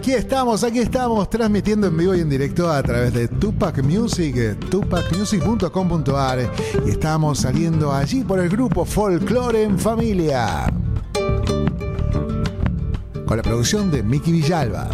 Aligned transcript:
Aquí 0.00 0.14
estamos, 0.14 0.64
aquí 0.64 0.78
estamos 0.78 1.28
transmitiendo 1.28 1.86
en 1.88 1.94
vivo 1.94 2.14
y 2.14 2.20
en 2.20 2.30
directo 2.30 2.70
a 2.70 2.82
través 2.82 3.12
de 3.12 3.28
Tupac 3.28 3.82
Music, 3.82 4.58
tupacmusic.com.ar 4.70 6.38
y 6.86 6.90
estamos 6.90 7.40
saliendo 7.40 7.92
allí 7.92 8.24
por 8.24 8.38
el 8.38 8.48
grupo 8.48 8.86
Folklore 8.86 9.62
en 9.62 9.78
Familia. 9.78 10.72
Con 13.26 13.36
la 13.36 13.42
producción 13.42 13.90
de 13.90 14.02
Mickey 14.02 14.32
Villalba. 14.32 14.88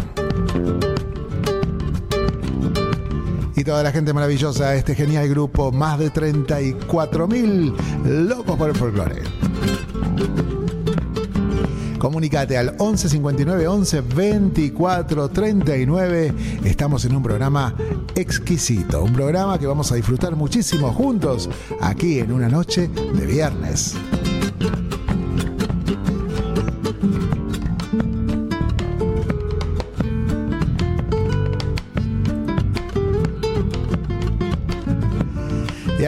Y 3.55 3.63
toda 3.63 3.83
la 3.83 3.93
gente 3.93 4.11
maravillosa, 4.11 4.75
este 4.75 4.93
genial 4.93 5.29
grupo, 5.29 5.71
más 5.71 5.99
de 5.99 6.09
34 6.09 7.29
mil 7.29 7.73
locos 8.03 8.57
por 8.57 8.69
el 8.69 8.75
folclore. 8.75 9.21
Comunicate 12.07 12.57
al 12.57 12.73
11 12.77 13.09
59 13.09 13.67
11 13.67 13.99
24 14.01 15.27
39. 15.27 16.33
Estamos 16.63 17.03
en 17.03 17.17
un 17.17 17.21
programa 17.21 17.75
exquisito, 18.15 19.03
un 19.03 19.11
programa 19.11 19.59
que 19.59 19.67
vamos 19.67 19.91
a 19.91 19.95
disfrutar 19.95 20.33
muchísimo 20.37 20.93
juntos 20.93 21.49
aquí 21.81 22.19
en 22.19 22.31
una 22.31 22.47
noche 22.47 22.87
de 22.87 23.25
viernes. 23.25 23.97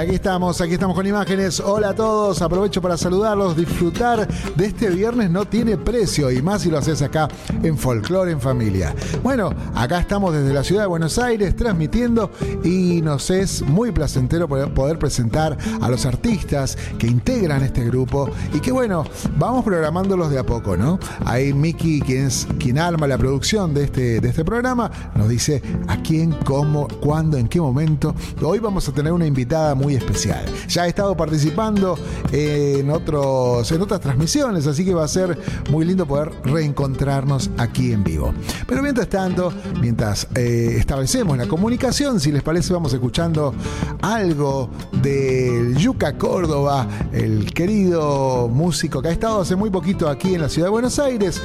Aquí 0.09 0.15
estamos, 0.15 0.59
aquí 0.59 0.73
estamos 0.73 0.95
con 0.95 1.05
imágenes. 1.05 1.59
Hola 1.59 1.89
a 1.89 1.93
todos, 1.93 2.41
aprovecho 2.41 2.81
para 2.81 2.97
saludarlos, 2.97 3.55
disfrutar 3.55 4.27
de 4.55 4.65
este 4.65 4.89
viernes 4.89 5.29
no 5.29 5.45
tiene 5.45 5.77
precio 5.77 6.31
y 6.31 6.41
más 6.41 6.63
si 6.63 6.71
lo 6.71 6.79
haces 6.79 7.03
acá 7.03 7.27
en 7.61 7.77
Folklore 7.77 8.31
en 8.31 8.41
Familia. 8.41 8.95
Bueno, 9.21 9.53
acá 9.75 9.99
estamos 9.99 10.33
desde 10.33 10.51
la 10.51 10.63
ciudad 10.63 10.81
de 10.81 10.87
Buenos 10.87 11.19
Aires 11.19 11.55
transmitiendo 11.55 12.31
y 12.63 13.03
nos 13.03 13.29
es 13.29 13.61
muy 13.61 13.91
placentero 13.91 14.47
poder 14.47 14.97
presentar 14.97 15.55
a 15.79 15.89
los 15.89 16.07
artistas 16.07 16.75
que 16.97 17.05
integran 17.05 17.61
este 17.61 17.85
grupo 17.85 18.31
y 18.51 18.61
que 18.61 18.71
bueno, 18.71 19.03
vamos 19.37 19.63
programándolos 19.63 20.31
de 20.31 20.39
a 20.39 20.43
poco, 20.43 20.75
¿no? 20.75 20.97
Ahí 21.23 21.53
Miki, 21.53 22.01
quien 22.01 22.29
quien 22.57 22.79
arma 22.79 23.05
la 23.05 23.19
producción 23.19 23.75
de 23.75 23.83
este, 23.83 24.19
de 24.21 24.29
este 24.29 24.43
programa, 24.43 24.89
nos 25.13 25.29
dice 25.29 25.61
a 25.87 26.01
quién, 26.01 26.31
cómo, 26.31 26.87
cuándo, 26.99 27.37
en 27.37 27.47
qué 27.47 27.61
momento. 27.61 28.15
Hoy 28.41 28.57
vamos 28.57 28.89
a 28.89 28.91
tener 28.91 29.13
una 29.13 29.27
invitada 29.27 29.75
muy 29.75 29.98
especial. 29.99 30.43
Ya 30.67 30.85
he 30.85 30.89
estado 30.89 31.15
participando 31.15 31.97
en, 32.31 32.89
otros, 32.89 33.71
en 33.71 33.81
otras 33.81 34.01
transmisiones, 34.01 34.67
así 34.67 34.83
que 34.83 34.93
va 34.93 35.03
a 35.03 35.07
ser 35.07 35.37
muy 35.69 35.85
lindo 35.85 36.05
poder 36.05 36.31
reencontrarnos 36.43 37.49
aquí 37.57 37.91
en 37.91 38.03
vivo. 38.03 38.33
Pero 38.67 38.81
mientras 38.81 39.07
tanto, 39.07 39.53
mientras 39.81 40.27
eh, 40.35 40.75
establecemos 40.77 41.37
la 41.37 41.47
comunicación, 41.47 42.19
si 42.19 42.31
les 42.31 42.43
parece, 42.43 42.73
vamos 42.73 42.93
escuchando 42.93 43.53
algo 44.01 44.69
del 45.01 45.75
Yuca 45.77 46.17
Córdoba, 46.17 46.87
el 47.11 47.53
querido 47.53 48.47
músico 48.47 49.01
que 49.01 49.09
ha 49.09 49.11
estado 49.11 49.41
hace 49.41 49.55
muy 49.55 49.69
poquito 49.69 50.09
aquí 50.09 50.35
en 50.35 50.41
la 50.41 50.49
ciudad 50.49 50.67
de 50.67 50.71
Buenos 50.71 50.99
Aires. 50.99 51.41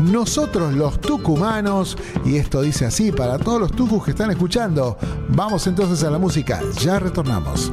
Nosotros 0.00 0.74
los 0.74 1.00
tucumanos, 1.00 1.96
y 2.24 2.36
esto 2.36 2.62
dice 2.62 2.86
así 2.86 3.12
para 3.12 3.38
todos 3.38 3.60
los 3.60 3.72
tucus 3.72 4.04
que 4.04 4.10
están 4.12 4.30
escuchando, 4.30 4.96
vamos 5.28 5.66
entonces 5.66 6.02
a 6.04 6.10
la 6.10 6.18
música, 6.18 6.60
ya 6.80 6.98
retornamos. 6.98 7.70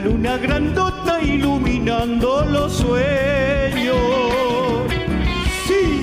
Luna 0.00 0.36
grandota 0.38 1.20
iluminando 1.22 2.44
los 2.50 2.72
sueños. 2.72 3.96
Sí. 5.66 6.00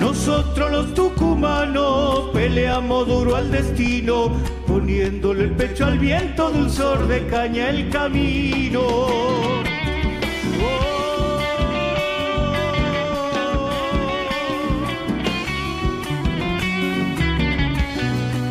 Nosotros 0.00 0.70
los 0.70 0.94
tucumanos 0.94 2.30
peleamos 2.32 3.06
duro 3.06 3.36
al 3.36 3.50
destino, 3.50 4.32
poniéndole 4.66 5.44
el 5.44 5.50
pecho 5.52 5.86
al 5.86 5.98
viento, 5.98 6.50
dulzor 6.50 7.06
de 7.06 7.26
caña 7.26 7.70
el 7.70 7.88
camino. 7.90 9.69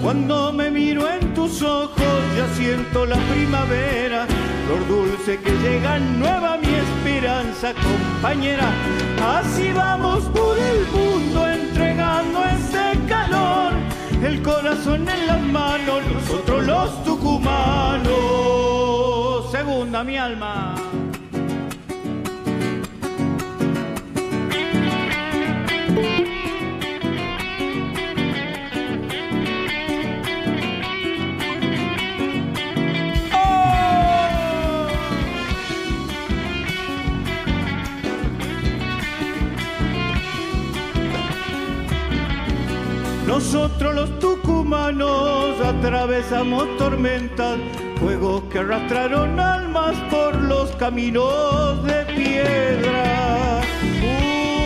Cuando 0.09 0.51
me 0.51 0.71
miro 0.71 1.07
en 1.07 1.35
tus 1.35 1.61
ojos 1.61 2.19
ya 2.35 2.47
siento 2.55 3.05
la 3.05 3.15
primavera, 3.31 4.25
flor 4.65 4.87
dulce 4.87 5.39
que 5.39 5.51
llega 5.51 5.99
nueva 5.99 6.57
mi 6.57 6.73
esperanza 6.73 7.75
compañera. 7.75 8.73
Así 9.23 9.71
vamos 9.71 10.23
por 10.29 10.57
el 10.57 10.87
mundo 10.87 11.47
entregando 11.47 12.43
ese 12.43 12.99
calor, 13.07 13.73
el 14.23 14.41
corazón 14.41 15.07
en 15.07 15.27
las 15.27 15.43
manos, 15.43 16.01
nosotros 16.11 16.65
los 16.65 17.03
tucumanos. 17.03 18.09
Segunda 19.51 20.03
mi 20.03 20.17
alma. 20.17 20.88
Nosotros 43.29 43.93
los 43.93 44.17
tucumanos 44.17 45.61
atravesamos 45.63 46.65
tormentas, 46.77 47.59
fuegos 47.99 48.41
que 48.49 48.57
arrastraron 48.57 49.39
almas 49.39 49.95
por 50.09 50.35
los 50.35 50.71
caminos 50.77 51.83
de 51.83 52.05
piedra. 52.05 53.61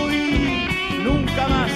Uy, 0.05 0.65
nunca 1.03 1.45
más. 1.49 1.71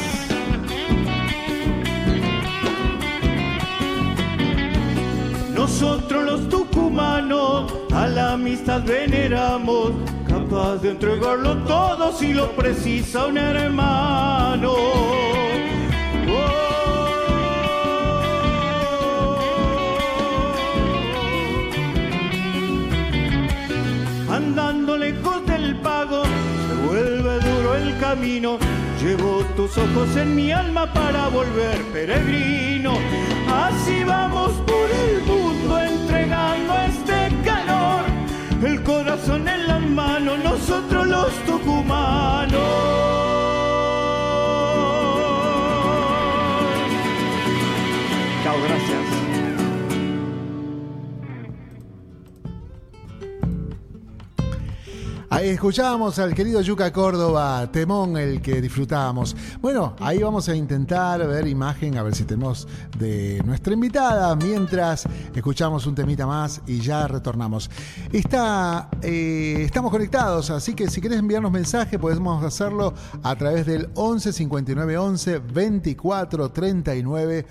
Nosotros 5.54 6.24
los 6.24 6.48
tucumanos 6.48 7.70
a 7.94 8.08
la 8.08 8.32
amistad 8.32 8.82
veneramos, 8.86 9.92
capaz 10.26 10.78
de 10.78 10.92
entregarlo 10.92 11.58
todo 11.66 12.14
si 12.14 12.34
lo 12.34 12.50
precisa 12.54 13.26
un 13.26 13.38
hermano. 13.38 15.27
Camino. 28.08 28.58
Llevo 29.02 29.44
tus 29.58 29.78
ojos 29.78 30.16
en 30.16 30.34
mi 30.36 30.52
alma 30.52 30.92
para 30.94 31.28
volver 31.28 31.78
peregrino. 31.94 32.94
Así 33.66 34.04
vamos 34.06 34.52
por 34.72 34.88
el 35.04 35.22
mundo 35.24 35.78
entregando 35.78 36.74
este 36.92 37.18
calor. 37.44 38.04
El 38.64 38.82
corazón 38.84 39.48
en 39.48 39.68
la 39.68 39.80
mano, 39.80 40.38
nosotros 40.38 41.06
los 41.06 41.32
tucumanos. 41.46 43.37
Ahí 55.30 55.50
escuchábamos 55.50 56.20
al 56.20 56.34
querido 56.34 56.62
Yuca 56.62 56.94
Córdoba, 56.94 57.70
temón 57.70 58.16
el 58.16 58.42
que 58.42 58.62
disfrutábamos. 58.62 59.36
Bueno, 59.60 59.94
ahí 60.00 60.20
vamos 60.20 60.48
a 60.48 60.56
intentar 60.56 61.28
ver 61.28 61.48
imagen, 61.48 61.98
a 61.98 62.04
ver 62.04 62.16
si 62.16 62.24
tenemos 62.24 62.66
de 62.98 63.42
nuestra 63.44 63.74
invitada, 63.74 64.34
mientras 64.38 65.04
escuchamos 65.36 65.86
un 65.86 65.96
temita 65.96 66.26
más 66.26 66.62
y 66.66 66.80
ya 66.80 67.08
retornamos. 67.08 67.70
Está, 68.14 68.90
eh, 69.02 69.64
estamos 69.66 69.92
conectados, 69.92 70.50
así 70.50 70.74
que 70.74 70.90
si 70.90 71.02
querés 71.02 71.20
enviarnos 71.20 71.52
mensaje, 71.52 72.00
podemos 72.00 72.42
hacerlo 72.46 72.94
a 73.22 73.36
través 73.36 73.66
del 73.66 73.90
11 73.96 74.32
59 74.32 74.98
11 74.98 75.40
24 75.40 76.52
39. 76.52 77.46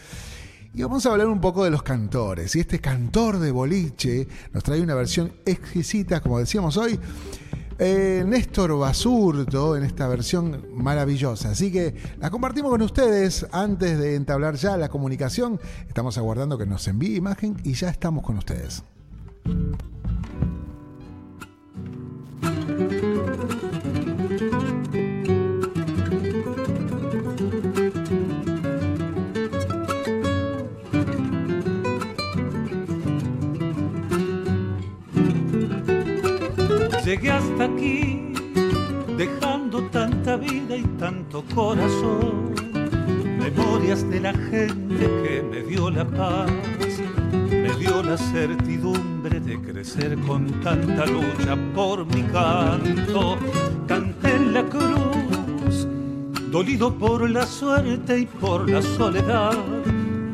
Y 0.76 0.82
vamos 0.82 1.06
a 1.06 1.11
hablar 1.11 1.29
un 1.29 1.40
poco 1.40 1.64
de 1.64 1.70
los 1.70 1.82
cantores. 1.82 2.55
Y 2.55 2.61
este 2.61 2.81
cantor 2.81 3.38
de 3.38 3.50
boliche 3.50 4.29
nos 4.52 4.62
trae 4.62 4.81
una 4.82 4.94
versión 4.94 5.32
exquisita, 5.46 6.20
como 6.20 6.38
decíamos 6.38 6.76
hoy, 6.76 7.00
eh, 7.78 8.25
Néstor 8.26 8.78
Basurto 8.78 9.76
en 9.76 9.84
esta 9.84 10.08
versión 10.08 10.67
maravillosa. 10.73 11.50
Así 11.50 11.70
que 11.70 11.94
la 12.19 12.31
compartimos 12.31 12.70
con 12.70 12.82
ustedes 12.82 13.46
antes 13.52 13.99
de 13.99 14.14
entablar 14.14 14.55
ya 14.56 14.76
la 14.76 14.88
comunicación. 14.88 15.61
Estamos 15.88 16.19
aguardando 16.19 16.58
que 16.58 16.67
nos 16.67 16.87
envíe 16.88 17.17
imagen 17.17 17.56
y 17.64 17.75
ya 17.75 17.88
estamos 17.88 18.25
con 18.25 18.38
ustedes. 18.38 18.82
Llegué 37.06 37.31
hasta 37.31 37.67
aquí 37.67 38.32
dejando 39.17 39.81
tanta 39.93 40.37
vida 40.37 40.76
y 40.76 40.82
tanto 40.99 41.44
corazón. 41.55 42.53
Memorias 43.38 44.11
de 44.11 44.19
la 44.19 44.32
gente 44.32 45.06
que 45.23 45.41
me 45.49 45.62
dio 45.62 45.88
la 45.88 46.05
paz, 46.05 46.50
me 47.49 47.73
dio 47.76 48.03
la 48.03 48.19
certidumbre 48.19 49.38
de 49.38 49.56
crecer 49.61 50.19
con 50.26 50.49
tanta 50.62 51.06
lucha 51.06 51.56
por 51.76 52.05
mi 52.06 52.25
canto. 52.25 53.38
Canté 53.87 54.35
en 54.35 54.53
la 54.53 54.64
cruz, 54.64 55.87
dolido 56.50 56.93
por 56.93 57.31
la 57.31 57.47
suerte 57.47 58.19
y 58.19 58.26
por 58.26 58.69
la 58.69 58.82
soledad, 58.82 59.56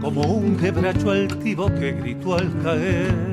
como 0.00 0.22
un 0.22 0.56
quebracho 0.56 1.10
altivo 1.10 1.66
que 1.66 1.92
gritó 1.92 2.36
al 2.36 2.50
caer 2.62 3.31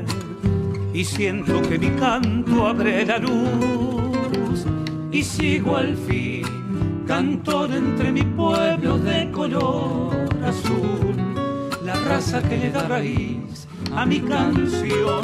y 0.94 1.04
siento 1.06 1.62
que 1.62 1.78
mi 1.78 1.90
canto 1.92 2.68
abre 2.68 3.06
la 3.06 3.18
luz. 3.18 4.66
Y 5.12 5.24
sigo 5.24 5.78
al 5.78 5.96
fin 5.96 6.46
cantor 7.08 7.72
entre 7.72 8.12
mi 8.12 8.22
pueblo 8.22 9.00
de 9.00 9.32
color 9.32 10.30
azul. 10.46 11.16
La 11.84 11.96
raza 12.08 12.42
que 12.44 12.58
le 12.58 12.70
da 12.70 12.88
raíz 12.88 13.68
a 13.96 14.06
mi 14.06 14.20
canción 14.20 15.22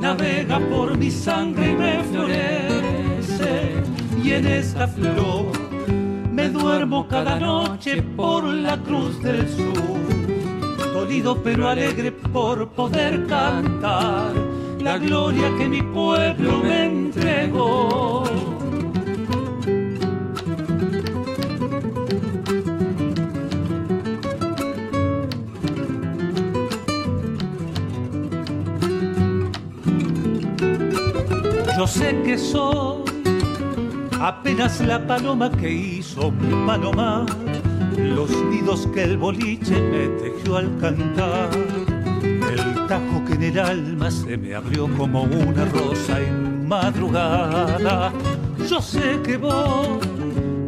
navega 0.00 0.58
por 0.58 0.96
mi 0.96 1.10
sangre 1.10 1.72
y 1.72 1.76
me 1.76 2.04
florece. 2.04 3.82
Y 4.24 4.32
en 4.32 4.46
esta 4.46 4.88
flor 4.88 5.52
me 6.32 6.48
duermo 6.48 7.06
cada 7.06 7.38
noche 7.38 8.02
por 8.02 8.44
la 8.44 8.78
cruz 8.78 9.22
del 9.22 9.46
sur. 9.48 10.94
Dolido 10.94 11.36
pero 11.42 11.68
alegre 11.68 12.12
por 12.12 12.68
poder 12.70 13.26
cantar 13.26 14.45
la 14.86 14.98
gloria 14.98 15.52
que 15.58 15.68
mi 15.68 15.82
pueblo 15.82 16.60
me 16.62 16.84
entregó. 16.84 18.22
Yo 31.76 31.86
sé 31.88 32.22
que 32.24 32.38
soy 32.38 33.02
apenas 34.20 34.80
la 34.80 35.04
paloma 35.04 35.50
que 35.50 35.68
hizo 35.68 36.30
mi 36.30 36.64
palomar, 36.64 37.26
los 37.98 38.30
nidos 38.50 38.86
que 38.94 39.02
el 39.02 39.18
boliche 39.18 39.80
me 39.80 40.06
tejió 40.20 40.58
al 40.58 40.78
cantar 40.78 41.50
el 42.22 42.86
tajo 42.86 43.24
en 43.36 43.42
el 43.42 43.58
alma 43.58 44.10
se 44.10 44.38
me 44.38 44.54
abrió 44.54 44.88
como 44.96 45.24
una 45.24 45.66
rosa 45.66 46.20
en 46.22 46.66
madrugada. 46.66 48.10
Yo 48.68 48.80
sé 48.80 49.20
que 49.22 49.36
voy 49.36 49.98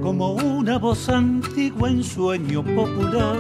como 0.03 0.33
una 0.33 0.77
voz 0.77 1.09
antigua 1.09 1.89
en 1.89 2.05
sueño 2.05 2.63
popular, 2.63 3.37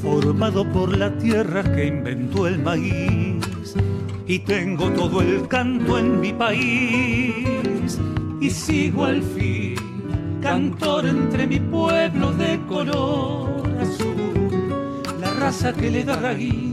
formado 0.00 0.64
por 0.64 0.96
la 0.96 1.10
tierra 1.18 1.62
que 1.74 1.86
inventó 1.86 2.46
el 2.46 2.60
maíz. 2.60 3.74
Y 4.28 4.38
tengo 4.38 4.90
todo 4.90 5.22
el 5.22 5.48
canto 5.48 5.98
en 5.98 6.20
mi 6.20 6.32
país 6.32 7.98
y 8.40 8.48
sigo 8.48 9.06
al 9.06 9.22
fin, 9.22 9.74
cantor 10.40 11.06
entre 11.06 11.48
mi 11.48 11.58
pueblo 11.58 12.30
de 12.34 12.60
color 12.68 13.68
azul, 13.80 15.10
la 15.20 15.32
raza 15.32 15.72
que 15.72 15.90
le 15.90 16.04
da 16.04 16.14
raíz 16.14 16.69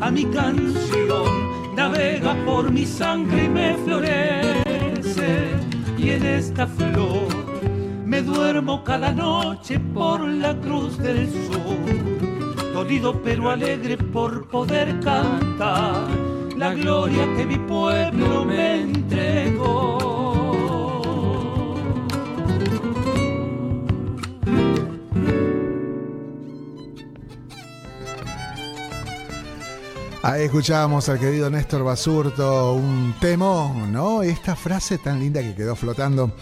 a 0.00 0.10
mi 0.10 0.24
canción, 0.26 1.74
navega 1.74 2.34
por 2.44 2.70
mi 2.70 2.86
sangre 2.86 3.44
y 3.44 3.48
me 3.48 3.74
florece. 3.84 5.50
Y 5.96 6.10
en 6.10 6.24
esta 6.24 6.66
flor 6.66 7.28
me 8.04 8.22
duermo 8.22 8.84
cada 8.84 9.12
noche 9.12 9.78
por 9.80 10.26
la 10.26 10.54
cruz 10.60 10.98
del 10.98 11.28
sur, 11.28 12.72
dolido 12.72 13.20
pero 13.22 13.50
alegre 13.50 13.96
por 13.96 14.48
poder 14.48 14.98
cantar 15.00 16.08
la 16.56 16.74
gloria 16.74 17.24
que 17.36 17.46
mi 17.46 17.58
pueblo 17.58 18.44
me 18.44 18.80
entregó. 18.82 20.17
Ahí 30.28 30.42
escuchábamos 30.44 31.08
al 31.08 31.18
querido 31.18 31.48
Néstor 31.48 31.82
Basurto, 31.82 32.74
un 32.74 33.14
temón, 33.18 33.90
¿no? 33.90 34.22
Esta 34.22 34.54
frase 34.54 34.98
tan 34.98 35.20
linda 35.20 35.40
que 35.40 35.54
quedó 35.54 35.74
flotando. 35.74 36.36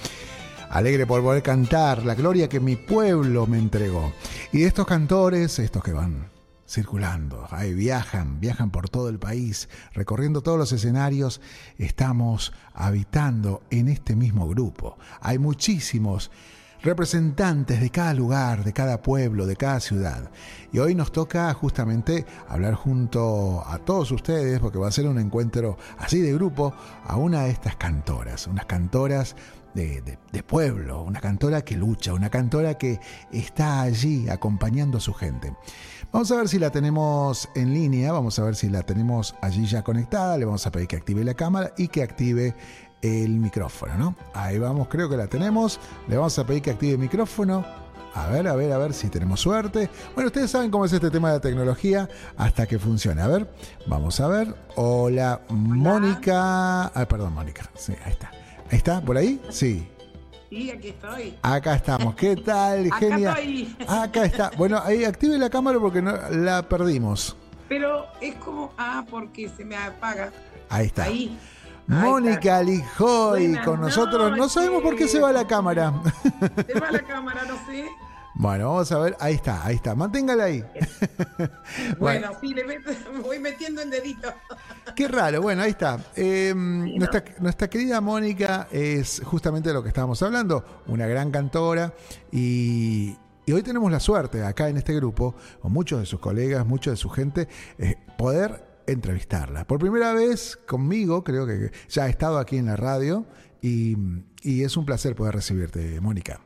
Alegre 0.71 1.07
por 1.07 1.23
poder 1.23 1.40
cantar 1.40 2.05
la 2.05 2.16
gloria 2.16 2.49
que 2.49 2.59
mi 2.59 2.75
pueblo 2.75 3.47
me 3.47 3.59
entregó. 3.59 4.12
Y 4.50 4.64
estos 4.64 4.88
cantores, 4.88 5.61
estos 5.61 5.85
que 5.85 5.93
van 5.93 6.31
circulando, 6.69 7.47
ahí 7.52 7.75
viajan, 7.75 8.40
viajan 8.40 8.73
por 8.73 8.88
todo 8.88 9.09
el 9.09 9.21
país, 9.21 9.69
recorriendo 9.95 10.43
todos 10.43 10.59
los 10.59 10.73
escenarios, 10.73 11.40
estamos 11.78 12.52
habitando 12.75 13.62
en 13.71 13.87
este 13.87 14.16
mismo 14.16 14.49
grupo. 14.49 14.99
Hay 15.21 15.38
muchísimos 15.38 16.33
representantes 16.87 17.81
de 17.81 17.90
cada 17.90 18.14
lugar, 18.14 18.62
de 18.62 18.73
cada 18.73 19.02
pueblo, 19.02 19.45
de 19.45 19.57
cada 19.57 19.81
ciudad. 19.81 20.31
Y 20.73 20.78
hoy 20.78 20.95
nos 20.95 21.11
toca 21.11 21.52
justamente 21.52 22.25
hablar 22.49 22.75
junto 22.75 23.64
a 23.66 23.78
todos 23.78 24.12
ustedes, 24.12 24.61
porque 24.61 24.78
va 24.78 24.87
a 24.87 24.93
ser 24.93 25.09
un 25.09 25.19
encuentro 25.19 25.76
así 25.99 26.21
de 26.21 26.33
grupo, 26.33 26.73
a 27.05 27.16
una 27.16 27.43
de 27.43 27.50
estas 27.50 27.75
cantoras, 27.75 28.47
unas 28.47 28.66
cantoras 28.66 29.35
de, 29.75 30.43
pueblo, 30.47 31.02
una 31.02 31.21
cantora 31.21 31.62
que 31.62 31.76
lucha, 31.76 32.14
una 32.14 32.31
cantora 32.31 32.78
que 32.78 32.99
está 33.31 33.83
allí 33.83 34.28
acompañando 34.28 34.99
a 34.99 35.00
su 35.00 35.12
gente. 35.12 35.55
Vamos 36.12 36.31
a 36.31 36.37
ver 36.37 36.49
si 36.49 36.59
la 36.59 36.71
tenemos 36.71 37.49
en 37.55 37.75
línea, 37.75 38.12
vamos 38.12 38.38
a 38.38 38.45
ver 38.45 38.55
si 38.55 38.71
la 38.71 38.83
tenemos 38.83 39.35
allí 39.43 39.66
ya 39.66 39.83
conectada, 39.83 40.38
le 40.38 40.45
vamos 40.47 40.66
a 40.66 40.71
pedir 40.71 40.87
que 40.87 40.97
active 40.97 41.25
la 41.25 41.35
cámara 41.35 41.73
y 41.76 41.88
que 41.88 42.02
active 42.02 42.55
el 43.03 43.38
micrófono, 43.38 43.97
¿no? 43.97 44.15
Ahí 44.35 44.59
vamos, 44.59 44.88
creo 44.88 45.09
que 45.09 45.17
la 45.17 45.26
tenemos. 45.26 45.79
Le 46.09 46.17
vamos 46.17 46.38
a 46.38 46.47
pedir 46.47 46.62
que 46.62 46.71
active 46.71 46.93
el 46.93 46.99
micrófono. 46.99 47.65
A 48.15 48.29
ver, 48.29 48.49
a 48.49 48.57
ver, 48.57 48.73
a 48.73 48.79
ver 48.79 48.95
si 48.95 49.09
tenemos 49.11 49.41
suerte. 49.41 49.91
Bueno, 50.15 50.29
ustedes 50.29 50.50
saben 50.50 50.71
cómo 50.71 50.87
es 50.87 50.93
este 50.93 51.11
tema 51.11 51.29
de 51.29 51.35
la 51.35 51.41
tecnología 51.41 52.09
hasta 52.38 52.67
que 52.67 52.79
funcione. 52.79 53.21
A 53.21 53.26
ver, 53.26 53.50
vamos 53.87 54.19
a 54.21 54.29
ver. 54.29 54.55
Hola, 54.76 55.43
Mónica. 55.50 56.87
Ah, 56.87 57.07
perdón, 57.07 57.35
Mónica. 57.35 57.71
Sí, 57.75 57.93
ahí 58.05 58.12
está. 58.12 58.31
¿Ahí 58.71 58.79
está? 58.79 59.03
¿Por 59.03 59.19
ahí? 59.19 59.41
Sí. 59.50 59.87
Sí, 60.49 60.71
aquí 60.71 60.88
estoy. 60.88 61.37
Acá 61.43 61.75
estamos. 61.75 62.15
¿Qué 62.15 62.37
tal, 62.37 62.87
Acá 62.87 62.99
genia? 62.99 63.31
estoy. 63.33 63.76
Acá 63.87 64.25
está. 64.25 64.50
Bueno, 64.57 64.81
ahí 64.83 65.05
active 65.05 65.37
la 65.37 65.50
cámara 65.50 65.79
porque 65.79 66.00
no 66.00 66.17
la 66.31 66.67
perdimos. 66.67 67.37
Pero 67.69 68.07
es 68.23 68.35
como, 68.37 68.73
ah, 68.79 69.05
porque 69.11 69.50
se 69.50 69.65
me 69.65 69.76
apaga. 69.76 70.33
Ahí 70.71 70.87
está. 70.87 71.05
Ahí. 71.05 71.38
Mónica 71.87 72.62
Lijoy 72.62 73.47
Buenas 73.49 73.64
con 73.64 73.81
nosotros. 73.81 74.37
No 74.37 74.49
sabemos 74.49 74.83
por 74.83 74.97
qué 74.97 75.07
se 75.09 75.21
va 75.21 75.33
la 75.33 75.47
cámara. 75.47 75.93
Se 76.66 76.78
va 76.81 76.90
la 76.90 77.00
cámara, 77.02 77.43
no 77.47 77.55
sé. 77.66 77.88
Bueno, 78.38 78.69
vamos 78.71 78.93
a 78.93 78.99
ver. 78.99 79.16
Ahí 79.19 79.35
está, 79.35 79.64
ahí 79.64 79.76
está. 79.76 79.95
Manténgala 79.95 80.45
ahí. 80.45 80.64
Bueno, 81.99 82.31
sí, 82.40 82.52
le 82.55 82.64
meto- 82.64 82.90
voy 83.23 83.38
metiendo 83.38 83.81
en 83.83 83.90
dedito. 83.90 84.33
Qué 84.95 85.09
raro, 85.09 85.43
bueno, 85.43 85.62
ahí 85.62 85.71
está. 85.71 85.99
Eh, 86.14 86.52
nuestra, 86.55 87.25
nuestra 87.40 87.69
querida 87.69 88.00
Mónica 88.00 88.69
es 88.71 89.23
justamente 89.25 89.69
de 89.71 89.75
lo 89.75 89.83
que 89.83 89.88
estábamos 89.88 90.23
hablando, 90.23 90.64
una 90.87 91.07
gran 91.07 91.31
cantora 91.31 91.93
y, 92.33 93.16
y 93.47 93.52
hoy 93.52 93.62
tenemos 93.62 93.90
la 93.90 94.00
suerte 94.00 94.45
acá 94.45 94.69
en 94.69 94.76
este 94.76 94.95
grupo, 94.95 95.35
con 95.61 95.73
muchos 95.73 96.00
de 96.00 96.07
sus 96.07 96.21
colegas, 96.21 96.66
mucha 96.66 96.90
de 96.90 96.97
su 96.97 97.09
gente, 97.11 97.49
eh, 97.78 97.97
poder 98.16 98.65
entrevistarla. 98.87 99.66
Por 99.66 99.78
primera 99.78 100.12
vez 100.12 100.57
conmigo, 100.57 101.25
creo 101.25 101.47
que 101.47 101.71
ya 101.88 102.05
ha 102.05 102.09
estado 102.09 102.38
aquí 102.38 102.57
en 102.57 102.66
la 102.66 102.76
radio 102.76 103.26
y, 103.62 103.97
y 104.43 104.62
es 104.62 104.76
un 104.76 104.85
placer 104.87 105.14
poder 105.14 105.35
recibirte, 105.35 106.00
Mónica. 106.00 106.40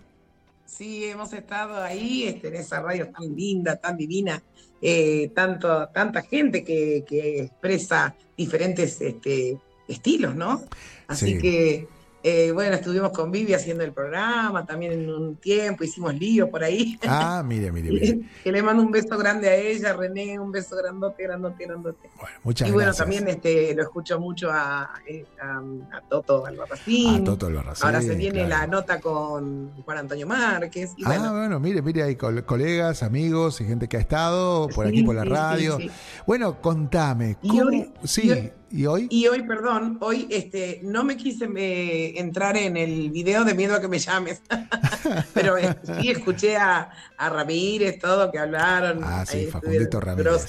Sí, 0.65 1.05
hemos 1.05 1.33
estado 1.33 1.83
ahí 1.83 2.25
este, 2.25 2.49
en 2.49 2.55
esa 2.57 2.81
radio 2.81 3.09
tan 3.11 3.35
linda, 3.37 3.77
tan 3.77 3.97
divina, 3.97 4.43
eh, 4.81 5.31
tanto, 5.35 5.89
tanta 5.89 6.23
gente 6.23 6.65
que, 6.65 7.05
que 7.07 7.43
expresa 7.43 8.15
diferentes 8.37 9.01
este, 9.01 9.59
estilos, 9.89 10.35
¿no? 10.35 10.63
Así 11.07 11.35
Sí. 11.35 11.39
que, 11.39 11.89
eh, 12.23 12.51
bueno, 12.53 12.75
estuvimos 12.75 13.11
con 13.13 13.31
Vivi 13.31 13.55
haciendo 13.55 13.83
el 13.83 13.93
programa 13.93 14.67
también 14.67 14.93
en 14.93 15.09
un 15.11 15.37
tiempo, 15.37 15.85
hicimos 15.85 16.15
lío 16.15 16.51
por 16.51 16.63
ahí. 16.63 16.99
Ah, 17.07 17.43
mire, 17.47 17.73
mire, 17.73 17.91
mire. 17.93 18.21
que 18.45 18.53
le 18.53 18.63
mando 18.63 18.83
un 18.83 18.91
beso 18.91 19.17
grande 19.17 19.49
a 19.49 19.55
ella, 19.57 19.95
René, 19.95 20.39
un 20.39 20.53
beso 20.53 20.77
grandote, 20.77 21.23
grandote, 21.23 21.65
grandote. 21.65 22.11
Bueno, 22.21 22.37
muchas 22.45 22.69
y 22.69 22.73
bueno, 22.73 22.87
gracias. 22.89 23.05
también 23.07 23.29
este, 23.29 23.75
lo 23.75 23.83
escucho 23.83 24.21
mucho 24.21 24.51
a, 24.53 24.83
a, 24.83 25.63
a 25.93 26.01
Toto 26.09 26.45
Albarracín. 26.45 27.23
A 27.23 27.25
Toto 27.25 27.47
Albarracín, 27.47 27.87
Ahora 27.87 28.03
se 28.03 28.15
viene 28.15 28.45
claro. 28.45 28.49
la 28.49 28.67
nota 28.67 29.01
con 29.01 29.71
Juan 29.83 29.99
Antonio 29.99 30.27
Márquez. 30.27 30.93
Y 30.99 31.05
ah, 31.05 31.09
bueno, 31.09 31.33
bueno, 31.33 31.59
mire, 31.61 31.81
mire, 31.81 32.03
hay 32.03 32.17
col- 32.17 32.45
colegas, 32.45 33.03
amigos 33.03 33.61
y 33.63 33.65
gente 33.65 33.89
que 33.89 33.97
ha 33.97 34.01
estado 34.01 34.69
por 34.69 34.85
Sí, 34.87 34.93
aquí 34.93 35.03
por 35.05 35.15
la 35.15 35.23
sí, 35.23 35.29
radio. 35.31 35.77
sí. 35.79 35.91
Bueno, 36.27 36.61
contame, 36.61 37.37
Y 37.41 37.49
¿cómo? 37.49 37.63
hoy- 37.71 37.91
sí, 38.05 38.51
y 38.71 38.87
hoy- 38.87 39.07
¿y 39.11 39.27
hoy? 39.27 39.43
Perdón, 39.43 39.99
hoy 40.01 40.27
este, 40.31 40.81
no 40.83 41.03
me 41.05 41.17
quise 41.17 41.49
eh, 41.57 42.15
entrar 42.21 42.57
en 42.57 42.77
el 42.77 43.11
video 43.11 43.45
de 43.45 43.55
miedo 43.55 43.75
a 43.75 43.81
que 43.81 43.89
me 43.89 43.99
llames, 43.99 44.43
pero 45.35 45.57
eh, 45.59 45.77
sí 46.01 46.11
escuché 46.11 46.57
a, 46.57 46.91
a 47.17 47.29
Ramírez, 47.31 47.99
todo, 47.99 48.31
que 48.31 48.39
hablaron. 48.39 49.01
Ah, 49.03 49.25
sí, 49.27 49.47
Facundito 49.47 50.01
Ramírez. 50.01 50.49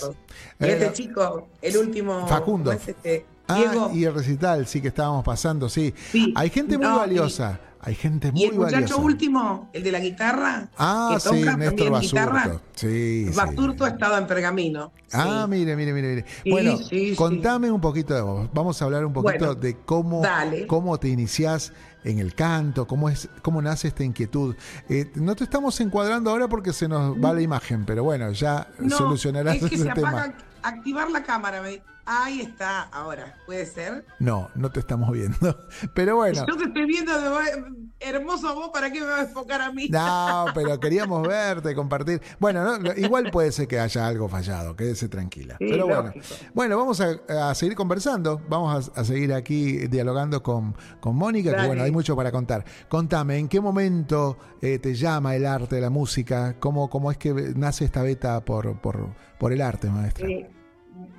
Y 0.59 0.65
Eh, 0.65 0.71
este 0.73 0.93
chico, 0.93 1.49
el 1.61 1.77
último. 1.77 2.27
Facundo. 2.27 2.71
¿cómo 2.71 2.81
es 2.81 2.87
este? 2.87 3.25
Ah, 3.47 3.55
Diego. 3.57 3.91
y 3.93 4.05
el 4.05 4.13
recital, 4.13 4.65
sí 4.67 4.81
que 4.81 4.89
estábamos 4.89 5.25
pasando, 5.25 5.67
sí. 5.67 5.93
Sí. 6.11 6.31
Hay 6.37 6.49
gente 6.49 6.77
muy 6.77 6.87
No, 6.87 6.95
y- 6.95 6.99
valiosa, 6.99 7.59
hay 7.83 7.95
gente 7.95 8.31
muy 8.31 8.41
Y 8.41 8.45
el 8.45 8.53
muchacho 8.55 8.73
valiosa. 8.75 8.95
último, 8.97 9.69
el 9.73 9.83
de 9.83 9.91
la 9.91 9.99
guitarra, 9.99 10.69
Ah, 10.77 11.11
que 11.13 11.19
sí, 11.19 11.29
toca 11.41 11.57
Néstor 11.57 11.77
también 11.91 12.01
guitarra. 12.01 12.33
Basurto. 12.33 12.61
Sí, 12.75 13.25
sí. 13.27 13.33
Basurto 13.35 13.85
ha 13.85 13.89
estado 13.89 14.17
en 14.17 14.27
Pergamino. 14.27 14.91
Ah, 15.13 15.41
sí. 15.45 15.49
mire, 15.49 15.75
mire, 15.75 15.93
mire, 15.93 16.07
mire. 16.15 16.25
Sí, 16.43 16.51
bueno, 16.51 16.77
sí, 16.77 17.09
sí. 17.11 17.15
contame 17.15 17.71
un 17.71 17.81
poquito 17.81 18.13
de 18.13 18.21
vos. 18.21 18.49
Vamos 18.53 18.81
a 18.81 18.85
hablar 18.85 19.05
un 19.05 19.13
poquito 19.13 19.45
Bueno, 19.45 19.55
de 19.55 19.77
cómo, 19.77 20.21
dale. 20.21 20.67
cómo 20.67 20.97
te 20.99 21.09
iniciás 21.09 21.73
en 22.03 22.19
el 22.19 22.33
canto, 22.33 22.87
cómo 22.87 23.09
es, 23.09 23.29
cómo 23.41 23.61
nace 23.61 23.87
esta 23.89 24.03
inquietud. 24.03 24.55
Eh, 24.89 25.11
no 25.15 25.35
te 25.35 25.43
estamos 25.43 25.79
encuadrando 25.81 26.29
ahora 26.31 26.47
porque 26.47 26.73
se 26.73 26.87
nos 26.87 27.15
va 27.17 27.33
la 27.33 27.41
imagen, 27.41 27.85
pero 27.85 28.03
bueno, 28.03 28.31
ya 28.31 28.67
No, 28.79 28.97
solucionarás 28.97 29.55
es 29.57 29.69
que 29.69 29.75
ese 29.75 29.83
se 29.85 29.91
tema. 29.93 30.09
apaga, 30.09 30.33
activar 30.63 31.11
la 31.11 31.23
cámara. 31.23 31.61
me- 31.61 31.81
Ahí 32.13 32.41
está, 32.41 32.81
ahora, 32.91 33.37
¿puede 33.45 33.65
ser? 33.65 34.03
No, 34.19 34.49
no 34.55 34.69
te 34.69 34.81
estamos 34.81 35.09
viendo. 35.11 35.37
Pero 35.93 36.17
bueno. 36.17 36.45
Yo 36.45 36.57
te 36.57 36.65
estoy 36.65 36.85
viendo 36.85 37.13
de- 37.17 37.81
hermoso 38.01 38.53
vos, 38.53 38.69
¿para 38.73 38.91
qué 38.91 38.99
me 38.99 39.05
vas 39.07 39.19
a 39.19 39.23
enfocar 39.29 39.61
a 39.61 39.71
mí? 39.71 39.87
No, 39.87 40.45
pero 40.55 40.77
queríamos 40.79 41.25
verte, 41.25 41.73
compartir. 41.75 42.19
Bueno, 42.39 42.79
no, 42.79 42.91
igual 42.97 43.29
puede 43.31 43.51
ser 43.51 43.67
que 43.67 43.79
haya 43.79 44.07
algo 44.07 44.27
fallado, 44.27 44.75
quédese 44.75 45.07
tranquila. 45.07 45.55
Sí, 45.59 45.67
pero 45.69 45.85
bueno, 45.85 46.03
lógico. 46.07 46.25
bueno, 46.53 46.77
vamos 46.77 46.99
a, 46.99 47.49
a 47.49 47.55
seguir 47.55 47.75
conversando, 47.75 48.41
vamos 48.49 48.89
a, 48.97 48.99
a 48.99 49.03
seguir 49.05 49.31
aquí 49.33 49.87
dialogando 49.87 50.41
con, 50.43 50.75
con 50.99 51.15
Mónica, 51.15 51.55
que 51.55 51.67
bueno, 51.67 51.83
hay 51.83 51.91
mucho 51.91 52.15
para 52.15 52.31
contar. 52.31 52.65
Contame, 52.89 53.37
¿en 53.37 53.47
qué 53.47 53.61
momento 53.61 54.37
eh, 54.61 54.79
te 54.79 54.95
llama 54.95 55.35
el 55.35 55.45
arte, 55.45 55.79
la 55.79 55.91
música? 55.91 56.55
¿Cómo, 56.59 56.89
cómo 56.89 57.11
es 57.11 57.17
que 57.17 57.31
nace 57.55 57.85
esta 57.85 58.01
beta 58.01 58.43
por, 58.43 58.81
por, 58.81 59.09
por 59.37 59.53
el 59.53 59.61
arte, 59.61 59.89
maestra? 59.89 60.27
Eh, 60.27 60.49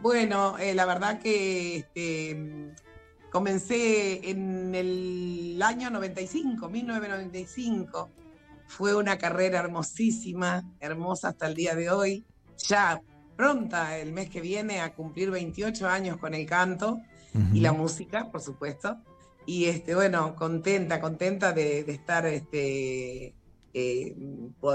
bueno, 0.03 0.59
eh, 0.59 0.75
la 0.75 0.85
verdad 0.85 1.21
que 1.21 1.77
este, 1.77 2.75
comencé 3.31 4.29
en 4.29 4.75
el 4.75 5.63
año 5.63 5.91
95, 5.91 6.69
1995. 6.69 8.11
Fue 8.67 8.97
una 8.97 9.17
carrera 9.19 9.61
hermosísima, 9.61 10.65
hermosa 10.81 11.29
hasta 11.29 11.47
el 11.47 11.55
día 11.55 11.75
de 11.75 11.91
hoy. 11.91 12.25
Ya 12.69 13.01
pronta 13.37 13.99
el 13.99 14.13
mes 14.13 14.29
que 14.29 14.41
viene 14.41 14.81
a 14.81 14.95
cumplir 14.95 15.31
28 15.31 15.89
años 15.89 16.17
con 16.17 16.35
el 16.35 16.47
canto 16.47 17.01
y 17.53 17.61
la 17.61 17.73
música, 17.73 18.31
por 18.31 18.43
supuesto. 18.43 18.99
Y 19.47 19.65
este, 19.65 19.95
bueno, 19.95 20.35
contenta, 20.37 21.01
contenta 21.01 21.53
de, 21.53 21.85
de 21.85 21.93
estar 21.93 22.27
este, 22.27 23.35
eh, 23.75 24.15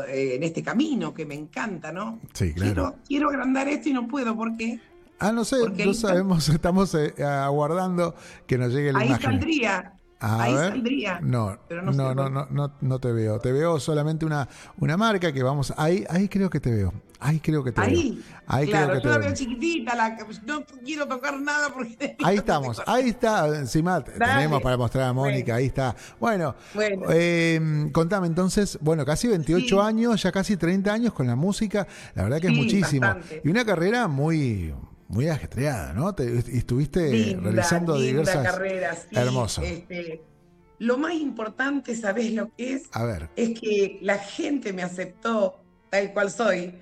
eh, 0.09 0.35
en 0.35 0.43
este 0.43 0.63
camino 0.63 1.13
que 1.13 1.25
me 1.25 1.35
encanta, 1.35 1.91
¿no? 1.91 2.19
Sí, 2.33 2.53
claro. 2.53 2.73
Quiero, 2.73 2.95
quiero 3.07 3.29
agrandar 3.29 3.67
esto 3.67 3.89
y 3.89 3.93
no 3.93 4.07
puedo 4.07 4.35
porque 4.35 4.79
Ah, 5.19 5.31
no 5.31 5.43
sé, 5.45 5.57
no 5.85 5.93
sabemos, 5.93 6.47
estamos 6.49 6.93
eh, 6.95 7.13
aguardando 7.23 8.15
que 8.45 8.57
nos 8.57 8.71
llegue 8.73 8.93
la 8.93 8.99
ahí 8.99 9.07
imagen. 9.07 9.31
saldría. 9.31 9.93
A 10.19 10.41
ahí 10.43 10.53
ver. 10.55 10.69
saldría. 10.71 11.19
No, 11.21 11.59
pero 11.67 11.83
no, 11.83 11.91
no 11.91 12.15
no, 12.15 12.27
no, 12.29 12.47
no, 12.49 12.73
no 12.81 12.99
te 12.99 13.11
veo. 13.11 13.39
Te 13.39 13.51
veo 13.51 13.79
solamente 13.79 14.25
una, 14.25 14.47
una 14.79 14.97
marca 14.97 15.31
que 15.31 15.43
vamos. 15.43 15.71
Ahí, 15.77 16.05
ahí 16.09 16.27
creo 16.27 16.49
que 16.49 16.59
te 16.59 16.71
veo. 16.71 16.91
Ahí 17.19 17.39
creo 17.39 17.63
que 17.63 17.71
te 17.71 17.81
Ahí. 17.81 18.13
veo. 18.13 18.23
Ahí 18.47 18.67
claro, 18.67 18.87
creo 18.89 19.01
que 19.01 19.03
yo 19.03 19.09
la 19.09 19.13
te 19.15 19.19
veo 19.19 19.27
veo. 19.29 19.35
chiquitita, 19.37 19.95
la, 19.95 20.17
no 20.47 20.63
quiero 20.83 21.07
tocar 21.07 21.39
nada 21.39 21.69
porque. 21.71 22.15
Ahí 22.23 22.37
estamos, 22.37 22.81
ahí 22.87 23.09
está, 23.09 23.47
encima 23.59 23.99
Dale. 23.99 24.17
tenemos 24.33 24.61
para 24.63 24.77
mostrar 24.77 25.03
a 25.09 25.13
Mónica, 25.13 25.53
Bueno. 25.53 25.55
ahí 25.57 25.65
está. 25.67 25.95
Bueno, 26.19 26.55
Bueno. 26.73 27.05
eh, 27.11 27.89
contame 27.91 28.25
entonces, 28.27 28.79
bueno, 28.81 29.05
casi 29.05 29.27
28 29.27 29.67
Sí. 29.67 29.87
años, 29.87 30.21
ya 30.23 30.31
casi 30.31 30.57
30 30.57 30.91
años 30.93 31.13
con 31.13 31.27
la 31.27 31.35
música, 31.35 31.87
la 32.15 32.23
verdad 32.23 32.39
que 32.41 32.47
es 32.47 32.53
muchísimo. 32.53 33.05
bastante. 33.05 33.41
Y 33.43 33.49
una 33.49 33.65
carrera 33.65 34.07
muy, 34.07 34.73
muy 35.07 35.29
ajetreada, 35.29 35.93
¿no? 35.93 36.13
Te, 36.13 36.39
estuviste 36.39 37.09
Linda, 37.09 37.43
realizando 37.43 37.95
linda 37.95 38.07
diversas... 38.21 38.43
carrera, 38.45 38.95
sí. 38.95 39.15
Hermoso. 39.15 39.61
Este, 39.61 40.21
lo 40.79 40.97
más 40.97 41.13
importante, 41.13 41.95
¿sabés 41.95 42.33
lo 42.33 42.53
que 42.55 42.73
es? 42.73 42.83
A 42.91 43.05
ver, 43.05 43.29
Es 43.35 43.59
que 43.59 43.99
la 44.01 44.17
gente 44.17 44.73
me 44.73 44.83
aceptó 44.83 45.59
tal 45.89 46.13
cual 46.13 46.31
soy. 46.31 46.73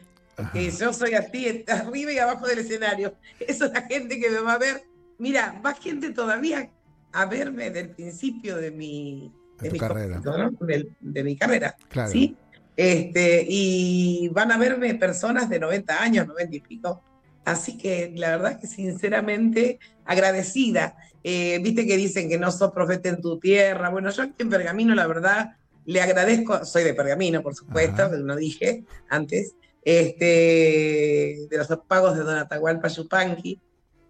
Que 0.51 0.69
yo 0.69 0.91
soy 0.91 1.13
así, 1.13 1.63
arriba 1.69 2.11
y 2.11 2.17
abajo 2.17 2.45
del 2.47 2.59
escenario. 2.59 3.15
Eso 3.39 3.65
es 3.65 3.71
la 3.71 3.83
gente 3.83 4.19
que 4.19 4.29
me 4.29 4.39
va 4.39 4.53
a 4.53 4.57
ver. 4.57 4.83
Mira, 5.17 5.61
va 5.65 5.73
gente 5.75 6.09
todavía 6.11 6.69
a 7.13 7.25
verme 7.25 7.69
del 7.69 7.91
principio 7.91 8.57
de 8.57 8.71
mi, 8.71 9.31
De 9.61 9.77
carrera. 9.77 10.19
¿no? 10.19 10.51
Del- 10.65 10.93
de 10.99 11.23
mi 11.23 11.37
carrera. 11.37 11.77
Claro. 11.87 12.11
¿sí? 12.11 12.35
Este, 12.75 13.45
y 13.47 14.27
van 14.29 14.51
a 14.51 14.57
verme 14.57 14.93
personas 14.95 15.47
de 15.47 15.59
90 15.59 16.01
años, 16.03 16.27
90 16.27 16.55
y 16.55 16.59
pico. 16.59 17.01
Así 17.45 17.77
que 17.77 18.11
la 18.15 18.31
verdad 18.31 18.59
que 18.59 18.67
sinceramente 18.67 19.79
agradecida. 20.03 20.97
Eh, 21.23 21.59
Viste 21.61 21.85
que 21.85 21.95
dicen 21.95 22.27
que 22.27 22.37
no 22.37 22.51
sos 22.51 22.71
profeta 22.71 23.09
en 23.09 23.21
tu 23.21 23.39
tierra. 23.39 23.89
Bueno, 23.89 24.09
yo 24.09 24.23
aquí 24.23 24.33
en 24.39 24.49
Pergamino, 24.49 24.95
la 24.95 25.07
verdad, 25.07 25.55
le 25.85 26.01
agradezco, 26.01 26.65
soy 26.65 26.83
de 26.83 26.93
Pergamino, 26.93 27.43
por 27.43 27.55
supuesto, 27.55 28.09
no 28.09 28.35
dije 28.35 28.83
antes, 29.09 29.55
este, 29.83 31.47
de 31.49 31.57
los 31.57 31.67
pagos 31.87 32.17
de 32.17 32.23
Don 32.23 32.37
Atahualpa 32.37 32.87
Yupanqui. 32.87 33.61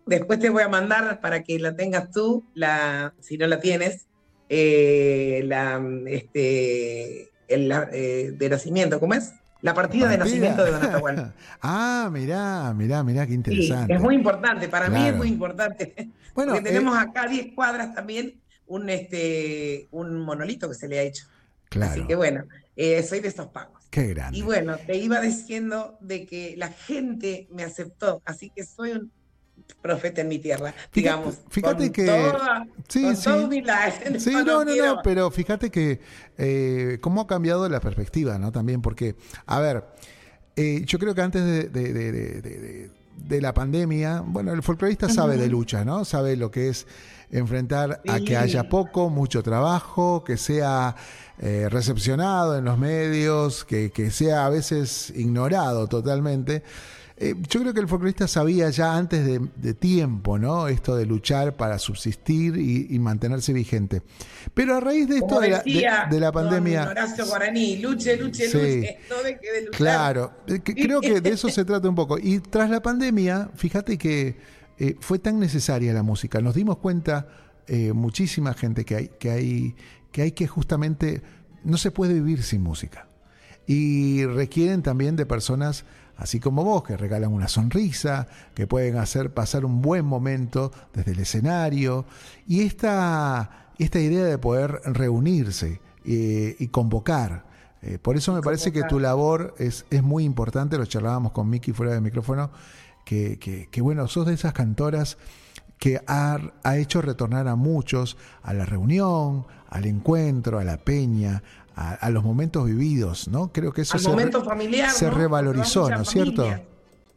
Después 0.05 0.39
te 0.39 0.49
voy 0.49 0.63
a 0.63 0.69
mandar 0.69 1.19
para 1.19 1.43
que 1.43 1.59
la 1.59 1.75
tengas 1.75 2.11
tú, 2.11 2.45
la, 2.53 3.13
si 3.19 3.37
no 3.37 3.47
la 3.47 3.59
tienes, 3.59 4.07
eh, 4.47 5.41
la, 5.45 5.83
este, 6.07 7.31
el, 7.47 7.71
eh, 7.91 8.31
de 8.33 8.49
nacimiento, 8.49 8.99
¿cómo 8.99 9.15
es? 9.15 9.33
La 9.65 9.73
partida, 9.73 10.07
de 10.09 10.17
nacimiento 10.17 10.63
de 10.63 10.71
Don 10.71 10.83
Atahualpa. 10.83 11.33
ah, 11.61 12.09
mirá, 12.11 12.73
mirá, 12.73 13.03
mirá, 13.03 13.25
qué 13.25 13.31
Sí, 13.31 13.35
interesante. 13.35 13.93
es 13.95 13.99
muy 14.01 14.13
importante, 14.15 14.69
para 14.69 14.89
mí 14.89 15.07
es 15.07 15.15
muy 15.15 15.27
importante. 15.27 15.93
Bueno, 16.35 16.51
Porque 16.53 16.67
eh, 16.67 16.73
tenemos 16.73 16.97
acá 16.97 17.23
a 17.23 17.27
10 17.29 17.55
cuadras 17.55 17.95
también 17.95 18.41
un, 18.67 18.89
este, 18.89 19.87
un 19.91 20.19
monolito 20.19 20.67
que 20.67 20.75
se 20.75 20.89
le 20.89 20.99
ha 20.99 21.01
hecho. 21.03 21.25
claro, 21.69 21.93
Así 21.93 22.05
que 22.05 22.13
bueno, 22.15 22.43
eh, 22.75 23.01
soy 23.03 23.21
de 23.21 23.29
estos 23.29 23.47
pagos. 23.47 23.81
qué 23.89 24.07
grande. 24.07 24.37
Y 24.37 24.41
bueno, 24.41 24.75
te 24.85 24.97
iba 24.97 25.21
diciendo 25.21 25.97
de 26.01 26.25
que 26.25 26.55
la 26.57 26.67
gente 26.67 27.47
me 27.51 27.63
aceptó, 27.63 28.21
así 28.25 28.49
que 28.53 28.65
soy 28.65 28.91
un, 28.91 29.11
profeta 29.85 30.21
en 30.21 30.27
mi 30.27 30.39
tierra, 30.39 30.73
digamos. 30.91 31.35
Fíjate, 31.49 31.91
que... 31.91 32.05
sí, 32.87 33.15
sí. 33.15 33.29
sí, 34.17 34.31
no, 34.45 34.65
no, 34.65 34.75
no, 34.75 35.01
pero 35.03 35.29
fíjate 35.29 35.69
que 35.69 35.99
eh, 36.37 36.97
cómo 37.01 37.21
ha 37.21 37.27
cambiado 37.27 37.69
la 37.69 37.79
perspectiva, 37.79 38.39
¿no? 38.39 38.51
También 38.51 38.81
porque, 38.81 39.15
a 39.45 39.59
ver, 39.59 39.83
eh, 40.55 40.81
yo 40.85 40.97
creo 40.97 41.13
que 41.13 41.21
antes 41.21 41.71
de, 41.71 42.89
de, 43.15 43.41
la 43.41 43.53
pandemia, 43.53 44.23
bueno, 44.25 44.53
el 44.53 44.63
folclorista 44.63 45.07
sabe 45.07 45.37
de 45.37 45.47
lucha, 45.47 45.85
¿no? 45.85 46.03
Sabe 46.03 46.35
lo 46.35 46.49
que 46.49 46.69
es 46.69 46.87
enfrentar 47.29 48.01
a 48.07 48.19
que 48.19 48.37
haya 48.37 48.69
poco, 48.69 49.09
mucho 49.09 49.43
trabajo, 49.43 50.23
que 50.23 50.37
sea 50.37 50.95
eh, 51.39 51.67
recepcionado 51.69 52.57
en 52.57 52.65
los 52.65 52.77
medios, 52.77 53.65
que, 53.65 53.91
que 53.91 54.09
sea 54.09 54.45
a 54.45 54.49
veces 54.49 55.11
ignorado 55.15 55.87
totalmente. 55.87 56.63
Eh, 57.17 57.33
yo 57.47 57.61
creo 57.61 57.73
que 57.73 57.79
el 57.79 57.87
folclorista 57.87 58.27
sabía 58.27 58.69
ya 58.71 58.97
antes 58.97 59.25
de, 59.25 59.73
tiempo, 59.73 60.37
¿no? 60.37 60.67
Esto 60.67 60.97
de 60.97 61.05
luchar 61.05 61.55
para 61.55 61.79
subsistir 61.79 62.57
y, 62.57 62.99
mantenerse 62.99 63.53
vigente. 63.53 64.01
Pero 64.53 64.75
a 64.75 64.79
raíz 64.81 65.07
de 65.07 65.17
esto 65.17 65.39
de 65.39 66.19
la, 66.19 66.31
pandemia. 66.33 66.89
Horacio 66.89 67.25
Guaraní, 67.25 67.77
luche, 67.77 68.17
luche, 68.17 68.45
luche, 68.45 68.99
no 69.09 69.23
de 69.23 69.31
luchar. 69.61 69.77
Claro, 69.77 70.33
eh, 70.47 70.59
creo 70.61 70.99
que 70.99 71.21
de 71.21 71.29
eso 71.29 71.47
se 71.49 71.63
trata 71.63 71.87
un 71.87 71.95
poco. 71.95 72.17
Y 72.17 72.39
tras 72.39 72.69
la 72.69 72.81
pandemia, 72.81 73.49
fíjate 73.55 73.97
que 73.97 74.35
eh, 74.77 74.95
fue 74.99 75.17
tan 75.17 75.39
necesaria 75.39 75.93
la 75.93 76.03
música. 76.03 76.41
Nos 76.41 76.55
dimos 76.55 76.77
cuenta, 76.77 77.27
muchísima 77.93 78.53
gente, 78.53 78.83
que 78.83 78.95
hay, 78.95 79.07
que 79.19 79.31
hay, 79.31 79.75
que 80.11 80.21
hay 80.21 80.31
que 80.33 80.47
justamente. 80.47 81.21
No 81.63 81.77
se 81.77 81.91
puede 81.91 82.13
vivir 82.13 82.43
sin 82.43 82.61
música. 82.61 83.07
Y 83.67 84.25
requieren 84.25 84.83
también 84.83 85.15
de 85.15 85.25
personas 85.25 85.85
así 86.17 86.39
como 86.39 86.63
vos, 86.63 86.83
que 86.83 86.97
regalan 86.97 87.31
una 87.33 87.47
sonrisa, 87.47 88.27
que 88.53 88.67
pueden 88.67 88.97
hacer 88.97 89.33
pasar 89.33 89.65
un 89.65 89.81
buen 89.81 90.05
momento 90.05 90.71
desde 90.93 91.11
el 91.11 91.19
escenario. 91.19 92.05
Y 92.47 92.61
esta, 92.61 93.71
esta 93.77 93.99
idea 93.99 94.25
de 94.25 94.37
poder 94.37 94.81
reunirse 94.85 95.81
eh, 96.05 96.55
y 96.59 96.67
convocar. 96.67 97.45
Eh, 97.81 97.99
por 97.99 98.17
eso 98.17 98.33
me 98.33 98.41
parece 98.41 98.71
que 98.71 98.83
tu 98.83 98.99
labor 98.99 99.53
es, 99.59 99.85
es 99.91 100.01
muy 100.01 100.23
importante, 100.23 100.77
lo 100.77 100.85
charlábamos 100.85 101.31
con 101.31 101.49
Miki 101.49 101.71
fuera 101.71 101.93
del 101.93 102.01
micrófono, 102.01 102.49
que, 103.05 103.37
que, 103.71 103.81
bueno, 103.81 104.07
sos 104.07 104.25
de 104.25 104.33
esas 104.33 104.53
cantoras 104.53 105.17
que 105.77 106.01
ha, 106.07 106.39
ha, 106.63 106.77
hecho 106.77 107.01
retornar 107.01 107.47
a 107.47 107.55
muchos 107.55 108.17
a 108.41 108.53
la 108.53 108.65
reunión, 108.65 109.45
al 109.69 109.85
encuentro, 109.85 110.57
a 110.57 110.63
la 110.63 110.77
peña, 110.77 111.43
a, 111.75 112.09
los 112.09 112.23
momentos 112.23 112.65
vividos, 112.65 113.27
¿no? 113.27 113.51
Creo 113.51 113.73
que 113.73 113.81
eso 113.81 113.99
se, 113.99 114.07
momento 114.07 114.43
familiar, 114.43 114.89
se 114.89 115.09
revalorizó, 115.09 115.89
¿no 115.89 116.01
es 116.01 116.09
cierto? 116.09 116.47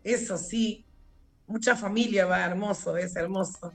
Eso 0.02 0.36
sí, 0.36 0.84
mucha 1.46 1.76
familia 1.76 2.26
va 2.26 2.44
hermoso, 2.44 2.96
es 2.96 3.14
hermoso. 3.14 3.72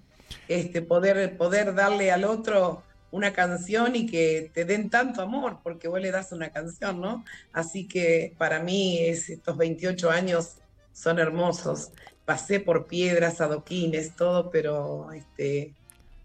Este, 0.47 0.81
poder, 0.81 1.37
poder 1.37 1.73
darle 1.73 2.11
al 2.11 2.23
otro 2.25 2.83
una 3.11 3.31
canción 3.31 3.95
y 3.95 4.07
que 4.07 4.51
te 4.53 4.65
den 4.65 4.89
tanto 4.89 5.21
amor, 5.21 5.59
porque 5.63 5.87
vos 5.87 6.01
le 6.01 6.11
das 6.11 6.31
una 6.31 6.49
canción, 6.49 6.99
¿no? 6.99 7.23
Así 7.53 7.87
que 7.87 8.33
para 8.37 8.59
mí 8.59 8.99
es, 8.99 9.29
estos 9.29 9.55
28 9.55 10.09
años 10.09 10.55
son 10.91 11.19
hermosos. 11.19 11.91
Pasé 12.25 12.59
por 12.59 12.87
piedras, 12.87 13.39
adoquines, 13.39 14.15
todo, 14.15 14.49
pero, 14.49 15.11
este, 15.11 15.73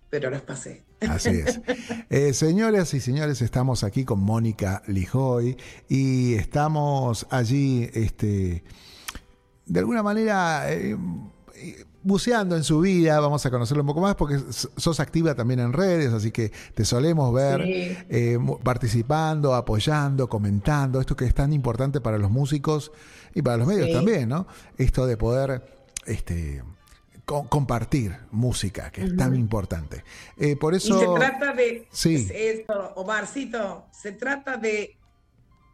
pero 0.08 0.30
los 0.30 0.42
pasé. 0.42 0.82
Así 1.00 1.31
es. 1.31 1.61
Eh, 2.11 2.33
señoras 2.33 2.95
y 2.95 3.00
señores, 3.00 3.43
estamos 3.43 3.85
aquí 3.85 4.05
con 4.05 4.21
Mónica 4.21 4.83
Lijoy 4.87 5.57
y 5.88 6.35
estamos 6.35 7.26
allí, 7.31 7.88
este, 7.93 8.64
de 9.67 9.78
alguna 9.78 10.02
manera, 10.02 10.73
eh, 10.73 10.97
buceando 12.02 12.57
en 12.57 12.64
su 12.64 12.81
vida, 12.81 13.21
vamos 13.21 13.45
a 13.45 13.50
conocerlo 13.50 13.83
un 13.83 13.88
poco 13.88 14.00
más 14.00 14.14
porque 14.14 14.38
sos 14.50 15.00
activa 15.00 15.35
también 15.35 15.61
en 15.61 15.73
redes, 15.73 16.12
así 16.12 16.31
que 16.31 16.50
te 16.75 16.85
solemos 16.85 17.32
ver 17.34 17.61
eh, 17.65 18.39
participando, 18.63 19.54
apoyando, 19.54 20.28
comentando, 20.28 21.00
esto 21.00 21.15
que 21.15 21.26
es 21.26 21.34
tan 21.34 21.52
importante 21.52 22.00
para 22.00 22.19
los 22.19 22.30
músicos 22.30 22.91
y 23.34 23.43
para 23.43 23.58
los 23.58 23.67
medios 23.67 23.93
también, 23.93 24.28
¿no? 24.28 24.47
Esto 24.76 25.06
de 25.06 25.17
poder... 25.17 25.63
Este, 26.06 26.63
compartir 27.28 28.17
música, 28.30 28.91
que 28.91 29.02
es 29.02 29.17
tan 29.17 29.34
importante. 29.34 30.02
Eh, 30.38 30.56
por 30.56 30.75
eso... 30.75 30.97
Y 30.97 31.00
se 31.00 31.26
trata 31.26 31.52
de, 31.52 31.86
sí. 31.91 32.28
esto, 32.32 32.93
Omarcito, 32.97 33.86
se 33.93 34.12
trata 34.12 34.56
de 34.56 34.97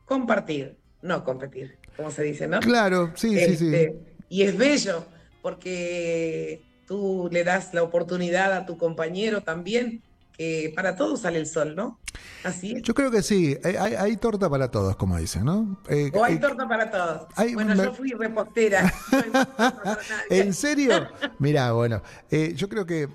compartir, 0.04 0.76
no 1.00 1.22
competir, 1.22 1.78
como 1.96 2.10
se 2.10 2.24
dice, 2.24 2.48
¿no? 2.48 2.58
Claro, 2.58 3.12
sí, 3.14 3.38
sí, 3.38 3.56
sí. 3.56 3.66
Este, 3.74 3.94
y 4.28 4.42
es 4.42 4.58
bello, 4.58 5.06
porque 5.42 6.60
tú 6.86 7.28
le 7.30 7.44
das 7.44 7.72
la 7.72 7.84
oportunidad 7.84 8.52
a 8.52 8.66
tu 8.66 8.76
compañero 8.76 9.42
también 9.42 10.02
que 10.36 10.72
para 10.74 10.96
todos 10.96 11.20
sale 11.20 11.38
el 11.38 11.46
sol, 11.46 11.74
¿no? 11.76 11.98
Así 12.42 12.72
es. 12.72 12.82
Yo 12.82 12.94
creo 12.94 13.10
que 13.10 13.22
sí, 13.22 13.56
hay, 13.62 14.16
torta 14.16 14.50
para 14.50 14.70
todos, 14.70 14.96
como 14.96 15.16
dicen, 15.16 15.44
¿no? 15.44 15.80
Eh, 15.88 16.10
o 16.12 16.24
hay 16.24 16.34
eh, 16.34 16.38
torta 16.38 16.68
para 16.68 16.90
todos. 16.90 17.28
bueno, 17.54 17.74
yo 17.74 17.92
fui 17.94 18.10
repostera. 18.10 18.92
¿En 20.30 20.52
serio? 20.52 21.08
Mira, 21.38 21.72
bueno, 21.72 22.02
eh, 22.30 22.52
yo 22.54 22.68
creo 22.68 22.84
que... 22.84 23.08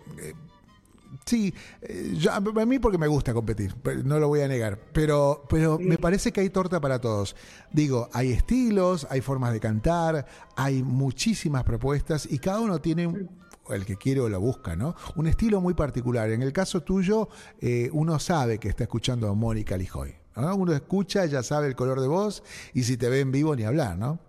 Sí, 1.25 1.53
a 2.32 2.39
mí 2.39 2.79
porque 2.79 2.97
me 2.97 3.05
gusta 3.05 3.36
competir, 3.36 3.75
no 4.03 4.17
lo 4.17 4.29
voy 4.29 4.41
a 4.41 4.47
negar, 4.47 4.79
pero, 4.91 5.45
pero 5.47 5.77
me 5.77 5.99
parece 5.99 6.32
que 6.32 6.41
hay 6.41 6.49
torta 6.49 6.82
para 6.82 6.99
todos. 6.99 7.36
Digo, 7.71 8.10
hay 8.13 8.32
estilos, 8.32 9.05
hay 9.12 9.21
formas 9.21 9.53
de 9.53 9.60
cantar, 9.60 10.25
hay 10.55 10.82
muchísimas 10.82 11.63
propuestas 11.63 12.27
y 12.27 12.39
cada 12.39 12.62
uno 12.62 12.82
tiene 12.82 13.27
el 13.73 13.86
que 13.86 13.95
quiere 13.95 14.21
o 14.21 14.29
lo 14.29 14.39
busca, 14.39 14.75
¿no? 14.75 14.95
Un 15.15 15.27
estilo 15.27 15.62
muy 15.62 15.73
particular. 15.73 16.29
En 16.32 16.41
el 16.41 16.53
caso 16.53 16.82
tuyo, 16.82 17.29
eh, 17.62 17.89
uno 17.93 18.19
sabe 18.19 18.58
que 18.58 18.69
está 18.69 18.84
escuchando 18.84 19.29
a 19.29 19.34
Mónica 19.34 19.77
Lijoy. 19.77 20.15
Uno 20.36 20.73
escucha, 20.73 21.25
ya 21.25 21.43
sabe 21.43 21.67
el 21.67 21.75
color 21.75 21.99
de 21.99 22.08
voz 22.08 22.43
y 22.73 22.84
si 22.84 22.95
te 22.95 23.10
ve 23.10 23.19
en 23.19 23.32
vivo 23.32 23.55
ni 23.55 23.63
hablar, 23.63 23.97
¿no? 23.97 24.19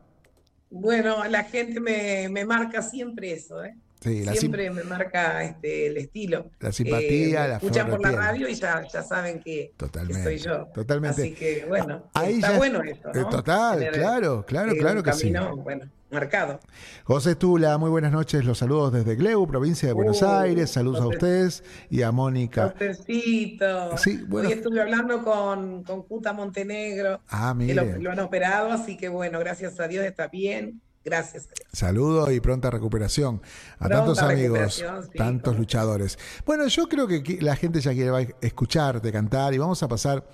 Bueno, 0.70 1.24
la 1.29 1.44
gente 1.44 1.79
me, 1.81 2.29
me 2.29 2.44
marca 2.44 2.83
siempre 2.83 3.33
eso, 3.33 3.62
¿eh? 3.64 3.76
Siempre 4.00 4.70
me 4.70 4.83
marca 4.83 5.44
este, 5.44 5.88
el 5.88 5.98
estilo. 5.98 6.50
La 6.59 6.72
simpatía, 6.72 7.44
eh, 7.44 7.48
la 7.48 7.57
Escuchan 7.57 7.90
por 7.90 8.00
la 8.00 8.12
radio 8.12 8.48
y 8.48 8.55
ya, 8.55 8.83
ya 8.90 9.03
saben 9.03 9.40
que, 9.40 9.74
soy 10.22 10.38
yo. 10.38 10.66
Totalmente. 10.72 11.22
Así 11.22 11.35
que 11.35 11.66
bueno, 11.68 12.11
está 12.14 12.57
bueno 12.57 12.83
esto. 12.83 13.11
¿no? 13.12 13.29
Total, 13.29 13.90
claro, 13.92 14.46
claro, 14.46 14.72
claro 14.74 15.03
que 15.03 15.12
sí. 15.12 15.33
Bueno, 15.62 15.87
marcado. 16.11 16.61
José 17.05 17.35
Tula, 17.35 17.79
muy 17.79 17.90
buenas 17.90 18.12
noches. 18.12 18.44
Los 18.44 18.59
saludos 18.59 18.92
desde 18.92 19.16
Gleu, 19.16 19.46
provincia 19.46 19.88
de 19.88 19.92
Buenos 19.92 20.23
uh, 20.23 20.29
Aires. 20.29 20.70
Saludos 20.70 21.01
a 21.01 21.07
ustedes 21.07 21.64
y 21.88 22.03
a 22.03 22.12
Mónica. 22.12 22.73
Josecito. 22.73 23.96
Sí, 23.99 24.25
bueno. 24.29 24.49
Hoy 24.49 24.55
estuve 24.55 24.81
hablando 24.81 25.23
con, 25.25 25.85
con 25.85 26.03
Cuta 26.03 26.33
Montenegro. 26.33 27.20
Ah, 27.29 27.55
que 27.59 27.75
lo 27.75 28.11
han 28.11 28.20
operado, 28.20 28.73
así 28.73 28.96
que 28.96 29.09
bueno, 29.09 29.38
gracias 29.38 29.79
a 29.81 29.88
Dios 29.88 30.05
está 30.05 30.29
bien 30.29 30.81
Gracias. 31.03 31.49
Saludo 31.73 32.31
y 32.31 32.40
pronta 32.40 32.70
recuperación 32.70 33.40
a 33.79 33.88
tantos 33.88 34.18
amigos, 34.18 34.85
tantos 35.16 35.57
luchadores. 35.57 36.18
Bueno, 36.44 36.66
yo 36.66 36.88
creo 36.88 37.07
que 37.07 37.38
la 37.40 37.57
gente 37.57 37.81
ya 37.81 37.92
quiere 37.92 38.35
escucharte 38.42 39.11
cantar 39.11 39.55
y 39.55 39.59
vamos 39.59 39.83
a 39.83 39.88
pasar 39.88 40.27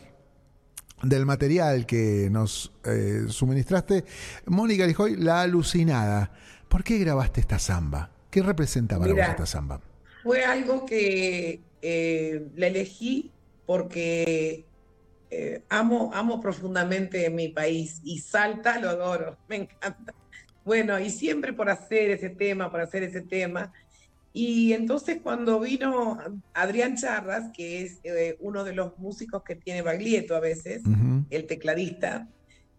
del 1.03 1.27
material 1.27 1.87
que 1.87 2.29
nos 2.31 2.73
eh, 2.85 3.25
suministraste. 3.29 4.05
Mónica 4.47 4.87
Lijoy, 4.87 5.17
La 5.17 5.43
Alucinada. 5.43 6.33
¿Por 6.69 6.83
qué 6.83 6.99
grabaste 6.99 7.41
esta 7.41 7.59
samba? 7.59 8.11
¿Qué 8.31 8.43
representa 8.43 8.99
para 8.99 9.13
vos 9.13 9.21
esta 9.21 9.47
samba? 9.47 9.81
Fue 10.23 10.45
algo 10.45 10.85
que 10.85 11.61
eh, 11.83 12.49
la 12.57 12.67
elegí 12.67 13.31
porque 13.65 14.65
eh, 15.31 15.63
amo, 15.69 16.11
amo 16.15 16.41
profundamente 16.41 17.29
mi 17.31 17.49
país 17.49 18.01
y 18.05 18.19
Salta 18.19 18.79
lo 18.79 18.91
adoro, 18.91 19.37
me 19.49 19.57
encanta. 19.57 20.15
Bueno, 20.65 20.99
y 20.99 21.11
siempre 21.11 21.53
por 21.53 21.71
hacer 21.71 22.11
ese 22.11 22.29
tema, 22.31 22.71
por 22.71 22.81
hacer 22.81 23.05
ese 23.05 23.21
tema. 23.21 23.73
Y 24.38 24.75
entonces 24.75 25.20
cuando 25.22 25.59
vino 25.61 26.18
Adrián 26.53 26.94
Charras, 26.94 27.51
que 27.55 27.81
es 27.81 28.01
eh, 28.05 28.37
uno 28.40 28.64
de 28.64 28.75
los 28.75 28.99
músicos 28.99 29.42
que 29.42 29.55
tiene 29.57 29.81
Baglietto 29.81 30.37
a 30.37 30.40
veces, 30.40 30.83
el 31.31 31.46
tecladista, 31.46 32.29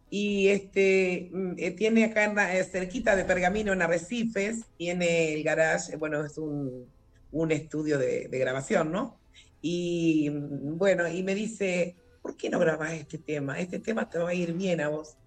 y 0.08 0.50
este 0.50 1.32
mm, 1.34 1.54
eh, 1.58 1.72
tiene 1.72 2.06
acá 2.06 2.26
en, 2.26 2.38
eh, 2.38 2.64
cerquita 2.64 3.16
de 3.16 3.26
Pergamino 3.26 3.74
en 3.74 3.82
Arrecifes, 3.82 4.66
tiene 4.78 5.34
el 5.34 5.44
garage, 5.44 5.96
bueno, 5.96 6.24
es 6.24 6.38
un, 6.38 6.86
un 7.32 7.52
estudio 7.52 7.98
de, 7.98 8.28
de, 8.28 8.38
grabación, 8.38 8.92
¿no? 8.92 9.20
Y 9.60 10.30
mm, 10.30 10.78
bueno, 10.78 11.08
y 11.08 11.24
me 11.24 11.34
dice, 11.34 11.96
¿por 12.22 12.38
qué 12.38 12.52
no 12.52 12.60
grabas 12.60 12.94
este 12.94 13.18
tema? 13.18 13.60
Este 13.60 13.80
tema 13.80 14.08
te 14.08 14.20
va 14.20 14.30
a 14.30 14.36
ir 14.36 14.54
bien 14.54 14.80
a 14.80 14.90
vos, 14.90 15.18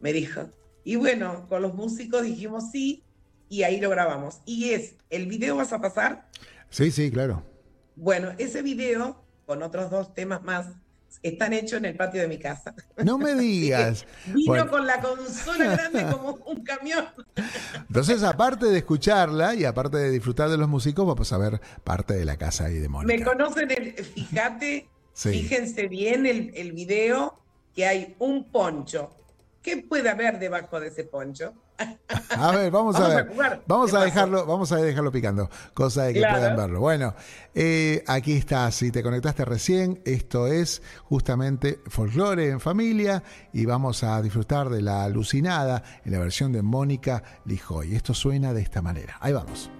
me 0.00 0.12
dijo. 0.12 0.50
Y 0.84 0.96
bueno, 0.96 1.46
con 1.48 1.62
los 1.62 1.72
músicos 1.72 2.24
dijimos 2.24 2.72
sí 2.72 3.04
y 3.48 3.62
ahí 3.62 3.80
lo 3.80 3.90
grabamos. 3.90 4.40
Y 4.44 4.70
es, 4.70 4.94
¿el 5.10 5.26
video 5.26 5.56
vas 5.56 5.72
a 5.72 5.80
pasar? 5.80 6.28
Sí, 6.70 6.90
sí, 6.90 7.10
claro. 7.10 7.42
Bueno, 7.96 8.32
ese 8.38 8.62
video, 8.62 9.24
con 9.46 9.62
otros 9.62 9.90
dos 9.90 10.14
temas 10.14 10.42
más, 10.42 10.66
están 11.22 11.52
hechos 11.52 11.78
en 11.78 11.86
el 11.86 11.96
patio 11.96 12.20
de 12.20 12.28
mi 12.28 12.38
casa. 12.38 12.74
No 13.02 13.18
me 13.18 13.34
digas. 13.40 14.06
Vino 14.26 14.68
con 14.68 14.86
la 14.86 15.00
consola 15.00 15.72
grande 15.72 16.06
como 16.10 16.32
un 16.46 16.62
camión. 16.62 17.06
Entonces, 17.88 18.22
aparte 18.22 18.66
de 18.66 18.78
escucharla 18.78 19.54
y 19.54 19.64
aparte 19.64 19.96
de 19.96 20.10
disfrutar 20.10 20.48
de 20.50 20.58
los 20.58 20.68
músicos, 20.68 21.06
vamos 21.06 21.32
a 21.32 21.38
ver 21.38 21.60
parte 21.84 22.14
de 22.14 22.24
la 22.24 22.36
casa 22.36 22.66
ahí 22.66 22.78
de 22.78 22.88
Mónica. 22.88 23.16
Me 23.16 23.24
conocen, 23.24 23.70
el, 23.70 23.92
fíjate, 23.92 24.88
fíjense 25.14 25.88
bien 25.88 26.26
el, 26.26 26.52
el 26.54 26.72
video, 26.72 27.40
que 27.74 27.86
hay 27.86 28.14
un 28.18 28.50
poncho. 28.50 29.10
¿Qué 29.62 29.78
puede 29.78 30.08
haber 30.08 30.38
debajo 30.38 30.78
de 30.78 30.88
ese 30.88 31.04
poncho? 31.04 31.54
A 32.30 32.52
ver, 32.52 32.70
vamos, 32.70 32.96
a 32.96 33.08
ver. 33.08 33.62
vamos 33.66 33.94
a 33.94 34.00
dejarlo, 34.00 34.46
vamos 34.46 34.70
a 34.72 34.76
dejarlo 34.76 35.10
picando, 35.10 35.50
cosa 35.74 36.04
de 36.04 36.14
que 36.14 36.20
puedan 36.20 36.56
verlo. 36.56 36.80
Bueno, 36.80 37.14
eh, 37.54 38.04
aquí 38.06 38.32
está, 38.32 38.70
si 38.70 38.90
te 38.90 39.02
conectaste 39.02 39.44
recién, 39.44 40.00
esto 40.04 40.46
es 40.46 40.82
justamente 41.04 41.80
folclore 41.86 42.50
en 42.50 42.60
familia 42.60 43.22
y 43.52 43.64
vamos 43.64 44.04
a 44.04 44.20
disfrutar 44.22 44.68
de 44.68 44.82
la 44.82 45.04
alucinada 45.04 45.82
en 46.04 46.12
la 46.12 46.18
versión 46.18 46.52
de 46.52 46.62
Mónica 46.62 47.22
Lijoy. 47.44 47.94
Esto 47.94 48.14
suena 48.14 48.52
de 48.52 48.62
esta 48.62 48.82
manera. 48.82 49.16
Ahí 49.20 49.32
vamos. 49.32 49.70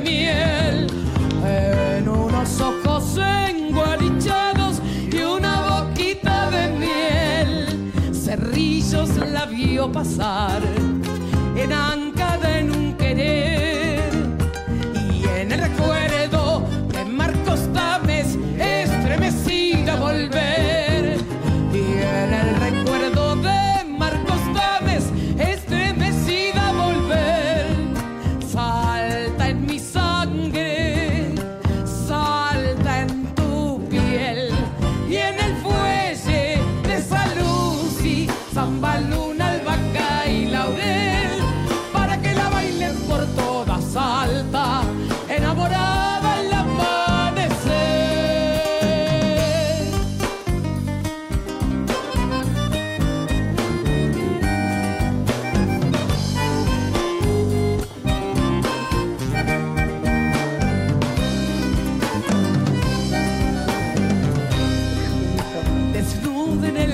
Miel. 0.00 0.86
En 1.44 2.08
unos 2.08 2.60
ojos 2.60 3.18
engualichados 3.18 4.80
y 5.12 5.16
una 5.22 5.80
boquita 5.80 6.50
de 6.50 6.68
miel. 6.68 7.92
Cerrillos 8.12 9.16
la 9.16 9.46
vio 9.46 9.90
pasar 9.90 10.62
en 11.56 11.72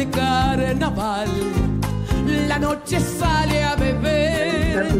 carnaval. 0.06 1.28
La 2.48 2.58
noche 2.58 2.98
sale 3.00 3.62
a 3.62 3.76
beber 3.76 4.98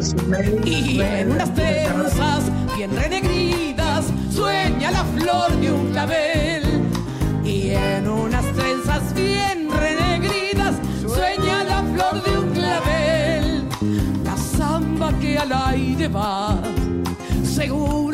y 0.65 1.01
en 1.01 1.33
unas 1.33 1.55
trenzas 1.55 2.45
bien 2.77 2.95
renegridas 2.95 4.07
sueña 4.31 4.91
la 4.91 5.05
flor 5.05 5.51
de 5.61 5.73
un 5.73 5.91
clavel. 5.91 6.63
Y 7.45 7.71
en 7.71 8.09
unas 8.09 8.45
trenzas 8.53 9.15
bien 9.15 9.69
renegridas 9.71 10.77
sueña 11.07 11.65
la 11.65 11.83
flor 11.83 12.23
de 12.23 12.39
un 12.39 12.51
clavel. 12.53 13.65
La 14.25 14.37
samba 14.37 15.13
que 15.21 15.39
al 15.39 15.53
aire 15.53 16.09
va, 16.09 16.59
seguro 17.43 18.14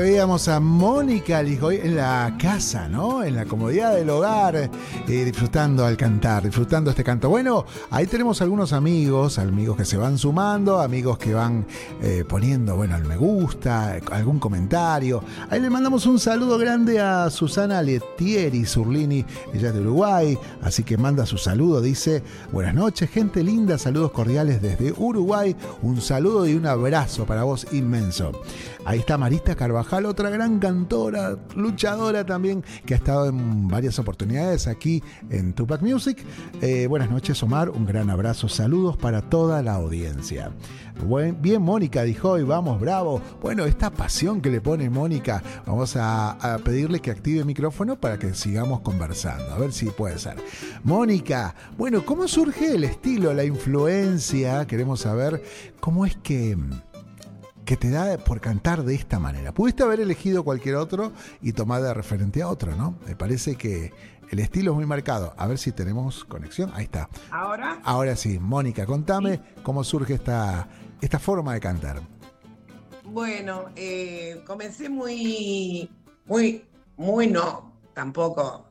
veíamos 0.00 0.48
a 0.48 0.60
Mónica 0.60 1.42
Lijoy 1.42 1.76
en 1.76 1.96
la 1.96 2.34
casa, 2.40 2.88
¿no? 2.88 3.22
En 3.22 3.36
la 3.36 3.44
comodidad 3.44 3.94
del 3.94 4.08
hogar, 4.08 4.56
eh, 4.56 4.70
disfrutando 5.06 5.84
al 5.84 5.96
cantar, 5.98 6.44
disfrutando 6.44 6.90
este 6.90 7.04
canto. 7.04 7.28
Bueno, 7.28 7.66
ahí 7.90 8.06
tenemos 8.06 8.40
algunos 8.40 8.72
amigos, 8.72 9.38
amigos 9.38 9.76
que 9.76 9.84
se 9.84 9.98
van 9.98 10.16
sumando, 10.16 10.80
amigos 10.80 11.18
que 11.18 11.34
van 11.34 11.66
eh, 12.00 12.24
poniendo, 12.26 12.76
bueno, 12.76 12.96
el 12.96 13.04
me 13.04 13.18
gusta, 13.18 13.98
algún 14.10 14.38
comentario. 14.38 15.22
Ahí 15.50 15.60
le 15.60 15.68
mandamos 15.68 16.06
un 16.06 16.18
saludo 16.18 16.56
grande 16.56 16.98
a 16.98 17.28
Susana 17.28 17.82
Letieri 17.82 18.64
Zurlini, 18.64 19.24
ella 19.52 19.68
es 19.68 19.74
de 19.74 19.80
Uruguay, 19.80 20.38
así 20.62 20.82
que 20.82 20.96
manda 20.96 21.26
su 21.26 21.36
saludo, 21.36 21.82
dice, 21.82 22.22
buenas 22.52 22.74
noches, 22.74 23.10
gente 23.10 23.44
linda, 23.44 23.76
saludos 23.76 24.12
cordiales 24.12 24.62
desde 24.62 24.94
Uruguay, 24.96 25.54
un 25.82 26.00
saludo 26.00 26.48
y 26.48 26.54
un 26.54 26.66
abrazo 26.66 27.26
para 27.26 27.42
vos 27.44 27.66
inmenso. 27.72 28.32
Ahí 28.86 28.98
está 29.00 29.18
Marista 29.18 29.54
Carvajal, 29.54 30.06
otra 30.06 30.30
gran 30.30 30.58
cantora, 30.58 31.36
luchadora 31.54 32.24
también, 32.26 32.64
que 32.86 32.94
ha 32.94 32.96
estado 32.96 33.26
en 33.28 33.68
varias 33.68 33.98
oportunidades 34.00 34.66
aquí 34.66 35.02
en 35.28 35.52
Tupac 35.52 35.80
Music. 35.82 36.18
Eh, 36.60 36.86
buenas 36.88 37.10
noches, 37.10 37.40
Omar. 37.42 37.68
Un 37.70 37.84
gran 37.86 38.10
abrazo. 38.10 38.48
Saludos 38.48 38.96
para 38.96 39.20
toda 39.22 39.62
la 39.62 39.74
audiencia. 39.74 40.50
Buen- 41.06 41.40
bien, 41.40 41.62
Mónica 41.62 42.02
dijo 42.02 42.30
hoy, 42.30 42.42
vamos, 42.42 42.80
bravo. 42.80 43.20
Bueno, 43.40 43.64
esta 43.64 43.90
pasión 43.90 44.40
que 44.40 44.50
le 44.50 44.60
pone 44.60 44.90
Mónica, 44.90 45.42
vamos 45.66 45.94
a, 45.96 46.30
a 46.32 46.58
pedirle 46.58 47.00
que 47.00 47.10
active 47.12 47.40
el 47.40 47.46
micrófono 47.46 48.00
para 48.00 48.18
que 48.18 48.34
sigamos 48.34 48.80
conversando. 48.80 49.52
A 49.52 49.58
ver 49.58 49.72
si 49.72 49.86
puede 49.86 50.18
ser. 50.18 50.36
Mónica, 50.82 51.54
bueno, 51.78 52.04
¿cómo 52.04 52.26
surge 52.26 52.74
el 52.74 52.84
estilo, 52.84 53.32
la 53.34 53.44
influencia? 53.44 54.66
Queremos 54.66 55.00
saber 55.00 55.42
cómo 55.80 56.06
es 56.06 56.16
que 56.16 56.56
que 57.70 57.76
te 57.76 57.90
da 57.90 58.18
por 58.18 58.40
cantar 58.40 58.82
de 58.82 58.96
esta 58.96 59.20
manera. 59.20 59.54
Pudiste 59.54 59.84
haber 59.84 60.00
elegido 60.00 60.42
cualquier 60.42 60.74
otro 60.74 61.12
y 61.40 61.52
tomar 61.52 61.80
de 61.80 61.94
referente 61.94 62.42
a 62.42 62.48
otro, 62.48 62.74
¿no? 62.74 62.96
Me 63.06 63.14
parece 63.14 63.54
que 63.54 63.92
el 64.28 64.40
estilo 64.40 64.72
es 64.72 64.76
muy 64.76 64.86
marcado. 64.86 65.34
A 65.36 65.46
ver 65.46 65.56
si 65.56 65.70
tenemos 65.70 66.24
conexión. 66.24 66.72
Ahí 66.74 66.86
está. 66.86 67.08
Ahora, 67.30 67.78
Ahora 67.84 68.16
sí, 68.16 68.40
Mónica, 68.40 68.86
contame 68.86 69.40
cómo 69.62 69.84
surge 69.84 70.14
esta, 70.14 70.66
esta 71.00 71.20
forma 71.20 71.54
de 71.54 71.60
cantar. 71.60 72.02
bueno, 73.04 73.66
eh, 73.76 74.42
comencé 74.48 74.88
muy, 74.88 75.88
muy, 76.26 76.64
muy 76.96 77.28
no, 77.28 77.72
tampoco. 77.94 78.66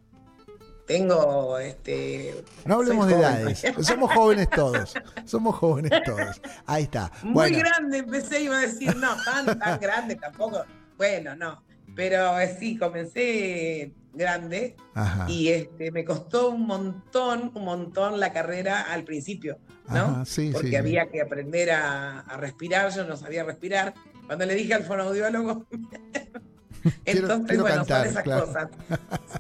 Tengo, 0.90 1.60
este... 1.60 2.44
No 2.66 2.78
hablemos 2.78 3.06
de 3.06 3.14
edades. 3.14 3.64
Somos 3.82 4.12
jóvenes 4.12 4.50
todos. 4.50 4.96
Somos 5.24 5.56
jóvenes 5.56 5.92
todos. 6.04 6.42
Ahí 6.66 6.86
está. 6.86 7.12
Muy 7.22 7.34
Bueno, 7.34 7.60
grande, 7.60 8.00
empecé, 8.00 8.42
iba 8.42 8.58
a 8.58 8.62
decir, 8.62 8.96
no, 8.96 9.16
tan, 9.24 9.60
tan 9.60 9.80
grande 9.80 10.16
tampoco. 10.16 10.64
Bueno, 10.98 11.36
no. 11.36 11.62
Pero 11.96 12.40
eh, 12.40 12.58
sí, 12.60 12.76
comencé 12.76 13.94
grande 14.16 14.78
Ajá. 14.96 15.30
y 15.30 15.50
este, 15.50 15.92
me 15.92 16.04
costó 16.04 16.50
un 16.50 16.66
montón, 16.66 17.52
un 17.54 17.66
montón 17.66 18.20
la 18.20 18.34
carrera 18.34 18.82
al 18.82 19.04
principio, 19.04 19.60
¿no? 19.90 19.96
Ajá, 19.96 20.26
sí, 20.26 20.50
Porque 20.52 20.70
sí, 20.70 20.72
sí. 20.72 20.78
había 20.78 21.08
que 21.12 21.22
aprender 21.22 21.70
a, 21.70 22.22
a 22.22 22.38
respirar, 22.38 22.92
yo 22.96 23.04
no 23.04 23.16
sabía 23.16 23.44
respirar. 23.44 23.94
Cuando 24.26 24.44
le 24.48 24.56
dije 24.56 24.74
al 24.74 24.86
fonoaudiólogo, 24.86 25.68
entonces, 27.06 27.48
quiero 27.48 27.62
bueno, 27.62 27.76
cantar, 27.76 28.02
son 28.06 28.12
esas 28.12 28.24
claro. 28.24 28.46
cosas. 28.48 28.70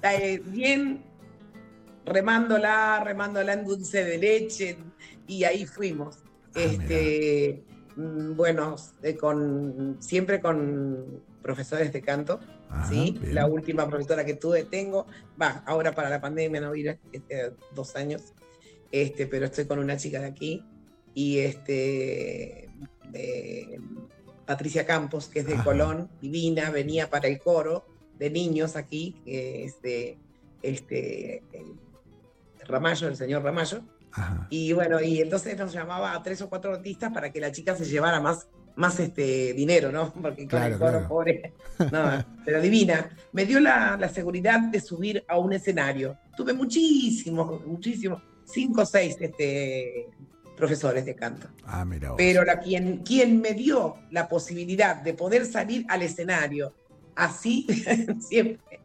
Eh, 0.03 0.43
bien 0.45 1.08
remándola, 2.09 3.01
remándola 3.03 3.53
en 3.53 3.65
dulce 3.65 4.03
de 4.03 4.17
leche, 4.17 4.77
y 5.27 5.43
ahí 5.43 5.65
fuimos. 5.65 6.17
Ah, 6.55 6.61
este, 6.61 7.63
mm, 7.95 8.35
bueno, 8.35 8.75
eh, 9.03 9.15
con, 9.15 9.97
siempre 9.99 10.41
con 10.41 11.21
profesores 11.41 11.93
de 11.93 12.01
canto, 12.01 12.39
Ajá, 12.69 12.89
¿sí? 12.89 13.17
bien. 13.19 13.35
La 13.35 13.47
última 13.47 13.87
profesora 13.87 14.25
que 14.25 14.33
tuve 14.33 14.63
tengo, 14.65 15.05
va, 15.41 15.63
ahora 15.65 15.93
para 15.93 16.09
la 16.09 16.19
pandemia 16.19 16.61
no 16.61 16.71
vine, 16.71 16.99
este, 17.11 17.53
dos 17.73 17.95
años, 17.95 18.33
este, 18.91 19.27
pero 19.27 19.45
estoy 19.45 19.65
con 19.65 19.79
una 19.79 19.97
chica 19.97 20.19
de 20.19 20.27
aquí, 20.27 20.65
y 21.13 21.39
este, 21.39 22.69
de 23.11 23.79
Patricia 24.45 24.85
Campos, 24.85 25.27
que 25.27 25.39
es 25.39 25.47
de 25.47 25.53
Ajá. 25.53 25.63
Colón, 25.63 26.09
divina, 26.21 26.71
venía 26.71 27.09
para 27.09 27.27
el 27.27 27.39
coro 27.39 27.85
de 28.17 28.29
niños 28.29 28.75
aquí, 28.75 29.15
que 29.23 29.65
es 29.65 29.81
de 29.81 30.17
este, 30.61 31.43
el 31.53 31.75
Ramallo, 32.69 33.08
el 33.08 33.15
señor 33.15 33.43
Ramallo, 33.43 33.82
Ajá. 34.12 34.47
y 34.49 34.71
bueno, 34.73 35.01
y 35.01 35.19
entonces 35.21 35.58
nos 35.58 35.73
llamaba 35.73 36.13
a 36.13 36.23
tres 36.23 36.41
o 36.41 36.49
cuatro 36.49 36.73
artistas 36.73 37.12
para 37.12 37.32
que 37.32 37.39
la 37.39 37.51
chica 37.51 37.75
se 37.75 37.86
llevara 37.86 38.19
más, 38.21 38.47
más 38.75 38.99
este 38.99 39.53
dinero, 39.53 39.91
¿no? 39.91 40.13
Porque 40.21 40.47
Claro, 40.47 40.73
el 40.75 40.79
coro, 40.79 40.91
claro. 40.91 41.08
pobre. 41.08 41.53
No, 41.91 42.25
pero 42.45 42.62
divina. 42.62 43.10
Me 43.34 43.45
dio 43.45 43.60
la, 43.60 43.97
la 43.99 44.10
seguridad 44.10 44.60
de 44.60 44.79
subir 44.82 45.23
a 45.27 45.38
un 45.38 45.53
escenario. 45.53 46.17
Tuve 46.36 46.53
muchísimos, 46.53 47.65
muchísimos, 47.65 48.21
cinco 48.45 48.82
o 48.82 48.86
seis 48.86 49.15
este, 49.19 50.08
profesores 50.58 51.05
de 51.05 51.15
canto. 51.15 51.47
Ah, 51.65 51.86
mira 51.86 52.10
vos. 52.10 52.17
Pero 52.17 52.43
la, 52.43 52.60
quien, 52.60 52.97
quien 52.97 53.39
me 53.41 53.53
dio 53.53 53.95
la 54.12 54.27
posibilidad 54.27 54.95
de 54.97 55.13
poder 55.13 55.45
salir 55.45 55.86
al 55.89 56.01
escenario 56.01 56.73
así, 57.15 57.65
siempre, 58.19 58.78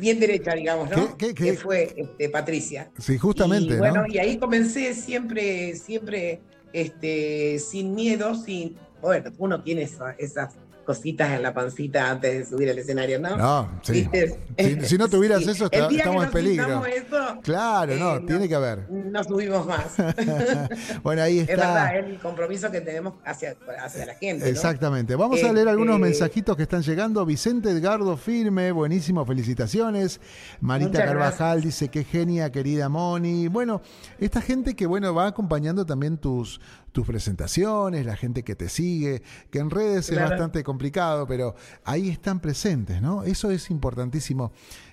bien 0.00 0.18
derecha, 0.20 0.54
digamos, 0.54 0.90
¿no? 0.90 1.16
¿Qué- 1.16 1.28
qué- 1.28 1.34
qué? 1.34 1.44
Que 1.52 1.56
fue 1.56 1.94
este, 1.96 2.28
Patricia. 2.28 2.90
Sí, 2.98 3.18
justamente, 3.18 3.74
Y 3.74 3.78
bueno, 3.78 4.02
¿no? 4.02 4.06
y 4.12 4.18
ahí 4.18 4.38
comencé 4.38 4.94
siempre, 4.94 5.76
siempre, 5.76 6.40
este, 6.72 7.58
sin 7.58 7.94
miedo, 7.94 8.34
sin, 8.34 8.76
bueno, 9.00 9.30
uno 9.38 9.62
tiene 9.62 9.82
esa- 9.82 10.12
esas 10.18 10.54
cositas 10.86 11.30
en 11.32 11.42
la 11.42 11.52
pancita 11.52 12.10
antes 12.10 12.38
de 12.38 12.44
subir 12.56 12.70
al 12.70 12.78
escenario, 12.78 13.18
¿no? 13.20 13.36
No, 13.36 13.68
sí. 13.82 13.92
¿Viste? 13.92 14.38
Si, 14.58 14.80
si 14.88 14.98
no 14.98 15.08
tuvieras 15.08 15.42
Sí. 15.44 15.50
eso, 15.50 15.64
está- 15.66 15.88
estamos 15.90 16.24
en 16.24 16.30
peligro. 16.30 16.86
eso, 16.86 17.40
Claro, 17.42 17.92
eh, 17.92 17.98
no, 17.98 18.20
no. 18.20 18.26
tiene 18.26 18.48
que 18.48 18.54
haber. 18.54 18.88
no 18.90 19.22
subimos 19.24 19.66
más. 19.66 19.96
bueno, 21.02 21.22
ahí 21.22 21.40
Es 21.40 21.48
está. 21.48 21.66
verdad, 21.74 21.98
es 21.98 22.06
el 22.06 22.18
compromiso 22.18 22.70
que 22.70 22.80
tenemos 22.80 23.14
hacia, 23.24 23.56
hacia 23.84 24.06
la 24.06 24.14
gente. 24.14 24.44
¿no? 24.44 24.50
Exactamente. 24.50 25.14
Vamos 25.16 25.42
a 25.42 25.52
leer 25.52 25.68
algunos 25.68 25.96
Este- 25.96 26.04
mensajitos 26.04 26.56
que 26.56 26.62
están 26.62 26.82
llegando. 26.82 27.24
Vicente 27.26 27.70
Edgardo 27.70 28.16
Firme, 28.16 28.72
buenísimo, 28.72 29.24
felicitaciones. 29.26 30.20
Marita 30.60 31.04
Carvajal 31.04 31.60
dice 31.62 31.88
que 31.88 32.04
genia, 32.04 32.50
querida 32.52 32.88
Moni. 32.88 33.48
Bueno, 33.48 33.82
esta 34.18 34.40
gente 34.40 34.74
que 34.74 34.86
bueno 34.86 35.14
va 35.14 35.26
acompañando 35.26 35.84
también 35.84 36.18
tus, 36.18 36.60
tus 36.96 37.06
presentaciones, 37.06 38.06
la 38.06 38.16
gente 38.16 38.42
que 38.42 38.54
te 38.54 38.70
sigue, 38.70 39.20
que 39.50 39.58
en 39.58 39.68
redes 39.68 40.08
es 40.08 40.18
bastante 40.18 40.64
complicado, 40.64 41.26
pero 41.26 41.54
ahí 41.84 42.08
están 42.08 42.40
presentes, 42.40 43.02
¿no? 43.02 43.22
Eso 43.22 43.50
es 43.50 43.70
importantísimo. 43.70 44.50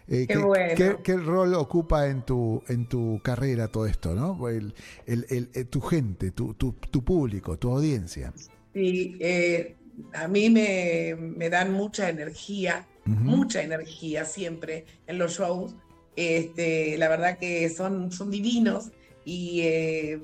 Eh, 0.09 0.25
Qué 0.27 0.33
¿qué, 0.33 0.37
bueno. 0.37 0.73
qué- 0.75 0.97
qué 1.01 1.15
rol 1.15 1.53
ocupa 1.53 2.07
en 2.09 2.23
tu, 2.23 2.61
en 2.67 2.89
tu 2.89 3.21
carrera 3.23 3.69
todo 3.69 3.85
esto, 3.85 4.13
¿no? 4.15 4.49
El, 4.49 4.73
el- 5.05 5.25
el- 5.29 5.49
eh, 5.53 5.63
tu 5.63 5.79
gente, 5.79 6.31
tu, 6.31 6.55
tu, 6.55 6.73
tu 6.73 7.05
público, 7.05 7.57
tu 7.57 7.71
audiencia. 7.71 8.33
Sí, 8.73 9.15
eh, 9.21 9.77
a 10.13 10.27
mí 10.27 10.49
me, 10.49 11.15
me 11.17 11.49
dan 11.49 11.71
mucha 11.71 12.09
energía, 12.09 12.85
mucha 13.05 13.61
energía 13.63 14.25
siempre 14.25 14.85
en 15.07 15.17
los 15.19 15.37
shows. 15.37 15.73
Este, 16.17 16.97
la 16.97 17.07
verdad 17.07 17.37
que 17.37 17.69
son, 17.69 18.11
son 18.11 18.29
divinos 18.29 18.91
y 19.23 19.61
eh, 19.61 20.21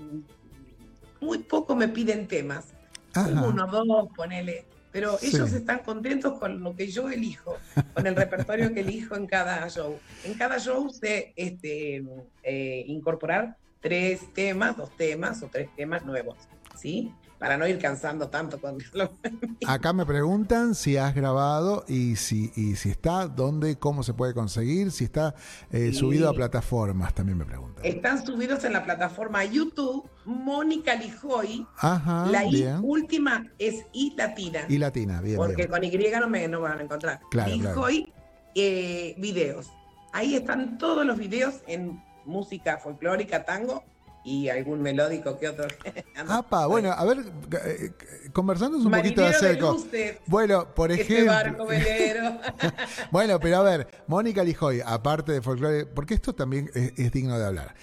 muy 1.22 1.40
poco 1.40 1.76
me 1.76 1.88
piden 1.88 2.28
temas. 2.28 2.66
Ajá. 3.14 3.44
Uno, 3.44 3.68
dos, 3.68 4.10
ponele. 4.16 4.66
Pero 4.92 5.18
Sí. 5.20 5.28
ellos 5.28 5.54
están 5.54 5.80
contentos 5.80 6.40
con 6.40 6.64
lo 6.64 6.76
que 6.76 6.88
yo 6.88 7.10
elijo, 7.10 7.58
con 7.94 8.08
el 8.08 8.16
repertorio 8.16 8.74
que 8.74 8.80
elijo 8.80 9.16
en 9.16 9.28
cada 9.28 9.68
show. 9.70 10.00
En 10.24 10.34
cada 10.34 10.58
show 10.60 10.90
sé 10.90 11.32
este, 11.36 12.04
eh, 12.44 12.84
incorporar 12.88 13.56
tres 13.82 14.34
temas, 14.34 14.76
dos 14.78 14.96
temas 14.98 15.44
o 15.44 15.48
tres 15.48 15.70
temas 15.76 16.04
nuevos, 16.06 16.38
¿sí? 16.76 17.14
Para 17.40 17.56
no 17.58 17.66
ir 17.66 17.80
cansando 17.80 18.28
tanto 18.28 18.60
con 18.60 18.78
lo- 18.94 19.12
Acá 19.68 19.94
me 19.94 20.06
preguntan 20.06 20.76
si 20.76 20.98
has 20.98 21.16
grabado 21.16 21.86
y 21.88 22.18
si, 22.18 22.52
y 22.56 22.76
si 22.76 22.90
está, 22.90 23.28
dónde, 23.28 23.78
cómo 23.80 24.04
se 24.04 24.14
puede 24.14 24.34
conseguir, 24.34 24.92
si 24.92 25.06
está 25.06 25.34
eh, 25.72 25.90
Sí. 25.92 26.00
subido 26.00 26.30
a 26.30 26.34
plataformas, 26.34 27.14
también 27.16 27.38
me 27.38 27.46
preguntan. 27.46 27.86
Están 27.86 28.26
subidos 28.26 28.64
en 28.66 28.74
la 28.74 28.84
plataforma 28.84 29.46
YouTube, 29.46 30.08
Mónica 30.26 30.96
Lijoy. 30.96 31.66
Ajá, 31.78 32.26
la 32.30 32.44
I 32.46 32.66
última 32.82 33.46
es 33.58 33.86
I 33.94 34.14
latina. 34.18 34.66
Y 34.68 34.78
latina, 34.78 35.22
bien, 35.22 35.38
porque 35.38 35.56
bien. 35.56 35.70
con 35.70 35.84
Y 35.84 35.92
no 36.20 36.28
me 36.30 36.48
no 36.50 36.62
van 36.62 36.80
a 36.80 36.84
encontrar. 36.84 37.22
Claro, 37.32 37.52
claro. 37.58 37.70
Lijoy 37.76 38.14
eh, 38.56 39.16
videos. 39.18 39.72
Ahí 40.12 40.36
están 40.36 40.78
todos 40.78 41.06
los 41.06 41.18
videos 41.18 41.62
en 41.68 42.04
música 42.26 42.78
folclórica, 42.78 43.46
tango 43.46 43.84
y 44.24 44.50
algún 44.50 44.82
melódico 44.82 45.38
que 45.40 45.48
otro. 45.50 45.68
Apa, 46.28 46.66
bueno, 46.68 46.92
a 46.92 47.04
ver, 47.06 47.20
eh, 47.66 47.92
conversándonos 48.34 48.86
un 48.86 48.92
poquito 48.92 49.22
de 49.22 49.32
Marinero 49.32 49.74
de 49.74 49.78
luces, 49.78 50.18
Bueno, 50.26 50.74
por 50.74 50.92
Este 50.92 51.04
ejemplo. 51.04 51.32
barco 51.34 51.66
velero. 51.66 52.38
Bueno, 53.12 53.40
pero 53.40 53.58
a 53.58 53.64
ver, 53.64 53.88
Mónica 54.08 54.44
Lijoy, 54.44 54.82
aparte 54.86 55.32
de 55.32 55.42
folclore, 55.42 55.86
porque 55.86 56.14
esto 56.14 56.34
también 56.34 56.70
es, 56.74 56.94
es 56.98 57.12
digno 57.12 57.38
de 57.40 57.46
hablar. 57.46 57.76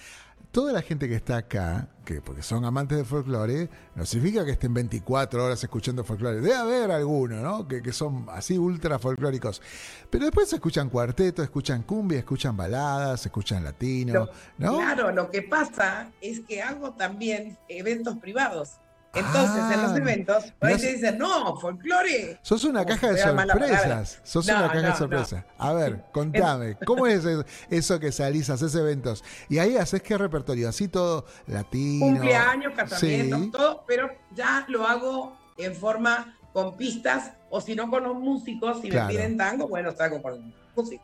Toda 0.51 0.73
la 0.73 0.81
gente 0.81 1.07
que 1.07 1.15
está 1.15 1.37
acá, 1.37 1.87
que 2.03 2.19
porque 2.21 2.41
son 2.41 2.65
amantes 2.65 2.97
de 2.97 3.03
folclore, 3.05 3.69
no 3.95 4.05
significa 4.05 4.43
que 4.43 4.51
estén 4.51 4.73
24 4.73 5.43
horas 5.45 5.61
escuchando 5.63 6.03
folclore. 6.03 6.37
Debe 6.41 6.55
haber 6.55 6.89
algunos, 6.91 7.41
¿no? 7.43 7.67
Que, 7.67 7.81
que 7.83 7.91
son 7.91 8.25
así 8.29 8.57
ultra 8.57 8.97
folclóricos. 8.97 9.61
Pero 10.09 10.25
después 10.25 10.51
escuchan 10.51 10.89
cuarteto, 10.89 11.43
escuchan 11.43 11.83
cumbia, 11.83 12.19
escuchan 12.19 12.57
baladas, 12.57 13.23
escuchan 13.25 13.63
latino, 13.63 14.13
Lo- 14.13 14.29
¿no? 14.57 14.77
Claro, 14.77 15.11
lo 15.11 15.29
que 15.29 15.43
pasa 15.43 16.11
es 16.21 16.39
que 16.39 16.61
hago 16.63 16.91
también 16.93 17.57
eventos 17.67 18.17
privados. 18.17 18.77
Entonces, 19.17 19.63
en 19.75 19.81
los 19.81 19.91
Ah, 19.91 19.97
eventos, 19.97 20.43
por 20.59 20.69
ahí 20.69 20.77
te 20.77 20.93
dicen, 20.93 21.17
no, 21.17 21.57
folclore. 21.59 22.39
Sos 22.41 22.63
una 22.63 22.83
Como 22.83 22.95
caja 22.95 23.11
de 23.11 23.17
sorpresas. 23.21 24.19
Sos 24.23 24.47
No, 24.47 24.53
una 24.57 24.67
caja 24.67 24.77
de 24.81 24.89
no, 24.89 24.97
sorpresas. 24.97 25.43
A 25.57 25.73
ver, 25.73 26.03
contame, 26.11 26.77
¿cómo 26.85 27.07
es 27.07 27.23
eso, 27.69 27.99
que 27.99 28.11
salís, 28.11 28.49
haces 28.49 28.73
eventos? 28.75 29.23
Y 29.49 29.57
ahí 29.59 29.77
haces 29.77 30.01
qué 30.01 30.17
repertorio, 30.17 30.69
así 30.69 30.87
todo 30.87 31.25
latino. 31.47 32.05
cumpleaños, 32.05 32.73
casamientos, 32.75 33.41
Sí. 33.41 33.51
todo, 33.51 33.83
pero 33.87 34.09
ya 34.35 34.65
lo 34.67 34.85
hago 34.87 35.37
en 35.57 35.75
forma 35.75 36.37
con 36.53 36.75
pistas, 36.77 37.31
o 37.49 37.61
si 37.61 37.75
no 37.75 37.89
con 37.89 38.03
los 38.03 38.15
músicos, 38.15 38.81
si 38.81 38.89
Claro. 38.89 39.07
me 39.07 39.13
piden 39.13 39.37
tango, 39.37 39.67
bueno, 39.67 39.91
saco 39.95 40.21
con 40.21 40.53
música. 40.75 41.03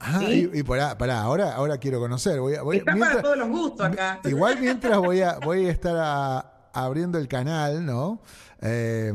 Ah, 0.00 0.18
Sí. 0.20 0.48
y, 0.54 0.58
y 0.60 0.62
pará, 0.62 0.96
pará, 0.96 1.20
ahora, 1.22 1.54
ahora 1.54 1.76
quiero 1.78 1.98
conocer. 1.98 2.38
Voy, 2.40 2.54
a- 2.54 2.62
voy- 2.62 2.76
Está 2.78 2.92
mientras- 2.92 3.16
para 3.16 3.22
todos 3.22 3.36
los 3.38 3.48
gustos 3.48 3.86
acá. 3.86 4.20
Igual 4.24 4.58
mientras 4.60 4.96
voy 4.98 5.20
a, 5.22 5.38
voy 5.40 5.66
a 5.66 5.70
estar 5.72 5.96
a- 5.98 6.52
abriendo 6.72 7.18
el 7.18 7.28
canal, 7.28 7.84
¿no? 7.84 8.20
Eh, 8.62 9.12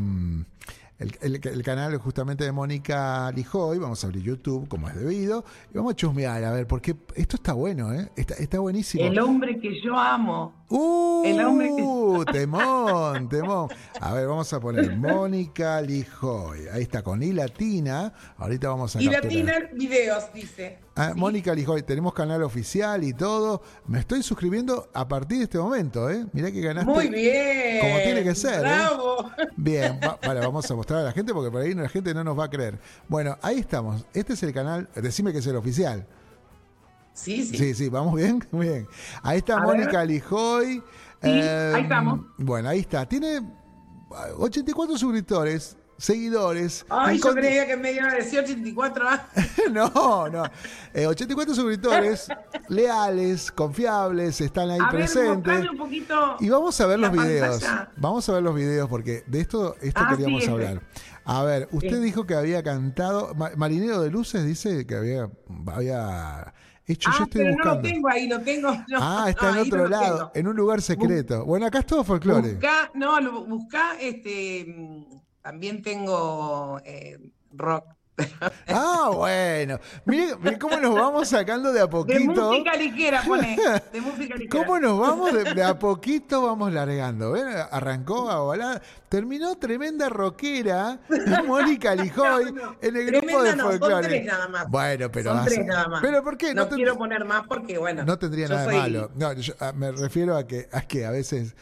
el, 1.00 1.64
canal 1.64 1.98
justamente 1.98 2.44
de 2.44 2.52
Mónica 2.52 3.32
Lijoy, 3.32 3.78
vamos 3.78 4.04
a 4.04 4.08
abrir 4.08 4.24
YouTube 4.24 4.68
como 4.68 4.88
es 4.88 4.96
debido, 4.96 5.44
y 5.74 5.78
vamos 5.78 5.94
a 5.94 5.96
chusmear, 5.96 6.44
a 6.44 6.52
ver, 6.52 6.68
porque 6.68 6.96
esto 7.16 7.36
está 7.36 7.54
bueno, 7.54 7.94
¿eh? 7.94 8.10
Está 8.16 8.60
buenísimo. 8.60 9.04
El 9.04 9.20
hombre 9.20 9.60
que 9.60 9.82
yo 9.82 9.98
amo. 9.98 10.63
¡Uh! 10.76 11.24
El 11.26 11.40
hombre 11.46 11.68
que- 11.76 12.32
Temón, 12.32 13.30
temón. 13.30 13.70
A 14.00 14.14
ver, 14.14 14.28
vamos 14.28 14.52
a 14.54 14.60
poner 14.60 14.96
Mónica 14.98 15.82
Lijoy. 15.82 16.68
Ahí 16.72 16.84
está, 16.84 17.02
con 17.02 17.22
I 17.22 17.32
latina. 17.34 18.14
Ahorita 18.38 18.70
vamos 18.70 18.96
a 18.96 19.02
Y 19.02 19.08
capturar. 19.10 19.24
Latina 19.24 19.54
videos, 19.74 20.24
dice. 20.34 20.80
Ah, 20.96 21.12
¿Sí? 21.14 21.20
Mónica 21.20 21.54
Lijoy, 21.54 21.82
tenemos 21.84 22.14
canal 22.14 22.44
oficial 22.44 23.04
y 23.04 23.14
todo. 23.14 23.62
Me 23.88 24.00
estoy 24.00 24.22
suscribiendo 24.24 24.90
a 24.94 25.08
partir 25.08 25.40
de 25.40 25.44
este 25.46 25.58
momento, 25.58 26.10
¿eh? 26.10 26.26
Mirá 26.34 26.52
que 26.52 26.62
ganaste. 26.62 26.90
Muy 26.92 27.10
bien. 27.10 27.80
Como 27.82 27.98
tiene 28.04 28.24
que 28.24 28.36
ser, 28.36 28.56
¿eh? 28.56 28.60
Bravo. 28.62 29.32
Bien, 29.58 30.00
va- 30.04 30.18
para, 30.22 30.40
vamos 30.42 30.70
a 30.70 30.76
mostrar 30.76 31.00
a 31.00 31.04
la 31.04 31.12
gente 31.12 31.34
porque 31.34 31.52
por 31.52 31.62
ahí 31.62 31.74
la 31.74 31.90
gente 31.90 32.14
no 32.14 32.24
nos 32.24 32.38
va 32.38 32.46
a 32.46 32.50
creer. 32.50 32.80
Bueno, 33.08 33.38
ahí 33.42 33.60
estamos. 33.60 34.06
Este 34.14 34.34
es 34.34 34.44
el 34.44 34.54
canal. 34.54 34.88
Decime 34.96 35.32
que 35.32 35.40
es 35.40 35.48
el 35.48 35.56
oficial. 35.56 36.06
Sí, 37.14 37.44
sí. 37.46 37.58
Sí, 37.58 37.74
sí, 37.76 37.90
vamos 37.90 38.16
bien, 38.16 38.44
muy 38.52 38.68
bien. 38.68 38.88
Ahí 39.22 39.38
está 39.40 39.58
A 39.58 39.62
Mónica 39.62 40.00
ver. 40.00 40.08
Lijoy. 40.10 40.84
Eh, 41.22 41.72
ahí 41.76 41.84
estamos. 41.84 42.22
Bueno, 42.38 42.70
ahí 42.70 42.80
está. 42.80 43.08
Tiene 43.08 43.42
84 44.38 44.98
suscriptores. 44.98 45.78
seguidores. 45.98 46.86
Ay, 46.90 47.20
yo 47.20 47.34
creía 47.34 47.66
que 47.66 47.78
me 47.78 47.94
iba 47.94 48.10
a 48.10 48.16
decir 48.16 48.40
84 48.40 49.08
años. 49.08 49.22
no, 49.72 50.28
no. 50.28 50.44
Eh, 50.94 51.06
84 51.08 51.54
suscriptores 51.56 52.28
leales, 52.68 53.52
confiables, 53.52 54.42
están 54.42 54.70
ahí 54.72 54.80
A 54.82 54.86
ver, 54.92 54.92
presentes. 54.92 55.36
mostrame 55.36 55.70
un 55.70 55.78
poquito 55.78 56.36
Y 56.42 56.50
vamos 56.50 56.82
a 56.82 56.88
ver 56.88 57.00
los 57.00 57.12
videos. 57.12 57.60
pantalla. 57.64 57.92
Vamos 57.96 58.28
a 58.28 58.34
ver 58.34 58.44
los 58.44 58.56
videos 58.56 58.90
porque 58.90 59.24
de 59.28 59.40
esto, 59.42 59.76
esto 59.82 60.02
Ah, 60.04 60.10
queríamos 60.10 60.44
sí, 60.44 60.50
hablar. 60.50 60.82
A 61.26 61.44
ver, 61.44 61.70
usted 61.72 61.98
Sí. 61.98 62.04
dijo 62.04 62.26
que 62.26 62.36
había 62.36 62.64
cantado. 62.64 63.34
Ma- 63.36 63.52
Marinero 63.56 64.02
de 64.02 64.10
Luces 64.12 64.44
dice 64.46 64.86
que 64.86 64.96
había, 64.96 65.30
había 65.68 66.54
hecho. 66.86 67.10
Ah, 67.12 67.16
yo 67.20 67.24
estoy 67.26 67.42
pero 67.42 67.52
no 67.52 67.56
buscando. 67.58 67.76
lo 67.76 67.94
tengo 67.94 68.10
ahí, 68.10 68.28
lo 68.28 68.40
tengo. 68.42 68.72
no, 68.72 68.98
ah, 69.00 69.26
está 69.30 69.52
no, 69.52 69.62
en 69.62 69.68
otro 69.68 69.84
no 69.84 69.88
lado, 69.90 70.32
en 70.34 70.48
un 70.48 70.56
lugar 70.56 70.82
secreto. 70.82 71.46
Bueno, 71.46 71.66
acá 71.66 71.80
es 71.80 71.86
todo 71.86 72.04
folclore. 72.04 72.54
Busca, 72.54 72.92
no, 72.94 73.20
lo, 73.20 73.46
busca, 73.46 73.98
este, 74.00 74.66
mm, 74.68 75.04
también 75.42 75.82
tengo 75.82 76.80
eh, 76.86 77.18
rock. 77.52 77.86
Ah, 78.68 79.10
bueno. 79.14 79.80
Mire, 80.06 80.36
mire 80.40 80.60
cómo 80.60 80.78
nos 80.78 80.94
vamos 80.96 81.28
sacando 81.30 81.72
de 81.72 81.80
a 81.80 81.84
De 81.84 81.88
poquito. 81.90 82.50
música 82.52 82.76
ligera, 82.76 83.22
pone. 83.26 83.58
De 83.92 84.02
música 84.02 84.36
ligera. 84.36 84.50
¿Cómo 84.66 84.80
nos 84.80 85.00
vamos? 85.00 85.34
De, 85.34 85.54
de 85.54 85.64
a 85.64 85.78
poquito 85.78 86.42
vamos 86.46 86.72
largando. 86.74 87.32
¿Ven? 87.32 87.46
Arrancó 87.72 88.30
a 88.30 88.40
volar. 88.42 88.82
Terminó 89.10 89.56
tremenda 89.58 90.10
rockera. 90.10 91.00
Mónica 91.48 91.96
Lijoy 91.96 92.52
No, 92.54 92.66
no, 92.66 92.76
en 92.82 92.96
el 92.96 93.06
grupo 93.08 93.44
de 93.44 93.56
no, 93.56 93.72
son 93.80 94.02
tres 94.02 94.26
nada 94.26 94.48
más. 94.48 94.70
Bueno, 94.70 95.12
pero. 95.12 95.30
Son 95.32 95.40
hace- 95.40 95.56
tres 95.56 95.66
nada 95.66 95.88
más. 95.88 96.02
¿Pero 96.02 96.24
por 96.24 96.38
qué? 96.38 96.54
No, 96.54 96.68
te- 96.68 96.76
quiero 96.76 96.98
poner 96.98 97.26
más 97.26 97.44
porque, 97.48 97.78
bueno. 97.78 98.04
no 98.06 98.18
tendría 98.20 98.48
nada 98.48 98.62
de 98.62 98.66
soy- 98.68 98.78
malo. 98.78 99.12
No, 99.16 99.34
yo- 99.34 99.54
a- 99.60 99.72
me 99.74 99.92
refiero 99.92 100.36
a 100.38 100.46
que, 100.48 100.68
a 100.72 100.82
que 100.82 101.06
a 101.06 101.12
veces. 101.12 101.56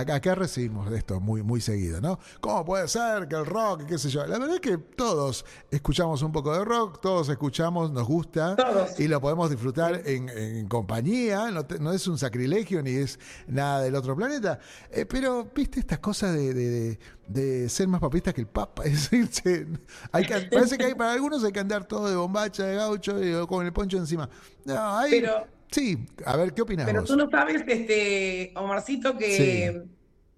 Acá, 0.00 0.16
acá 0.16 0.34
recibimos 0.34 0.90
esto 0.92 1.20
muy, 1.20 1.42
muy 1.44 1.60
seguido, 1.60 2.00
¿no? 2.00 2.18
¿Cómo 2.40 2.64
puede 2.64 2.88
ser 2.88 3.28
que 3.28 3.36
el 3.36 3.46
rock, 3.46 3.84
qué 3.86 3.96
sé 3.96 4.08
yo? 4.10 4.26
La 4.26 4.38
verdad 4.38 4.56
es 4.56 4.60
que 4.60 4.76
todos 4.76 5.44
escuchamos 5.70 6.20
un 6.22 6.32
poco 6.32 6.52
de 6.52 6.64
rock, 6.64 7.00
todos 7.00 7.28
escuchamos, 7.28 7.92
nos 7.92 8.04
gusta 8.06 8.56
Todos. 8.56 8.98
y 8.98 9.06
lo 9.06 9.20
podemos 9.20 9.50
disfrutar 9.50 10.02
en, 10.04 10.28
en 10.30 10.66
compañía, 10.66 11.50
no, 11.52 11.64
te- 11.64 11.78
no 11.78 11.92
es 11.92 12.08
un 12.08 12.18
sacrilegio 12.18 12.82
ni 12.82 12.90
es 12.90 13.20
nada 13.46 13.82
del 13.82 13.94
otro 13.94 14.16
planeta. 14.16 14.58
Eh, 14.90 15.06
pero, 15.06 15.48
¿viste 15.54 15.78
estas 15.78 16.00
cosas 16.00 16.34
de, 16.34 16.52
de- 16.54 16.98
de- 17.28 17.68
ser 17.68 17.86
más 17.86 18.00
papistas 18.00 18.34
que 18.34 18.40
el 18.40 18.48
Papa? 18.48 18.82
Es 18.86 19.10
decir, 19.12 19.80
hay 20.10 20.24
que- 20.26 20.40
parece 20.50 20.76
que 20.76 20.86
hay, 20.86 20.94
para 20.94 21.12
algunos 21.12 21.44
hay 21.44 21.52
que 21.52 21.60
andar 21.60 21.84
todo 21.86 22.08
de 22.10 22.16
bombacha, 22.16 22.64
de 22.64 22.74
gaucho 22.74 23.22
y 23.22 23.46
con 23.46 23.64
el 23.64 23.72
poncho 23.72 23.96
encima. 23.98 24.28
No, 24.64 24.98
hay, 24.98 25.20
Pero- 25.20 25.46
sí, 25.74 26.06
a 26.24 26.36
ver, 26.36 26.54
¿qué 26.54 26.62
opinas 26.62 26.86
Pero 26.86 27.00
vos? 27.00 27.08
tú 27.10 27.16
no 27.16 27.28
sabes, 27.28 27.62
este, 27.66 28.52
Omarcito, 28.56 29.16
que. 29.16 29.82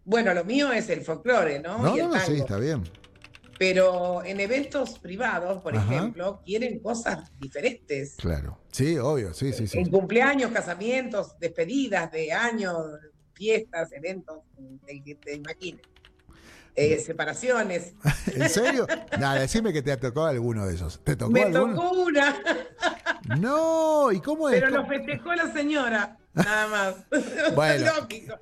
Bueno, 0.04 0.32
lo 0.32 0.44
mío 0.44 0.72
es 0.72 0.88
el 0.88 1.02
folclore, 1.02 1.58
¿no? 1.58 1.78
No, 1.78 1.96
y 1.96 2.00
el 2.00 2.08
no, 2.08 2.20
sí, 2.20 2.34
está 2.34 2.58
bien. 2.58 2.84
Pero 3.58 4.22
en 4.24 4.38
eventos 4.38 4.98
privados, 4.98 5.62
por 5.62 5.76
Ajá. 5.76 5.94
ejemplo, 5.94 6.40
quieren 6.44 6.78
cosas 6.78 7.32
diferentes. 7.40 8.14
Claro. 8.16 8.58
Sí, 8.70 8.98
obvio, 8.98 9.34
sí, 9.34 9.52
sí, 9.52 9.66
sí. 9.66 9.78
En 9.78 9.90
cumpleaños, 9.90 10.52
casamientos, 10.52 11.38
despedidas 11.40 12.12
de 12.12 12.32
años, 12.32 12.76
fiestas, 13.32 13.92
eventos, 13.92 14.38
el 14.86 15.02
que 15.02 15.14
te 15.16 15.34
imagines. 15.34 15.82
Eh, 16.76 16.98
separaciones. 17.00 17.94
¿En 18.34 18.48
serio? 18.50 18.86
Nada, 19.18 19.40
decime 19.40 19.72
que 19.72 19.82
te 19.82 19.96
tocó 19.96 20.26
alguno 20.26 20.66
de 20.66 20.74
esos. 20.74 21.02
¿Te 21.02 21.16
tocó 21.16 21.30
Me 21.32 21.44
alguno? 21.44 21.74
tocó 21.74 21.90
una, 22.02 22.36
No, 23.38 24.12
¿y 24.12 24.20
cómo 24.20 24.48
es? 24.48 24.54
pero 24.56 24.70
lo 24.70 24.76
¿Cómo- 24.82 24.88
festejó 24.88 25.34
la 25.34 25.52
señora, 25.52 26.18
nada 26.36 26.68
más. 26.68 26.94
Bueno, 27.54 27.90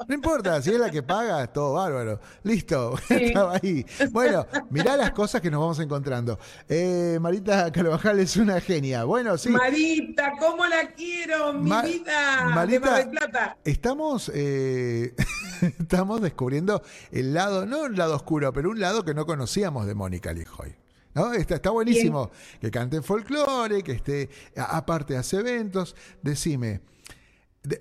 no 0.09 0.15
importa, 0.15 0.61
si 0.61 0.71
es 0.71 0.79
la 0.79 0.91
que 0.91 1.03
paga, 1.03 1.47
todo 1.47 1.75
bárbaro. 1.75 2.21
Listo, 2.43 2.97
Sí. 3.09 3.15
estaba 3.27 3.55
ahí. 3.63 3.87
Bueno, 4.11 4.47
mirá 4.71 4.97
las 4.97 5.13
cosas 5.13 5.41
que 5.41 5.51
nos 5.51 5.61
vamos 5.61 5.79
encontrando. 5.81 6.39
Eh, 6.69 7.19
Marita 7.21 7.71
Carvajal 7.73 8.19
es 8.21 8.37
una 8.37 8.61
genia. 8.61 9.05
Bueno, 9.05 9.39
sí. 9.39 9.51
Marita, 9.51 10.33
¿cómo 10.39 10.67
la 10.67 10.89
quiero? 10.93 11.53
Mi 11.53 11.71
Ma- 11.71 11.83
vida 11.83 12.47
de 12.49 12.55
Marita, 12.55 12.91
Mar 12.91 12.99
del 12.99 13.11
Plata. 13.11 13.57
Estamos, 13.65 14.31
eh, 14.35 15.15
estamos 15.79 16.21
descubriendo 16.21 16.83
el 17.13 17.33
lado, 17.35 17.67
no 17.67 17.83
un 17.85 17.97
lado 17.97 18.17
oscuro, 18.17 18.53
pero 18.53 18.71
un 18.71 18.81
lado 18.81 19.05
que 19.05 19.15
no 19.15 19.27
conocíamos 19.27 19.87
de 19.87 19.95
Mónica 19.95 20.33
Lijoy. 20.33 20.75
¿No? 21.15 21.33
Está, 21.33 21.55
está 21.57 21.71
buenísimo 21.71 22.33
que 22.61 22.73
cante 22.73 23.01
folclore, 23.01 23.85
que 23.85 23.93
esté, 23.93 24.29
aparte 24.57 25.17
hace 25.17 25.37
eventos. 25.37 25.95
Decime, 26.23 26.69
de- 26.69 26.81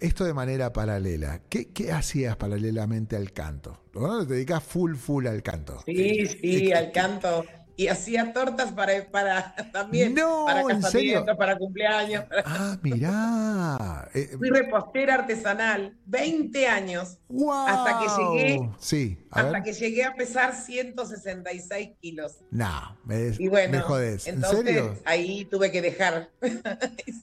esto 0.02 0.24
de 0.24 0.34
manera 0.34 0.72
paralela, 0.72 1.42
¿qué, 1.50 1.70
qué 1.70 1.92
hacías 1.92 2.36
paralelamente 2.38 3.16
al 3.16 3.32
canto? 3.32 3.82
¿No? 3.94 4.26
Te 4.26 4.36
dedicas 4.36 4.64
full, 4.64 4.96
full 4.96 5.28
al 5.28 5.44
canto. 5.44 5.82
Sí, 5.86 6.26
sí, 6.26 6.72
al 6.74 6.92
canto. 6.92 7.46
Y 7.76 7.88
hacía 7.88 8.34
tortas 8.34 8.72
para, 8.72 9.10
para 9.10 9.56
también, 9.74 10.14
No, 10.14 10.46
para 10.46 10.64
casamientos, 10.64 11.36
para 11.36 11.58
cumpleaños. 11.58 12.24
para- 12.26 12.44
Ah, 12.46 12.78
mirá. 12.84 14.10
Eh, 14.14 14.36
Fui 14.38 14.50
repostera 14.50 15.16
artesanal, 15.16 15.98
20 16.06 16.68
años, 16.68 17.18
¡Wow! 17.30 17.52
hasta 17.68 18.00
que 18.00 18.06
llegué- 18.06 18.70
Sí, 18.78 19.18
a 19.32 19.40
hasta 19.40 19.52
ver. 19.54 19.64
que 19.64 19.74
llegué 19.74 20.04
a 20.04 20.14
pesar 20.14 20.54
166 20.56 21.90
kilos. 22.00 22.38
No, 22.52 22.96
me, 23.06 23.32
Y 23.40 23.48
bueno, 23.48 23.72
me 23.78 23.82
jodés. 23.84 24.28
¿En 24.28 24.36
entonces 24.36 24.64
serio? 24.66 24.96
ahí 25.06 25.46
tuve 25.46 25.72
que 25.72 25.82
dejar. 25.82 26.30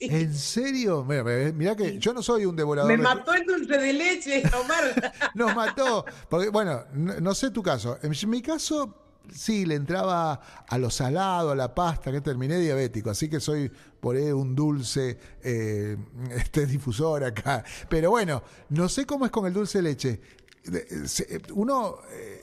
Sí. 0.01 0.09
¿En 0.11 0.35
serio? 0.35 1.05
Mira, 1.05 1.23
mirá 1.53 1.77
que 1.77 1.99
yo 1.99 2.13
no 2.13 2.23
soy 2.23 2.45
un 2.47 2.57
devorador. 2.57 2.91
Me 2.91 2.97
de- 2.97 3.03
mató 3.03 3.35
el 3.35 3.45
dulce 3.45 3.77
de 3.79 3.93
leche, 3.93 4.43
Omar. 4.59 5.13
Nos 5.35 5.55
mató. 5.55 6.05
Porque, 6.29 6.49
bueno, 6.49 6.85
no, 6.95 7.21
no 7.21 7.35
sé 7.35 7.51
tu 7.51 7.63
caso. 7.63 7.99
En 8.03 8.13
mi 8.31 8.41
caso, 8.43 8.97
sí, 9.33 9.64
le 9.66 9.75
entraba 9.77 10.40
a 10.69 10.79
lo 10.79 10.90
salado, 10.90 11.51
a 11.53 11.57
la 11.57 11.75
pasta, 11.75 12.11
que 12.12 12.21
terminé 12.21 12.59
diabético. 12.59 13.11
Así 13.11 13.29
que 13.29 13.40
soy 13.40 13.71
por 14.01 14.16
ahí 14.16 14.31
un 14.33 14.55
dulce 14.55 15.19
eh, 15.43 15.97
este 16.37 16.66
difusor 16.66 17.25
acá. 17.25 17.64
Pero 17.88 18.11
bueno, 18.11 18.43
no 18.71 18.88
sé 18.88 19.07
cómo 19.07 19.25
es 19.25 19.31
con 19.31 19.47
el 19.47 19.53
dulce 19.53 19.79
de 19.79 19.83
leche. 19.83 20.21
De- 20.64 21.09
se- 21.09 21.40
Uno. 21.55 21.97
eh, 22.12 22.40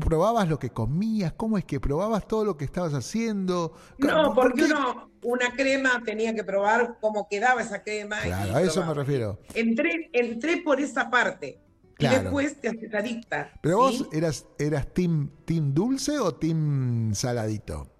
¿Probabas 0.00 0.48
lo 0.48 0.58
que 0.58 0.70
comías? 0.70 1.34
¿Cómo 1.34 1.56
es 1.58 1.64
que 1.64 1.78
probabas 1.78 2.26
todo 2.26 2.44
lo 2.44 2.56
que 2.56 2.64
estabas 2.64 2.92
haciendo? 2.92 3.72
No, 3.98 4.34
¿Por 4.34 4.48
porque 4.50 4.64
qué? 4.66 4.72
uno, 4.72 5.12
una 5.22 5.52
crema 5.52 6.02
tenía 6.04 6.34
que 6.34 6.42
probar 6.42 6.98
cómo 7.00 7.28
quedaba 7.30 7.62
esa 7.62 7.84
crema. 7.84 8.18
Claro, 8.20 8.56
a 8.56 8.62
eso 8.62 8.84
me 8.84 8.92
refiero. 8.94 9.38
Entré, 9.54 10.10
entré 10.12 10.56
por 10.62 10.80
esa 10.80 11.08
parte. 11.08 11.60
Claro. 11.96 12.16
Y 12.16 12.22
después 12.24 12.60
te 12.60 12.68
haces 12.68 12.94
adicta. 12.94 13.52
Pero 13.62 13.78
vos 13.78 14.06
eras, 14.12 14.46
eras 14.58 14.92
team, 14.92 15.30
team 15.44 15.72
dulce 15.72 16.18
o 16.18 16.34
team 16.34 17.14
saladito? 17.14 17.95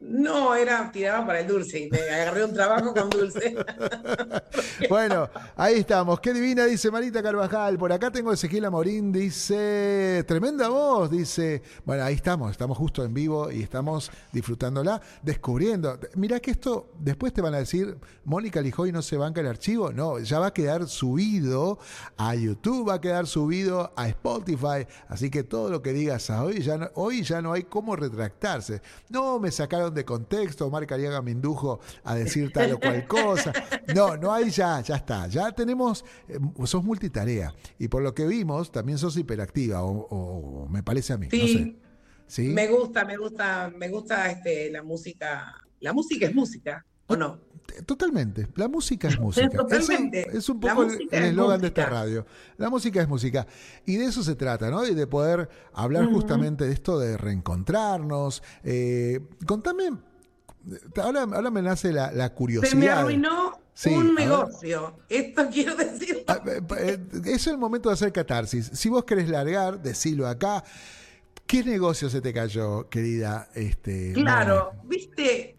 No, 0.00 0.54
era, 0.54 0.92
tiraba 0.92 1.26
para 1.26 1.40
el 1.40 1.48
dulce 1.48 1.80
y 1.80 1.90
me 1.90 1.98
agarré 1.98 2.44
un 2.44 2.54
trabajo 2.54 2.94
con 2.94 3.10
dulce. 3.10 3.56
Bueno, 4.88 5.28
ahí 5.56 5.74
estamos. 5.74 6.20
Qué 6.20 6.32
divina, 6.32 6.64
dice 6.64 6.90
Marita 6.90 7.22
Carvajal. 7.22 7.76
Por 7.76 7.92
acá 7.92 8.10
tengo 8.10 8.32
Ezequiel 8.32 8.64
Amorín, 8.64 9.12
dice, 9.12 10.24
tremenda 10.26 10.68
voz, 10.68 11.10
dice. 11.10 11.62
Bueno, 11.84 12.04
ahí 12.04 12.14
estamos, 12.14 12.52
estamos 12.52 12.78
justo 12.78 13.04
en 13.04 13.12
vivo 13.12 13.50
y 13.50 13.62
estamos 13.62 14.10
disfrutándola, 14.32 15.00
descubriendo. 15.22 15.98
Mirá 16.14 16.38
que 16.40 16.52
esto, 16.52 16.90
después 16.98 17.32
te 17.32 17.42
van 17.42 17.54
a 17.54 17.58
decir, 17.58 17.98
Mónica 18.24 18.60
Lijoy 18.60 18.92
no 18.92 19.02
se 19.02 19.16
banca 19.16 19.40
el 19.40 19.48
archivo. 19.48 19.92
No, 19.92 20.20
ya 20.20 20.38
va 20.38 20.48
a 20.48 20.54
quedar 20.54 20.86
subido 20.86 21.78
a 22.16 22.34
YouTube, 22.34 22.88
va 22.88 22.94
a 22.94 23.00
quedar 23.00 23.26
subido 23.26 23.92
a 23.96 24.08
Spotify. 24.08 24.86
Así 25.08 25.28
que 25.28 25.42
todo 25.42 25.70
lo 25.70 25.82
que 25.82 25.92
digas 25.92 26.30
a 26.30 26.44
hoy, 26.44 26.62
ya 26.62 26.78
no, 26.78 26.88
hoy 26.94 27.22
ya 27.22 27.42
no 27.42 27.52
hay 27.52 27.64
cómo 27.64 27.96
retractarse. 27.96 28.80
No, 29.08 29.40
me 29.40 29.50
sacaron 29.50 29.87
de 29.94 30.04
contexto, 30.04 30.66
Omar 30.66 30.86
Cariaga 30.86 31.22
me 31.22 31.30
indujo 31.30 31.80
a 32.04 32.14
decir 32.14 32.52
tal 32.52 32.72
o 32.72 32.78
cual 32.80 33.06
cosa. 33.06 33.52
No, 33.94 34.16
no 34.16 34.32
hay 34.32 34.50
ya, 34.50 34.80
ya 34.80 34.96
está. 34.96 35.26
Ya 35.28 35.52
tenemos, 35.52 36.04
eh, 36.28 36.38
sos 36.64 36.82
multitarea. 36.84 37.54
Y 37.78 37.88
por 37.88 38.02
lo 38.02 38.14
que 38.14 38.26
vimos, 38.26 38.70
también 38.72 38.98
sos 38.98 39.16
hiperactiva, 39.16 39.82
o, 39.82 39.90
o- 39.90 40.64
o 40.64 40.68
me 40.68 40.82
parece 40.82 41.12
a 41.12 41.18
mí. 41.18 41.28
Sí. 41.30 41.40
No 41.40 41.46
sé. 41.46 41.76
¿Sí? 42.26 42.48
Me 42.48 42.66
gusta, 42.68 43.04
me 43.04 43.16
gusta, 43.16 43.72
me 43.74 43.88
gusta 43.88 44.30
este, 44.30 44.70
la 44.70 44.82
música. 44.82 45.54
La 45.80 45.92
música 45.92 46.26
es 46.26 46.34
música, 46.34 46.84
¿o 47.06 47.16
no? 47.16 47.40
Totalmente. 47.86 48.48
La 48.56 48.68
música 48.68 49.08
es 49.08 49.18
música. 49.20 49.48
Totalmente. 49.48 50.20
Es 50.22 50.28
un, 50.28 50.36
es 50.38 50.48
un 50.48 50.60
La 50.60 50.74
poco 50.74 50.82
el 50.90 51.08
es 51.10 51.22
eslogan 51.24 51.60
de 51.60 51.66
esta 51.68 51.86
radio. 51.86 52.26
La 52.56 52.70
música 52.70 53.00
es 53.00 53.08
música. 53.08 53.46
Y 53.86 53.96
de 53.96 54.06
eso 54.06 54.22
se 54.22 54.34
trata, 54.34 54.70
¿no? 54.70 54.86
Y 54.86 54.94
de 54.94 55.06
poder 55.06 55.48
hablar 55.72 56.06
justamente 56.06 56.66
de 56.66 56.72
esto 56.72 56.98
de 56.98 57.16
reencontrarnos. 57.16 58.42
Eh, 58.64 59.20
contame, 59.46 59.90
ahora, 60.96 61.22
ahora 61.22 61.50
me 61.50 61.62
nace 61.62 61.92
la, 61.92 62.12
la 62.12 62.34
curiosidad. 62.34 62.70
Se 62.70 62.76
me 62.76 62.88
arruinó 62.88 63.58
Sí, 63.74 63.90
un 63.90 64.12
negocio. 64.12 64.96
Esto 65.08 65.48
quiero 65.52 65.76
decir. 65.76 66.24
Ah, 66.26 66.42
eh, 66.46 66.60
eh, 66.78 66.98
Es 67.26 67.46
el 67.46 67.58
momento 67.58 67.88
de 67.88 67.92
hacer 67.92 68.12
catarsis. 68.12 68.70
Si 68.74 68.88
vos 68.88 69.04
querés 69.04 69.28
largar, 69.28 69.80
decilo 69.80 70.26
acá. 70.26 70.64
¿Qué 71.46 71.62
negocio 71.62 72.10
se 72.10 72.20
te 72.20 72.32
cayó, 72.32 72.88
querida? 72.88 73.48
Este, 73.54 74.14
Claro, 74.14 74.72
viste, 74.84 75.57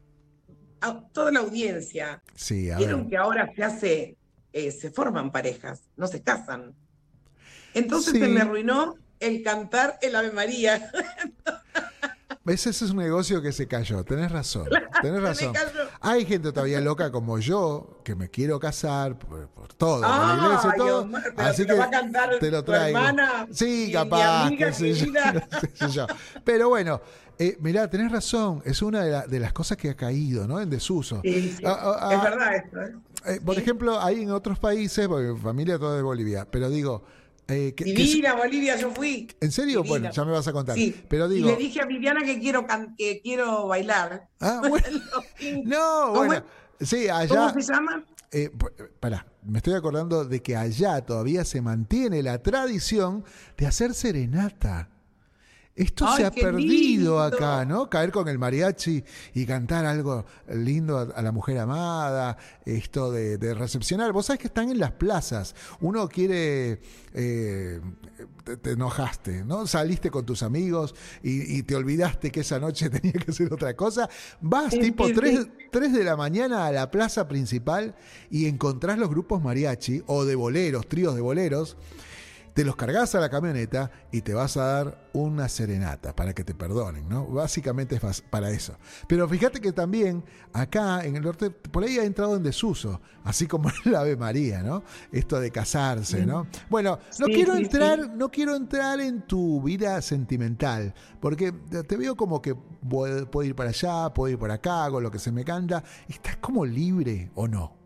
a 0.81 1.01
toda 1.13 1.31
la 1.31 1.39
audiencia. 1.39 2.21
Sí, 2.35 2.69
a 2.71 2.77
Vieron 2.77 3.01
ver. 3.01 3.09
que 3.09 3.17
ahora 3.17 3.51
se 3.55 3.63
hace, 3.63 4.17
eh, 4.53 4.71
se 4.71 4.89
forman 4.91 5.31
parejas, 5.31 5.81
no 5.97 6.07
se 6.07 6.21
casan. 6.21 6.73
Entonces 7.73 8.13
Sí. 8.13 8.19
se 8.19 8.27
me 8.27 8.41
arruinó 8.41 8.95
el 9.19 9.43
cantar 9.43 9.97
el 10.01 10.15
Ave 10.15 10.31
María. 10.31 10.91
Ese 12.45 12.69
es 12.69 12.81
un 12.83 12.97
negocio 12.97 13.41
que 13.41 13.51
se 13.51 13.67
cayó, 13.67 14.03
tenés 14.03 14.31
razón, 14.31 14.67
tenés 15.01 15.21
razón. 15.21 15.53
Hay 16.01 16.25
gente 16.25 16.51
todavía 16.51 16.79
loca 16.79 17.11
como 17.11 17.39
yo, 17.39 17.99
que 18.03 18.15
me 18.15 18.29
quiero 18.29 18.59
casar 18.59 19.17
por, 19.17 19.47
por 19.49 19.73
todo, 19.73 20.01
por 20.01 20.09
la 20.09 20.35
iglesia 20.45 20.71
y 20.73 20.77
todo. 20.77 21.09
Así 21.37 21.65
que 21.65 21.73
te 22.39 22.51
lo 22.51 22.63
traigo. 22.63 22.99
sí, 23.51 23.91
capaz, 23.91 24.45
amiga 24.47 24.67
qué 24.67 24.73
sé 24.73 24.93
yo, 24.93 25.05
querida. 25.05 25.47
qué 25.61 25.87
sé 25.87 25.89
yo. 25.89 26.07
Pero 26.43 26.69
bueno, 26.69 27.01
eh, 27.37 27.57
mirá, 27.61 27.89
tenés 27.89 28.11
razón, 28.11 28.61
es 28.65 28.81
una 28.81 29.03
de, 29.03 29.11
la- 29.11 29.27
de 29.27 29.39
las 29.39 29.53
cosas 29.53 29.77
que 29.77 29.89
ha 29.89 29.95
caído, 29.95 30.47
¿no? 30.47 30.59
En 30.59 30.69
desuso. 30.69 31.21
Sí, 31.23 31.55
sí. 31.57 31.63
Ah, 31.65 31.97
ah, 32.01 32.09
es 32.13 32.19
ah, 32.19 32.23
verdad 32.23 32.55
esto, 32.55 32.81
¿eh? 32.81 32.95
eh, 33.25 33.41
por 33.43 33.55
Sí. 33.55 33.61
ejemplo, 33.61 33.99
hay 34.01 34.21
en 34.23 34.31
otros 34.31 34.59
países, 34.59 35.07
porque 35.07 35.29
mi 35.33 35.39
familia 35.39 35.79
toda 35.79 35.95
de 35.95 36.01
Bolivia, 36.01 36.45
pero 36.49 36.69
digo, 36.69 37.03
eh, 37.49 37.73
que- 37.75 37.83
Divina, 37.85 38.33
Bolivia, 38.35 38.75
yo 38.77 38.91
fui. 38.91 39.27
¿En 39.41 39.51
serio? 39.51 39.81
Divina. 39.81 39.89
Bueno, 39.89 40.11
ya 40.11 40.25
me 40.25 40.31
vas 40.31 40.47
a 40.47 40.53
contar. 40.53 40.75
Sí. 40.75 40.95
Pero 41.07 41.27
digo. 41.27 41.49
Y 41.49 41.51
le 41.53 41.57
dije 41.57 41.81
a 41.81 41.85
Viviana 41.85 42.21
que 42.23 42.39
quiero, 42.39 42.65
can- 42.67 42.95
que 42.97 43.21
quiero 43.21 43.67
bailar. 43.67 44.27
Ah, 44.39 44.61
bueno. 44.69 44.99
No, 45.65 46.01
¿Cómo 46.13 46.25
bueno. 46.25 46.43
Sí, 46.79 47.07
¿Cómo 47.07 47.17
allá. 47.19 47.53
se 47.59 47.73
llama? 47.73 48.05
Eh, 48.31 48.51
pará, 48.99 49.25
me 49.43 49.57
estoy 49.57 49.73
acordando 49.73 50.23
de 50.23 50.41
que 50.41 50.55
allá 50.55 51.01
todavía 51.05 51.43
se 51.43 51.61
mantiene 51.61 52.21
la 52.23 52.37
tradición 52.41 53.23
de 53.57 53.65
hacer 53.67 53.93
serenata. 53.95 54.87
Esto 55.75 56.05
Ay, 56.07 56.17
se 56.17 56.25
ha 56.25 56.31
perdido 56.31 56.57
lindo. 56.57 57.19
acá, 57.21 57.63
¿no? 57.63 57.89
Caer 57.89 58.11
con 58.11 58.27
el 58.27 58.37
mariachi 58.37 59.01
y 59.33 59.45
cantar 59.45 59.85
algo 59.85 60.25
lindo 60.53 60.97
a, 60.97 61.03
a 61.03 61.21
la 61.21 61.31
mujer 61.31 61.57
amada, 61.59 62.35
esto 62.65 63.11
de, 63.11 63.37
de 63.37 63.53
recepcionar. 63.53 64.11
Vos 64.11 64.25
sabés 64.25 64.41
que 64.41 64.47
están 64.47 64.69
en 64.69 64.77
las 64.79 64.91
plazas. 64.91 65.55
Uno 65.79 66.09
quiere. 66.09 66.81
eh, 67.13 67.79
te, 68.43 68.57
te 68.57 68.71
enojaste, 68.71 69.45
¿no? 69.45 69.65
Saliste 69.67 70.11
con 70.11 70.25
tus 70.25 70.43
amigos 70.43 70.95
y, 71.23 71.57
y 71.59 71.63
te 71.63 71.75
olvidaste 71.77 72.29
que 72.29 72.41
esa 72.41 72.59
noche 72.59 72.89
tenía 72.89 73.13
que 73.13 73.31
hacer 73.31 73.53
otra 73.53 73.73
cosa. 73.77 74.09
Vas 74.41 74.71
tipo 74.71 75.07
sí, 75.07 75.13
3, 75.13 75.39
sí. 75.43 75.51
3 75.71 75.93
de 75.93 76.03
la 76.03 76.17
mañana 76.17 76.65
a 76.65 76.71
la 76.73 76.91
plaza 76.91 77.27
principal 77.29 77.95
y 78.29 78.47
encontrás 78.47 78.97
los 78.97 79.09
grupos 79.09 79.41
mariachi 79.41 80.03
o 80.07 80.25
de 80.25 80.35
boleros, 80.35 80.89
tríos 80.89 81.15
de 81.15 81.21
boleros. 81.21 81.77
Te 82.59 82.65
los 82.65 82.75
cargas 82.75 83.15
a 83.15 83.21
la 83.21 83.29
camioneta 83.29 83.89
y 84.11 84.19
te 84.19 84.33
vas 84.33 84.57
a 84.57 84.65
dar 84.65 85.09
una 85.13 85.47
serenata 85.47 86.13
para 86.13 86.33
que 86.33 86.43
te 86.43 86.53
perdonen, 86.53 87.07
¿no? 87.07 87.25
Básicamente 87.25 87.95
es 87.95 88.21
para 88.23 88.49
eso. 88.49 88.77
Pero 89.07 89.29
fíjate 89.29 89.61
que 89.61 89.71
también 89.71 90.25
acá 90.51 91.05
en 91.05 91.15
el 91.15 91.23
norte, 91.23 91.51
por 91.51 91.85
ahí 91.85 91.97
ha 91.99 92.03
entrado 92.03 92.35
en 92.35 92.43
desuso, 92.43 92.99
así 93.23 93.47
como 93.47 93.71
el 93.85 93.95
Ave 93.95 94.17
María, 94.17 94.61
¿no? 94.61 94.83
Esto 95.09 95.39
de 95.39 95.51
casarse, 95.51 96.25
¿no? 96.25 96.47
Bueno, 96.69 96.99
no 97.17 97.27
Sí, 97.27 97.33
quiero 97.33 97.55
entrar, 97.55 98.03
sí. 98.03 98.11
no 98.17 98.29
quiero 98.29 98.53
entrar 98.57 98.99
en 98.99 99.21
tu 99.21 99.61
vida 99.61 100.01
sentimental, 100.01 100.93
porque 101.21 101.53
te 101.53 101.95
veo 101.95 102.17
como 102.17 102.41
que 102.41 102.55
puedo 102.55 103.41
ir 103.43 103.55
para 103.55 103.69
allá, 103.69 104.13
puedo 104.13 104.33
ir 104.33 104.37
para 104.37 104.55
acá, 104.55 104.83
hago 104.83 104.99
lo 104.99 105.09
que 105.09 105.19
se 105.19 105.31
me 105.31 105.45
canta. 105.45 105.81
¿Estás 106.09 106.35
como 106.41 106.65
libre 106.65 107.31
o 107.35 107.47
no? 107.47 107.78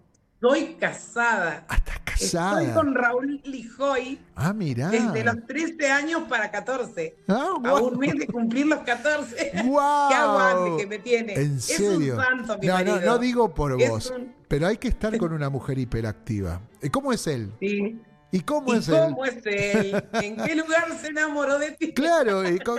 Estoy 0.43 0.73
casada. 0.77 1.63
Ah, 1.69 1.75
estás 1.77 1.99
casada. 2.03 2.61
Estoy 2.63 2.75
con 2.75 2.93
Raúl 2.95 3.41
Lijoy 3.45 4.19
Ah, 4.35 4.51
mirá. 4.51 4.89
desde 4.89 5.23
los 5.23 5.45
13 5.47 5.89
años 5.89 6.23
para 6.27 6.51
14. 6.51 7.15
Ah, 7.29 7.53
A 7.55 7.59
guau. 7.59 7.87
un 7.87 7.97
mes 7.99 8.13
de 8.15 8.27
cumplir 8.27 8.65
los 8.65 8.79
14. 8.79 9.53
¡Guau! 9.63 10.09
¡Qué 10.09 10.15
aguante 10.15 10.81
que 10.83 10.87
me 10.87 10.99
tiene! 10.99 11.33
¿En 11.35 11.55
Es 11.55 11.63
serio? 11.63 12.15
un 12.17 12.21
santo, 12.21 12.57
mi 12.59 12.67
no, 12.67 12.73
no, 12.79 12.91
marido. 12.91 13.11
no 13.13 13.17
digo 13.19 13.53
por 13.53 13.81
Es 13.81 13.89
vos, 13.89 14.11
un- 14.13 14.33
pero 14.49 14.67
hay 14.67 14.75
que 14.75 14.89
estar 14.89 15.17
con 15.17 15.31
una 15.31 15.49
mujer 15.49 15.79
hiperactiva. 15.79 16.59
¿Y 16.81 16.89
cómo 16.89 17.13
es 17.13 17.25
él? 17.25 17.53
Sí. 17.61 18.01
¿Y 18.33 18.41
cómo 18.41 18.73
¿Y 18.73 18.77
es 18.77 18.89
él? 18.89 18.95
cómo 18.99 19.25
es 19.25 19.45
él? 19.45 20.03
¿En 20.13 20.35
qué 20.37 20.55
lugar 20.55 20.87
se 20.99 21.07
enamoró 21.07 21.59
de 21.59 21.71
ti? 21.71 21.93
Claro, 21.93 22.49
y 22.49 22.57
co- 22.59 22.77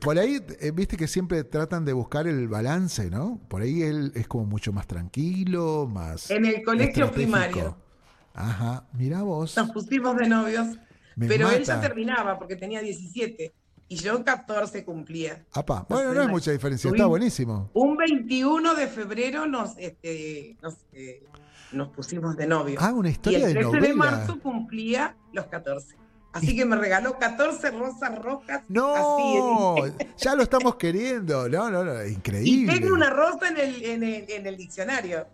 por 0.00 0.18
ahí, 0.18 0.40
eh, 0.60 0.72
viste 0.72 0.96
que 0.96 1.06
siempre 1.06 1.44
tratan 1.44 1.84
de 1.84 1.92
buscar 1.92 2.26
el 2.26 2.48
balance, 2.48 3.08
¿no? 3.08 3.40
Por 3.48 3.62
ahí 3.62 3.82
él 3.82 4.10
es 4.16 4.26
como 4.26 4.46
mucho 4.46 4.72
más 4.72 4.86
tranquilo, 4.88 5.86
más. 5.86 6.28
En 6.30 6.44
el 6.44 6.62
colegio 6.64 7.10
primario. 7.12 7.76
Ajá, 8.34 8.86
mira 8.92 9.22
vos. 9.22 9.56
Nos 9.56 9.70
pusimos 9.70 10.16
de 10.16 10.28
novios, 10.28 10.66
Me 11.14 11.28
pero 11.28 11.48
él 11.50 11.62
ya 11.64 11.80
terminaba 11.80 12.36
porque 12.38 12.56
tenía 12.56 12.80
17 12.82 13.54
y 13.88 13.96
yo 13.96 14.24
14 14.24 14.84
cumplía. 14.84 15.46
Apa, 15.52 15.86
bueno, 15.88 16.12
no 16.14 16.22
es 16.22 16.28
mucha 16.28 16.50
diferencia, 16.50 16.90
está 16.90 17.06
buenísimo. 17.06 17.70
Un 17.74 17.96
21 17.96 18.74
de 18.74 18.88
febrero 18.88 19.46
nos, 19.46 19.78
este, 19.78 20.56
nos, 20.60 20.74
eh, 20.92 21.22
nos 21.72 21.88
pusimos 21.88 22.36
de 22.36 22.46
novios. 22.46 22.82
Ah, 22.82 22.92
una 22.92 23.08
y 23.08 23.12
historia 23.12 23.38
el 23.38 23.54
de 23.54 23.60
13 23.60 23.64
novela. 23.66 23.86
de 23.88 23.94
marzo 23.94 24.40
cumplía 24.40 25.16
los 25.32 25.46
14. 25.46 25.96
Así 26.32 26.54
que 26.54 26.66
me 26.66 26.76
regaló 26.76 27.18
14 27.18 27.70
rosas 27.70 28.18
rojas. 28.18 28.62
No, 28.68 28.94
así, 28.94 29.92
ya 30.18 30.34
lo 30.34 30.42
estamos 30.42 30.76
queriendo. 30.76 31.48
No, 31.48 31.70
no, 31.70 31.82
no, 31.82 32.04
y 32.04 32.12
increíble. 32.12 32.78
tengo 32.78 32.94
una 32.94 33.08
rosa 33.08 33.48
en 33.48 33.56
el, 33.56 33.84
en 33.84 34.02
el, 34.02 34.30
en 34.30 34.46
el 34.46 34.56
diccionario. 34.56 35.26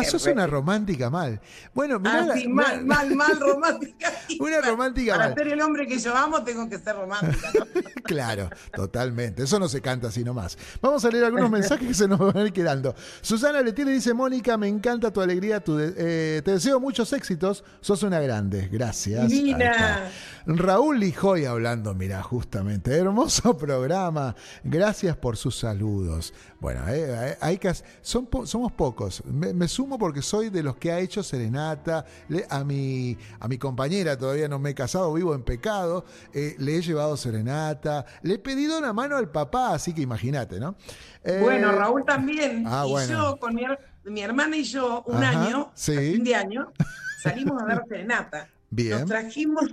Ah, 0.00 0.04
sos 0.04 0.26
una 0.26 0.46
romántica 0.46 1.10
mal. 1.10 1.40
Bueno, 1.74 1.98
mirá, 1.98 2.22
la- 2.26 2.34
Así, 2.34 2.48
mal, 2.48 2.84
mal, 2.84 3.14
mal, 3.14 3.38
romántica. 3.40 4.12
Una 4.40 4.60
romántica 4.60 5.12
Para 5.14 5.28
mal. 5.28 5.34
ser 5.34 5.48
el 5.48 5.60
hombre 5.60 5.86
que 5.86 5.98
yo 5.98 6.16
amo, 6.16 6.42
tengo 6.42 6.68
que 6.68 6.78
ser 6.78 6.96
romántica. 6.96 7.50
¿no? 7.54 7.64
Claro, 8.04 8.50
totalmente. 8.74 9.44
Eso 9.44 9.58
no 9.58 9.66
se 9.68 9.80
canta 9.80 10.08
así 10.08 10.22
nomás. 10.24 10.58
Vamos 10.82 11.04
a 11.06 11.10
leer 11.10 11.24
algunos 11.24 11.50
mensajes 11.50 11.88
que 11.88 11.94
se 11.94 12.06
nos 12.06 12.18
van 12.18 12.36
a 12.36 12.42
ir 12.42 12.52
quedando. 12.52 12.94
Susana 13.22 13.62
Letiene 13.62 13.92
dice, 13.92 14.12
Mónica, 14.12 14.58
me 14.58 14.68
encanta 14.68 15.10
tu 15.10 15.20
alegría, 15.22 15.60
tu 15.64 15.76
de- 15.76 15.94
eh, 15.96 16.42
te 16.44 16.50
deseo 16.50 16.78
muchos 16.80 17.12
éxitos, 17.14 17.64
sos 17.80 18.02
una 18.02 18.20
grande. 18.20 18.68
Gracias. 18.70 19.32
Está. 19.32 20.10
Raúl 20.46 21.00
Lijoy 21.00 21.46
hablando, 21.46 21.94
mira, 21.94 22.22
justamente. 22.22 22.94
Hermoso 22.94 23.56
programa. 23.58 24.34
Gracias 24.64 25.16
por 25.16 25.36
sus 25.38 25.58
saludos. 25.58 26.34
Bueno, 26.60 26.86
eh, 26.88 27.30
eh, 27.32 27.38
hay 27.40 27.58
que, 27.58 27.72
son 28.02 28.26
po- 28.26 28.46
somos 28.46 28.72
pocos. 28.72 29.22
Me, 29.24 29.52
me 29.54 29.68
sumo 29.68 29.83
porque 29.88 30.22
soy 30.22 30.50
de 30.50 30.62
los 30.62 30.76
que 30.76 30.90
ha 30.92 30.98
hecho 31.00 31.22
serenata. 31.22 32.04
Le- 32.28 32.46
a, 32.48 32.64
mi, 32.64 33.16
a 33.40 33.46
mi 33.48 33.58
compañera 33.58 34.16
todavía 34.18 34.48
no 34.48 34.58
me 34.58 34.70
he 34.70 34.74
casado, 34.74 35.12
vivo 35.14 35.34
en 35.34 35.42
pecado. 35.42 36.04
eh, 36.32 36.54
le 36.58 36.76
he 36.76 36.82
llevado 36.82 37.16
serenata. 37.16 38.04
Le 38.22 38.34
he 38.34 38.38
pedido 38.38 38.78
una 38.78 38.92
mano 38.92 39.16
al 39.16 39.30
papá, 39.30 39.74
así 39.74 39.92
que 39.94 40.02
imagínate, 40.02 40.58
¿no? 40.58 40.76
Eh, 41.22 41.38
Bueno, 41.40 41.72
Raúl 41.72 42.04
también. 42.04 42.64
ah, 42.66 42.84
y 42.86 42.90
bueno. 42.90 43.12
yo, 43.12 43.36
con 43.38 43.54
mi, 43.54 43.62
mi 44.04 44.20
hermana 44.22 44.56
y 44.56 44.64
yo, 44.64 45.02
un 45.06 45.22
Ajá, 45.22 45.44
año, 45.44 45.70
sí. 45.74 45.96
fin 45.96 46.24
de 46.24 46.34
año, 46.34 46.72
salimos 47.22 47.62
a 47.62 47.66
dar 47.66 47.84
serenata. 47.88 48.48
Bien. 48.70 49.00
Nos 49.00 49.08
trajimos 49.08 49.64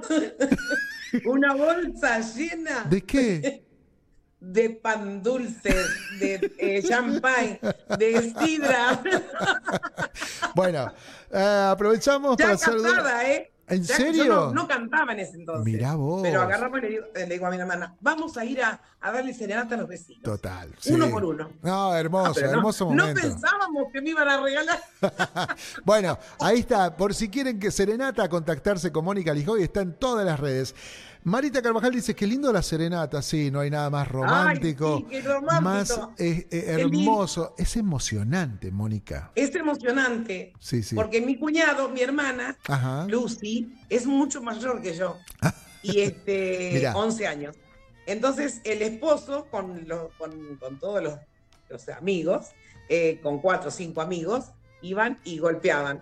una 1.26 1.54
bolsa 1.56 2.20
llena 2.20 2.84
¿De 2.90 3.02
qué? 3.02 3.64
De 4.42 4.70
pan 4.72 5.22
dulce, 5.24 5.74
de 6.20 6.52
eh, 6.58 6.84
champagne, 6.84 7.60
de 7.98 8.34
sidra. 8.40 9.02
Bueno, 10.56 10.92
eh, 11.32 11.68
aprovechamos 11.72 12.36
ya 12.38 12.46
para 12.46 12.58
casada, 12.58 13.30
¿eh? 13.30 13.52
¿En 13.68 13.84
Ya 13.84 13.96
serio? 13.96 14.26
Yo 14.26 14.34
no, 14.48 14.54
no 14.54 14.68
cantaba 14.68 15.14
en 15.14 15.20
ese 15.22 15.38
entonces. 15.38 15.64
Mirá 15.64 15.96
vos. 15.96 16.22
Pero 16.24 16.42
agarramos 16.42 16.80
y 16.80 16.82
le 16.82 16.90
digo, 16.90 17.06
le 17.16 17.26
digo 17.26 17.46
a 17.46 17.50
mi 17.52 17.58
hermana, 17.58 17.96
vamos 18.02 18.36
a 18.36 18.44
ir 18.44 18.62
a, 18.62 18.82
a 19.00 19.12
darle 19.14 19.34
serenata 19.34 19.76
a 19.76 19.78
los 19.78 19.88
vecinos. 19.88 20.24
Total. 20.24 20.70
Uno 20.90 21.10
por 21.10 21.24
uno. 21.24 21.50
No, 21.62 21.96
hermoso, 21.96 22.32
Ah, 22.32 22.34
pero 22.36 22.48
no- 22.48 22.54
hermoso 22.58 22.86
no, 22.86 22.92
momento. 23.04 23.22
pensábamos 23.22 23.86
que 23.94 24.02
me 24.02 24.10
iban 24.10 24.28
a 24.28 24.42
regalar. 24.42 24.80
Bueno, 25.86 26.20
ahí 26.42 26.60
está. 26.60 26.98
Por 26.98 27.14
si 27.14 27.30
quieren 27.30 27.60
que 27.60 27.72
Serenata 27.72 28.28
contactarse 28.28 28.92
con 28.92 29.06
Mónica 29.06 29.34
Lijoy, 29.34 29.64
está 29.64 29.80
en 29.82 29.94
todas 29.94 30.26
las 30.26 30.38
redes. 30.40 30.76
Marita 31.24 31.62
Carvajal 31.62 31.92
dice 31.94 32.16
que 32.16 32.26
lindo 32.26 32.52
la 32.52 32.64
serenata, 32.64 33.22
sí, 33.22 33.52
no 33.52 33.60
hay 33.60 33.70
nada 33.70 33.90
más 33.92 34.08
romántico, 34.08 34.98
sí, 34.98 35.06
qué 35.10 35.22
romántico. 35.22 35.62
más 35.62 35.92
eh, 36.18 36.48
eh, 36.50 36.64
Qué 36.66 36.82
hermoso, 36.82 37.54
es 37.58 37.76
emocionante, 37.78 38.72
Mónica. 38.72 39.32
Es 39.36 39.54
emocionante. 39.56 40.54
Sí, 40.60 40.82
sí. 40.82 40.96
Porque 40.96 41.22
mi 41.22 41.38
cuñado, 41.38 41.90
mi 41.90 42.02
hermana, 42.02 42.58
Ajá. 42.68 43.06
Lucy, 43.08 43.72
es 43.90 44.06
mucho 44.08 44.42
mayor 44.42 44.82
que 44.82 44.96
yo. 44.96 45.18
Y 45.84 46.02
este, 46.02 46.70
Mirá. 46.74 46.96
11 46.96 47.26
años. 47.26 47.56
Entonces, 48.06 48.62
el 48.66 48.84
esposo, 48.84 49.48
con, 49.50 49.88
los- 49.88 50.14
con, 50.14 50.58
con 50.58 50.78
todos 50.78 51.02
los, 51.02 51.16
los 51.70 51.90
amigos, 51.90 52.50
eh, 52.88 53.20
con 53.24 53.40
cuatro 53.40 53.70
o 53.70 53.72
cinco 53.72 54.02
amigos, 54.02 54.52
iban 54.84 55.18
y 55.24 55.40
golpeaban 55.40 56.00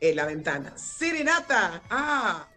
la 0.00 0.26
ventana. 0.26 0.72
¡Serenata! 0.76 1.82
¡Ah! 1.88 2.48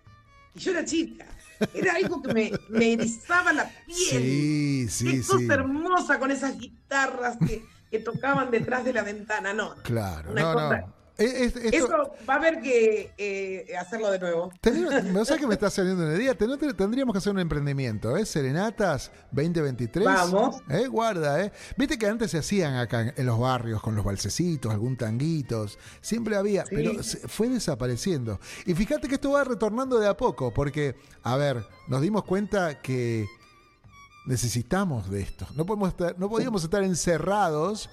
Y 0.55 0.59
yo 0.59 0.71
era 0.71 0.83
chica. 0.83 1.27
Era 1.73 1.93
algo 1.95 2.21
que 2.21 2.33
me, 2.33 2.51
me 2.69 2.93
erizaba 2.93 3.53
la 3.53 3.69
piel. 3.85 3.97
Sí, 4.21 4.87
sí, 4.89 5.11
Qué 5.11 5.17
cosa 5.21 5.37
sí. 5.39 5.47
hermosa 5.49 6.19
con 6.19 6.31
esas 6.31 6.57
guitarras 6.57 7.37
que, 7.47 7.65
que 7.89 7.99
tocaban 7.99 8.51
detrás 8.51 8.83
de 8.85 8.93
la 8.93 9.03
ventana. 9.03 9.53
No. 9.53 9.75
Claro, 9.83 10.31
Una 10.31 10.41
no, 10.41 10.53
cosa- 10.53 10.77
no. 10.79 10.95
Es- 11.17 11.33
es- 11.33 11.55
esto- 11.55 11.67
Eso 11.87 12.11
va 12.29 12.33
a 12.33 12.37
haber 12.37 12.61
que 12.61 13.13
eh, 13.17 13.73
hacerlo 13.79 14.11
de 14.11 14.19
nuevo. 14.19 14.51
¿Me 14.63 14.71
sabes 15.25 15.39
que 15.41 15.47
me 15.47 15.53
está 15.53 15.69
saliendo 15.69 16.03
una 16.05 16.15
idea? 16.15 16.33
Ten- 16.35 16.57
Tendríamos 16.75 17.13
que 17.13 17.19
hacer 17.19 17.31
un 17.31 17.39
emprendimiento, 17.39 18.17
¿eh? 18.17 18.25
Serenatas 18.25 19.11
2023. 19.31 20.05
Vamos. 20.05 20.57
¿Eh? 20.69 20.87
Guarda, 20.87 21.41
¿eh? 21.43 21.51
Viste 21.77 21.97
que 21.97 22.07
antes 22.07 22.31
se 22.31 22.39
hacían 22.39 22.75
acá 22.75 23.13
en- 23.15 23.25
los 23.25 23.39
barrios 23.39 23.81
con 23.81 23.95
los 23.95 24.03
balsecitos, 24.03 24.71
algún 24.73 24.97
tanguitos. 24.97 25.79
Siempre 26.01 26.35
había, 26.35 26.65
Sí. 26.65 26.75
pero 26.75 26.91
fue 27.27 27.47
desapareciendo. 27.49 28.39
Y 28.65 28.73
fíjate 28.73 29.07
que 29.07 29.15
esto 29.15 29.31
va 29.31 29.43
retornando 29.45 29.99
de 29.99 30.07
a 30.07 30.17
poco, 30.17 30.53
porque, 30.53 30.95
a 31.23 31.37
ver, 31.37 31.65
nos 31.87 32.01
dimos 32.01 32.23
cuenta 32.25 32.81
que 32.81 33.25
necesitamos 34.25 35.09
de 35.09 35.21
esto. 35.21 35.47
No, 35.55 35.65
podemos 35.65 35.89
estar, 35.89 36.17
no 36.17 36.29
podíamos 36.29 36.63
estar 36.63 36.83
encerrados 36.83 37.89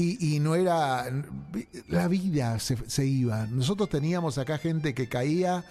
y, 0.00 0.36
y 0.36 0.40
no 0.40 0.54
era. 0.54 1.06
La 1.88 2.08
vida 2.08 2.58
se, 2.58 2.76
se, 2.88 3.06
iba. 3.06 3.46
Nosotros 3.46 3.88
teníamos 3.88 4.38
acá 4.38 4.58
gente 4.58 4.94
que 4.94 5.08
caía 5.08 5.64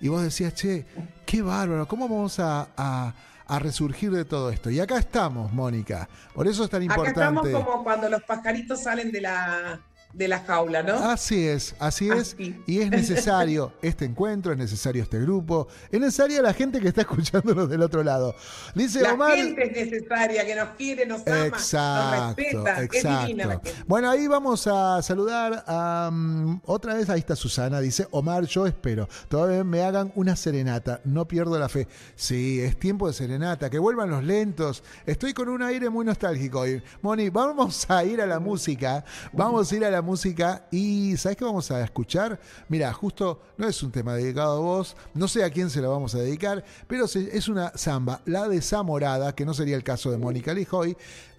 y 0.00 0.08
vos 0.08 0.22
decías, 0.22 0.54
che, 0.54 0.86
qué 1.24 1.42
bárbaro, 1.42 1.86
¿cómo 1.86 2.08
vamos 2.08 2.38
a, 2.38 2.68
a 2.76 3.14
a 3.48 3.58
resurgir 3.58 4.10
de 4.10 4.24
todo 4.24 4.50
esto. 4.50 4.70
Y 4.70 4.80
acá 4.80 4.98
estamos, 4.98 5.52
Mónica. 5.52 6.08
Por 6.34 6.48
eso 6.48 6.64
es 6.64 6.70
tan 6.70 6.82
importante. 6.82 7.20
Acá 7.20 7.30
estamos 7.30 7.64
como 7.64 7.84
cuando 7.84 8.08
los 8.08 8.22
pajaritos 8.24 8.82
salen 8.82 9.12
de 9.12 9.20
la, 9.20 9.80
de 10.16 10.28
la 10.28 10.40
jaula, 10.40 10.82
¿no? 10.82 10.94
Así 10.94 11.46
es, 11.46 11.74
así 11.78 12.08
es. 12.08 12.36
Y 12.38 12.80
es 12.80 12.90
necesario 12.90 13.72
este 13.82 14.06
encuentro, 14.06 14.52
es 14.52 14.58
necesario 14.58 15.02
este 15.02 15.20
grupo, 15.20 15.68
es 15.90 16.00
necesaria 16.00 16.40
la 16.40 16.54
gente 16.54 16.80
que 16.80 16.88
está 16.88 17.02
escuchándonos 17.02 17.68
del 17.68 17.82
otro 17.82 18.02
lado. 18.02 18.34
Dice 18.74 19.02
la 19.02 19.12
Omar. 19.12 19.36
La 19.36 19.44
gente 19.44 19.66
es 19.66 19.90
necesaria, 19.90 20.46
que 20.46 20.54
nos 20.54 20.68
quiere, 20.70 21.06
nos 21.06 21.20
ama, 21.26 21.48
nos 21.48 22.36
respeta. 22.36 22.82
Exacto. 22.82 23.70
Bueno, 23.86 24.10
ahí 24.10 24.26
vamos 24.26 24.66
a 24.66 25.02
saludar 25.02 25.64
a 25.66 26.08
um, 26.10 26.60
otra 26.64 26.94
vez, 26.94 27.10
ahí 27.10 27.20
está 27.20 27.36
Susana, 27.36 27.80
dice 27.80 28.08
Omar, 28.10 28.44
yo 28.46 28.66
espero, 28.66 29.08
todavía 29.28 29.64
me 29.64 29.82
hagan 29.82 30.12
una 30.14 30.34
serenata, 30.34 31.00
no 31.04 31.28
pierdo 31.28 31.58
la 31.58 31.68
fe. 31.68 31.88
Sí, 32.14 32.60
es 32.60 32.78
tiempo 32.78 33.06
de 33.06 33.12
serenata, 33.12 33.68
que 33.68 33.78
vuelvan 33.78 34.08
los 34.08 34.24
lentos. 34.24 34.82
Estoy 35.04 35.34
con 35.34 35.50
un 35.50 35.62
aire 35.62 35.90
muy 35.90 36.06
nostálgico 36.06 36.60
hoy. 36.60 36.82
Moni, 37.02 37.28
vamos 37.28 37.84
a 37.90 38.02
ir 38.04 38.22
a 38.22 38.26
la 38.26 38.40
música, 38.40 39.04
vamos 39.32 39.70
a 39.70 39.76
ir 39.76 39.84
a 39.84 39.90
la 39.90 40.05
música 40.06 40.66
y 40.70 41.16
¿sabes 41.18 41.36
qué 41.36 41.44
vamos 41.44 41.70
a 41.70 41.84
escuchar? 41.84 42.40
Mira, 42.68 42.90
justo 42.94 43.42
no 43.58 43.68
es 43.68 43.82
un 43.82 43.92
tema 43.92 44.14
dedicado 44.14 44.56
a 44.56 44.60
vos, 44.60 44.96
no 45.12 45.28
sé 45.28 45.44
a 45.44 45.50
quién 45.50 45.68
se 45.68 45.82
lo 45.82 45.90
vamos 45.90 46.14
a 46.14 46.18
dedicar, 46.18 46.64
pero 46.86 47.04
es 47.04 47.48
una 47.48 47.76
samba, 47.76 48.22
la 48.24 48.48
de 48.48 48.62
Zamorada, 48.62 49.34
que 49.34 49.44
no 49.44 49.52
sería 49.52 49.76
el 49.76 49.84
caso 49.84 50.10
de 50.10 50.16
Mónica 50.16 50.54
Lijoy, 50.54 50.96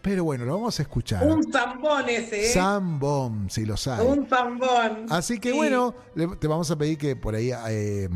pero 0.08 0.24
bueno, 0.24 0.46
lo 0.46 0.54
vamos 0.54 0.80
a 0.80 0.84
escuchar. 0.84 1.22
Un 1.28 1.52
zambón 1.52 2.08
ese, 2.08 2.46
¿eh? 2.46 2.54
Zambón, 2.54 3.50
si 3.50 3.66
lo 3.66 3.76
sabes. 3.76 4.08
Un 4.08 4.26
zambón. 4.26 5.06
Así 5.10 5.38
que 5.38 5.52
bueno, 5.52 5.94
te 6.40 6.48
vamos 6.48 6.72
a 6.72 6.78
pedir 6.78 6.98
que 6.98 7.18
por 7.18 7.36
ahí 7.36 7.52
eh, 7.68 8.08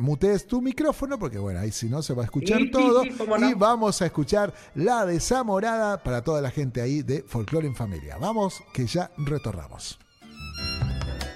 mutees 0.00 0.46
tu 0.46 0.62
micrófono, 0.62 1.18
porque 1.18 1.36
bueno, 1.36 1.60
ahí 1.60 1.70
si 1.72 1.90
no 1.90 2.00
se 2.00 2.14
va 2.14 2.22
a 2.22 2.24
escuchar 2.24 2.58
sí, 2.58 2.70
todo. 2.70 3.02
Sí, 3.02 3.14
no. 3.28 3.50
Y 3.50 3.52
vamos 3.52 4.00
a 4.00 4.06
escuchar 4.06 4.54
la 4.74 5.04
de 5.04 5.20
Zamorada 5.20 6.02
para 6.02 6.24
toda 6.24 6.40
la 6.40 6.50
gente 6.50 6.80
ahí 6.80 7.02
de 7.02 7.22
Folklore 7.22 7.66
en 7.66 7.76
Familia. 7.76 8.16
Vamos, 8.18 8.62
que 8.72 8.86
ya 8.86 9.10
retornamos. 9.18 9.98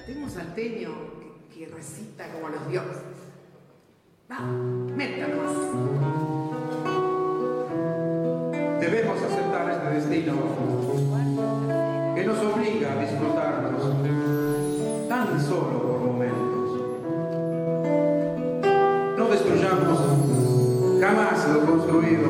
Tengo 0.06 0.24
un 0.24 0.30
salteño 0.30 0.92
que, 1.52 1.58
que 1.58 1.66
recita 1.66 2.32
como 2.32 2.48
los 2.48 2.66
dioses. 2.70 3.02
Va, 4.32 4.40
métanos. 4.40 6.00
Debemos 8.80 9.18
aceptar 9.18 9.39
destino 9.90 10.32
que 12.14 12.24
nos 12.24 12.38
obliga 12.38 12.92
a 12.92 13.00
disfrutarnos 13.00 13.82
tan 15.08 15.40
solo 15.40 15.82
por 15.82 16.00
momentos. 16.00 16.70
No 19.18 19.28
destruyamos 19.28 19.98
jamás 21.00 21.48
lo 21.48 21.66
construido 21.66 22.28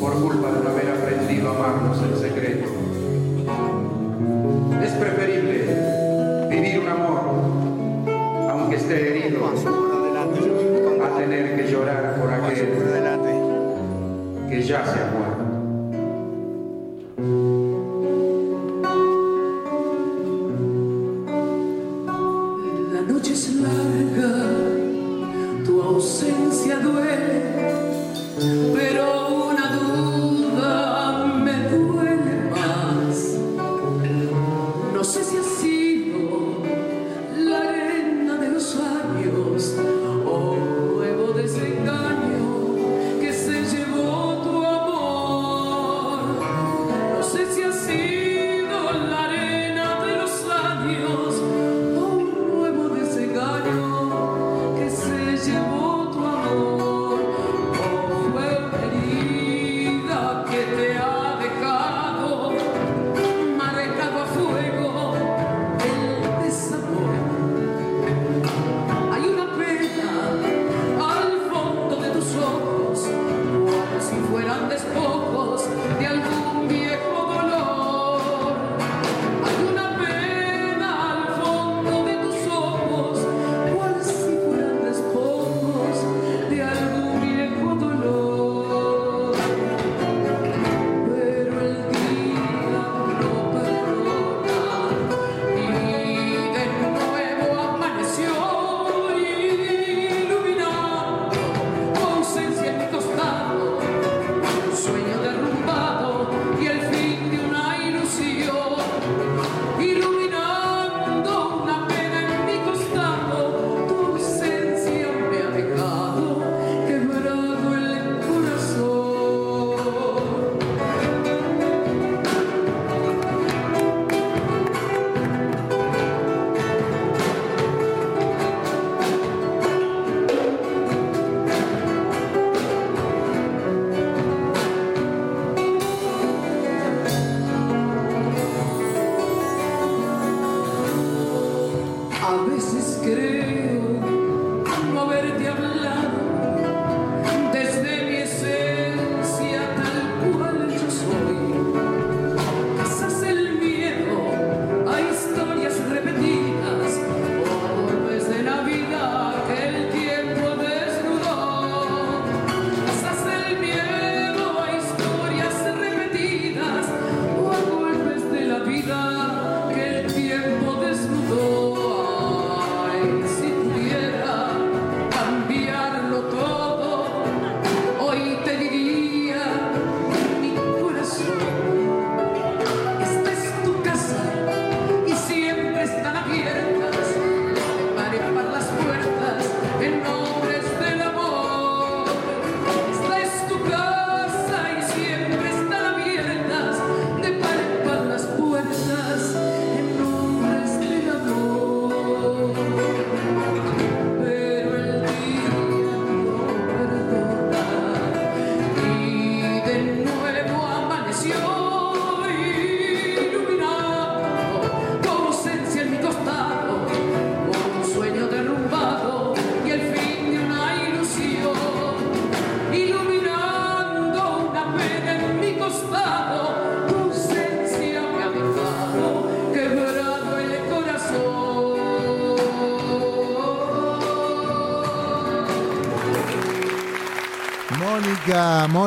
por 0.00 0.12
culpa 0.14 0.52
de 0.52 0.64
no 0.64 0.70
haber 0.70 0.90
aprendido 0.90 1.50
a 1.50 1.56
amarnos 1.56 1.98
en 2.02 2.18
secreto. 2.18 2.68
Es 4.82 4.92
preferible 4.92 6.48
vivir 6.50 6.80
un 6.80 6.88
amor, 6.88 7.20
aunque 8.50 8.76
esté 8.76 9.18
herido, 9.18 9.40
a 9.46 11.18
tener 11.18 11.56
que 11.56 11.70
llorar 11.70 12.16
por 12.20 12.32
aquel 12.32 12.78
que 14.48 14.62
ya 14.62 14.84
se 14.84 15.00
ha 15.00 15.10
muerto. 15.12 15.47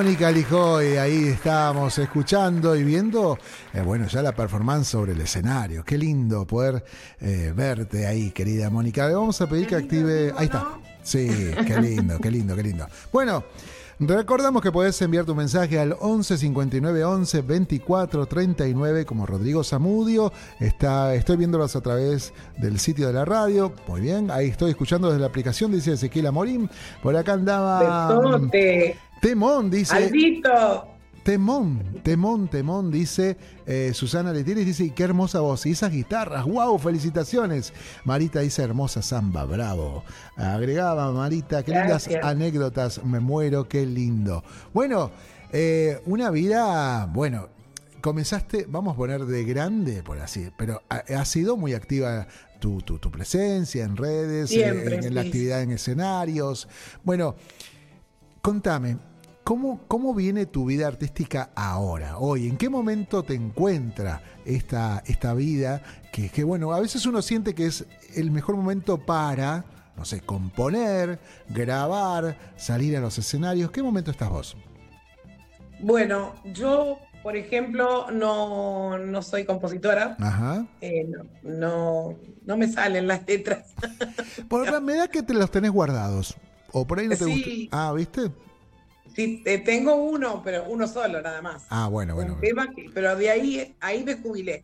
Mónica, 0.04 0.32
Lijoy, 0.32 0.97
ahí 0.97 1.28
estábamos 1.28 1.95
escuchando 1.99 2.76
y 2.76 2.84
viendo, 2.84 3.38
eh, 3.72 3.82
bueno, 3.82 4.08
ya 4.08 4.24
la 4.24 4.32
performance 4.32 4.88
sobre 4.88 5.12
el 5.12 5.22
escenario. 5.22 5.84
Qué 5.84 5.95
lindo 5.95 6.43
poder 6.47 6.84
eh, 7.20 7.54
verte 7.56 8.08
ahí, 8.08 8.32
querida 8.32 8.72
Mónica. 8.72 9.08
Le 9.08 9.14
vamos 9.14 9.39
a 9.41 9.47
pedir 9.47 9.68
que 9.68 9.76
active. 9.76 10.34
Ahí 10.36 10.45
está. 10.45 10.70
Sí, 11.04 11.30
qué 11.68 11.80
lindo, 11.80 12.18
qué 12.18 12.32
lindo, 12.32 12.56
qué 12.56 12.64
lindo. 12.64 12.88
Bueno. 13.14 13.43
Recordamos 14.04 14.64
que 14.64 14.72
podés 14.72 14.99
enviar 15.04 15.26
tu 15.26 15.36
mensaje 15.36 15.78
al 15.78 15.95
11 15.99 16.36
59 16.36 17.04
11 17.04 17.41
24 17.43 18.26
39 18.26 19.06
como 19.06 19.28
Rodrigo 19.28 19.64
Zamudio. 19.64 20.34
Está, 20.60 21.14
estoy 21.14 21.38
viéndolos 21.38 21.76
a 21.76 21.82
través 21.82 22.34
del 22.58 22.80
sitio 22.80 23.06
de 23.06 23.14
la 23.14 23.26
radio. 23.26 23.72
Muy 23.88 24.02
bien, 24.02 24.32
ahí 24.32 24.47
estoy 24.47 24.72
escuchando 24.72 25.10
desde 25.10 25.22
la 25.22 25.28
aplicación, 25.28 25.72
dice 25.72 25.93
Ezequiel 25.93 26.26
Amorín. 26.26 26.68
Por 27.04 27.16
acá 27.16 27.34
andaba. 27.34 28.08
Besote. 28.08 28.97
Temón, 29.22 29.69
dice. 29.69 29.95
Aldito. 29.95 30.88
Temón, 31.24 32.01
temón, 32.01 32.47
temón, 32.47 32.89
dice 32.89 33.38
eh, 33.67 33.91
Susana 33.93 34.34
Letieres, 34.34 34.65
dice, 34.65 34.86
y 34.86 34.89
qué 34.89 35.03
hermosa 35.03 35.39
voz, 35.39 35.67
y 35.67 35.72
esas 35.72 35.91
guitarras, 35.91 36.45
wow, 36.45 36.80
felicitaciones. 36.80 37.74
Marita 38.05 38.39
dice, 38.39 38.63
hermosa 38.63 39.03
samba, 39.03 39.45
bravo. 39.45 40.03
Agregaba 40.36 41.11
Marita, 41.11 41.61
qué 41.61 41.74
lindas 41.74 42.07
Gracias. 42.07 42.26
anécdotas, 42.26 43.03
me 43.05 43.19
muero, 43.19 43.69
qué 43.69 43.86
lindo. 43.86 44.43
Bueno, 44.74 45.11
eh, 45.51 46.01
una 46.07 46.32
vida, 46.32 47.05
bueno, 47.05 47.49
comenzaste, 48.01 48.65
vamos 48.67 48.95
a 48.95 48.97
poner 48.97 49.24
de 49.26 49.43
grande, 49.43 50.01
por 50.01 50.17
así, 50.17 50.49
pero 50.57 50.82
ha, 50.89 51.03
ha 51.19 51.26
sido 51.26 51.55
muy 51.55 51.76
activa 51.76 52.26
tu, 52.59 52.82
tu- 52.82 52.97
tu 52.97 53.11
presencia 53.11 53.84
en 53.84 53.95
redes, 53.95 54.49
eh, 54.49 54.55
Siempre, 54.55 54.95
en, 54.95 55.03
en 55.03 55.13
la 55.13 55.22
actividad 55.22 55.61
en 55.61 55.69
escenarios. 55.69 56.67
Bueno, 57.03 57.36
contame, 58.41 58.97
¿cómo, 59.52 59.82
¿cómo 59.89 60.14
viene 60.14 60.45
tu 60.45 60.64
vida 60.64 60.88
artística 60.88 61.49
ahora, 61.56 62.18
hoy? 62.20 62.47
¿En 62.47 62.56
qué 62.56 62.70
momento 62.70 63.22
te 63.24 63.34
encuentra 63.34 64.22
esta, 64.45 65.04
esta 65.06 65.34
vida? 65.34 65.82
Que, 66.14 66.30
que, 66.30 66.45
bueno, 66.45 66.72
a 66.72 66.80
veces 66.80 67.06
uno 67.06 67.22
siente 67.22 67.54
que 67.54 67.66
es 67.66 67.86
el 68.16 68.32
mejor 68.32 68.56
momento 68.56 68.97
para, 69.06 69.66
no 69.97 70.06
sé, 70.06 70.22
componer, 70.22 71.20
grabar, 71.49 72.38
salir 72.56 72.95
a 72.95 73.02
los 73.02 73.18
escenarios. 73.18 73.72
¿Qué 73.72 73.84
momento 73.84 74.10
estás 74.10 74.30
vos? 74.30 74.56
Bueno, 75.82 76.34
yo, 76.45 76.99
por 77.22 77.36
ejemplo, 77.36 78.10
no, 78.10 78.97
no 78.99 79.22
soy 79.22 79.43
compositora. 79.43 80.16
Ajá. 80.22 80.66
eh, 80.80 81.10
no, 81.10 81.26
no, 81.43 82.18
no 82.45 82.56
me 82.56 82.70
salen 82.70 83.06
las 83.06 83.28
letras. 83.28 83.74
Por 84.47 84.66
la 84.72 84.80
me 84.80 84.95
da 84.95 85.10
que 85.10 85.22
te 85.24 85.34
los 85.34 85.52
tenés 85.52 85.72
guardados. 85.72 86.38
O 86.72 86.88
por 86.88 86.99
ahí 86.99 87.10
no 87.10 87.18
te 87.18 87.26
Sí. 87.26 87.68
gusta. 87.70 87.89
Ah, 87.89 87.91
¿viste? 87.91 88.32
Sí, 89.16 89.43
eh, 89.45 89.57
tengo 89.59 89.95
uno, 89.95 90.41
pero 90.43 90.64
uno 90.70 90.88
solo 90.88 91.22
nada 91.22 91.41
más. 91.41 91.64
Ah, 91.70 91.88
bueno, 91.88 92.16
bueno. 92.16 92.38
Tema 92.41 92.68
que- 92.74 92.89
pero 92.93 93.16
de 93.16 93.30
ahí, 93.30 93.76
ahí 93.82 94.03
me 94.03 94.16
jubilé. 94.16 94.64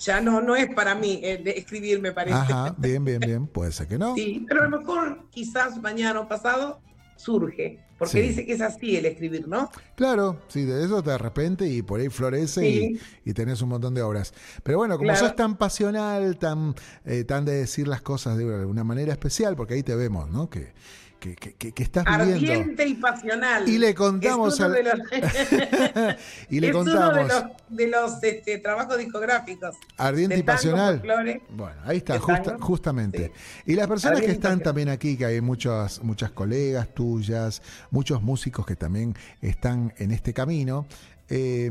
Ya 0.00 0.20
no, 0.20 0.40
no 0.40 0.54
es 0.54 0.72
para 0.74 0.94
mí 0.94 1.18
eh, 1.24 1.38
de 1.42 1.50
escribir, 1.52 2.00
me 2.00 2.12
parece. 2.12 2.36
Ajá, 2.36 2.74
bien, 2.78 3.04
bien, 3.04 3.18
bien. 3.18 3.46
Puede 3.48 3.72
ser 3.72 3.88
que 3.88 3.98
no. 3.98 4.14
Sí, 4.14 4.44
pero 4.48 4.62
a 4.62 4.68
lo 4.68 4.78
mejor 4.78 5.28
quizás 5.30 5.80
mañana 5.82 6.20
o 6.20 6.28
pasado 6.28 6.80
surge, 7.16 7.80
porque 7.98 8.12
Sí. 8.12 8.28
dice 8.28 8.46
que 8.46 8.52
es 8.52 8.60
así 8.60 8.96
el 8.96 9.06
escribir, 9.06 9.48
¿no? 9.48 9.68
Claro, 9.96 10.40
sí, 10.46 10.64
de 10.64 10.84
eso 10.84 11.02
de 11.02 11.18
repente 11.18 11.66
y 11.66 11.82
por 11.82 11.98
ahí 11.98 12.08
florece 12.10 12.60
Sí. 12.60 13.00
y, 13.24 13.30
y 13.30 13.34
tenés 13.34 13.60
un 13.60 13.70
montón 13.70 13.92
de 13.92 14.02
obras. 14.02 14.32
Pero 14.62 14.78
bueno, 14.78 14.96
como 14.98 15.08
Claro. 15.10 15.26
sos 15.26 15.34
tan 15.34 15.56
pasional, 15.56 16.38
tan, 16.38 16.76
eh, 17.04 17.24
tan 17.24 17.44
de 17.44 17.54
decir 17.56 17.88
las 17.88 18.00
cosas 18.00 18.38
de 18.38 18.44
una 18.64 18.84
manera 18.84 19.10
especial, 19.10 19.56
porque 19.56 19.74
ahí 19.74 19.82
te 19.82 19.96
vemos, 19.96 20.30
¿no? 20.30 20.48
Que, 20.48 20.72
que, 21.18 21.34
que- 21.36 21.54
que- 21.54 21.72
que 21.72 21.82
estás 21.82 22.04
viviendo. 22.04 22.34
Ardiente 22.52 22.86
y 22.86 22.94
pasional. 22.94 23.68
Y 23.68 23.78
le 23.78 23.94
contamos 23.94 24.54
Es 24.54 24.60
uno 24.60 24.66
al- 24.66 24.72
de 24.74 24.82
los, 24.84 24.94
Y 26.50 26.60
le 26.60 26.68
es 26.70 26.74
uno 26.74 26.84
contamos. 26.84 27.14
de 27.16 27.22
los, 27.24 27.44
de 27.68 27.86
los, 27.88 28.22
este, 28.22 28.58
trabajos 28.58 28.98
discográficos. 28.98 29.76
Ardiente 29.96 30.34
de 30.36 30.40
y 30.40 30.44
pasional. 30.44 31.02
Bueno, 31.50 31.76
ahí 31.84 31.98
está, 31.98 32.18
justa- 32.18 32.56
justamente. 32.60 33.32
Y 33.66 33.74
las 33.74 33.86
personas 33.88 34.18
que 34.20 34.26
Ardiente 34.26 34.32
y 34.48 34.50
están 34.50 34.62
también 34.62 34.88
aquí, 34.88 35.16
que 35.16 35.24
hay 35.26 35.40
muchas, 35.40 36.02
muchas 36.02 36.30
colegas 36.30 36.94
tuyas, 36.94 37.62
muchos 37.90 38.22
músicos 38.22 38.64
que 38.66 38.76
también 38.76 39.14
están 39.40 39.92
en 39.98 40.12
este 40.12 40.32
camino, 40.32 40.86
eh, 41.28 41.70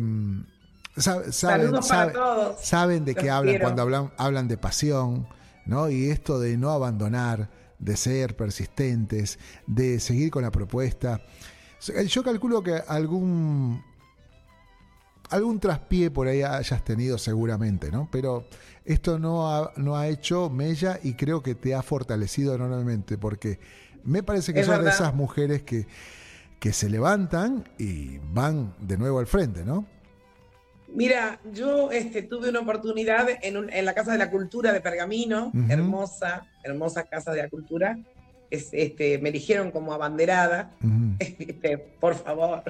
sab- 0.95 1.31
saben, 1.31 1.71
saben- 1.81 2.13
todos. 2.13 2.59
saben 2.61 3.05
de 3.05 3.15
qué 3.15 3.29
hablan 3.29 3.53
quiero. 3.53 3.63
cuando 3.63 3.81
hablan, 3.83 4.11
hablan 4.17 4.47
de 4.47 4.57
pasión, 4.57 5.27
¿no? 5.65 5.89
Y 5.89 6.09
esto 6.09 6.39
de 6.39 6.57
no 6.57 6.71
abandonar, 6.71 7.49
de 7.80 7.97
ser 7.97 8.36
persistentes, 8.36 9.39
de 9.65 9.99
seguir 9.99 10.32
con 10.32 10.43
la 10.43 10.51
propuesta. 10.51 11.21
Yo 12.07 12.23
calculo 12.23 12.63
que 12.63 12.73
algún 12.88 13.84
algún 15.30 15.59
traspié 15.59 16.09
por 16.09 16.28
ahí 16.28 16.41
hayas 16.41 16.84
tenido 16.84 17.17
seguramente, 17.17 17.91
¿no? 17.91 18.07
Pero 18.11 18.47
esto 18.86 19.19
no 19.19 19.53
ha, 19.53 19.73
no 19.75 19.97
ha 19.97 20.07
hecho 20.07 20.49
mella 20.49 20.99
y 21.03 21.15
creo 21.15 21.43
que 21.43 21.55
te 21.55 21.75
ha 21.75 21.82
fortalecido 21.82 22.55
enormemente 22.55 23.17
porque 23.17 23.59
me 24.03 24.23
parece 24.23 24.53
que 24.53 24.61
Es 24.61 24.67
sos 24.67 24.82
de 24.84 24.89
esas 24.89 25.13
mujeres 25.13 25.63
que, 25.63 25.86
que 26.59 26.71
se 26.71 26.89
levantan 26.89 27.67
y 27.78 28.19
van 28.19 28.73
de 28.80 28.97
nuevo 28.97 29.19
al 29.19 29.28
frente, 29.28 29.65
¿no? 29.65 29.86
Mira, 30.97 31.39
yo 31.53 31.91
este, 31.91 32.23
tuve 32.23 32.49
una 32.49 32.61
oportunidad 32.61 33.27
en, 33.43 33.55
un- 33.55 33.71
en 33.71 33.85
la 33.85 33.93
Casa 33.93 34.11
de 34.13 34.17
la 34.17 34.31
Cultura 34.31 34.73
de 34.73 34.81
Pergamino, 34.81 35.51
hermosa, 35.69 36.47
hermosa 36.63 37.03
Casa 37.03 37.31
de 37.33 37.43
la 37.43 37.49
Cultura. 37.49 37.99
Es, 38.49 38.69
este, 38.71 39.19
me 39.19 39.29
eligieron 39.29 39.69
como 39.71 39.93
abanderada. 39.93 40.71
Este, 41.19 41.77
por 41.77 42.15
favor. 42.15 42.63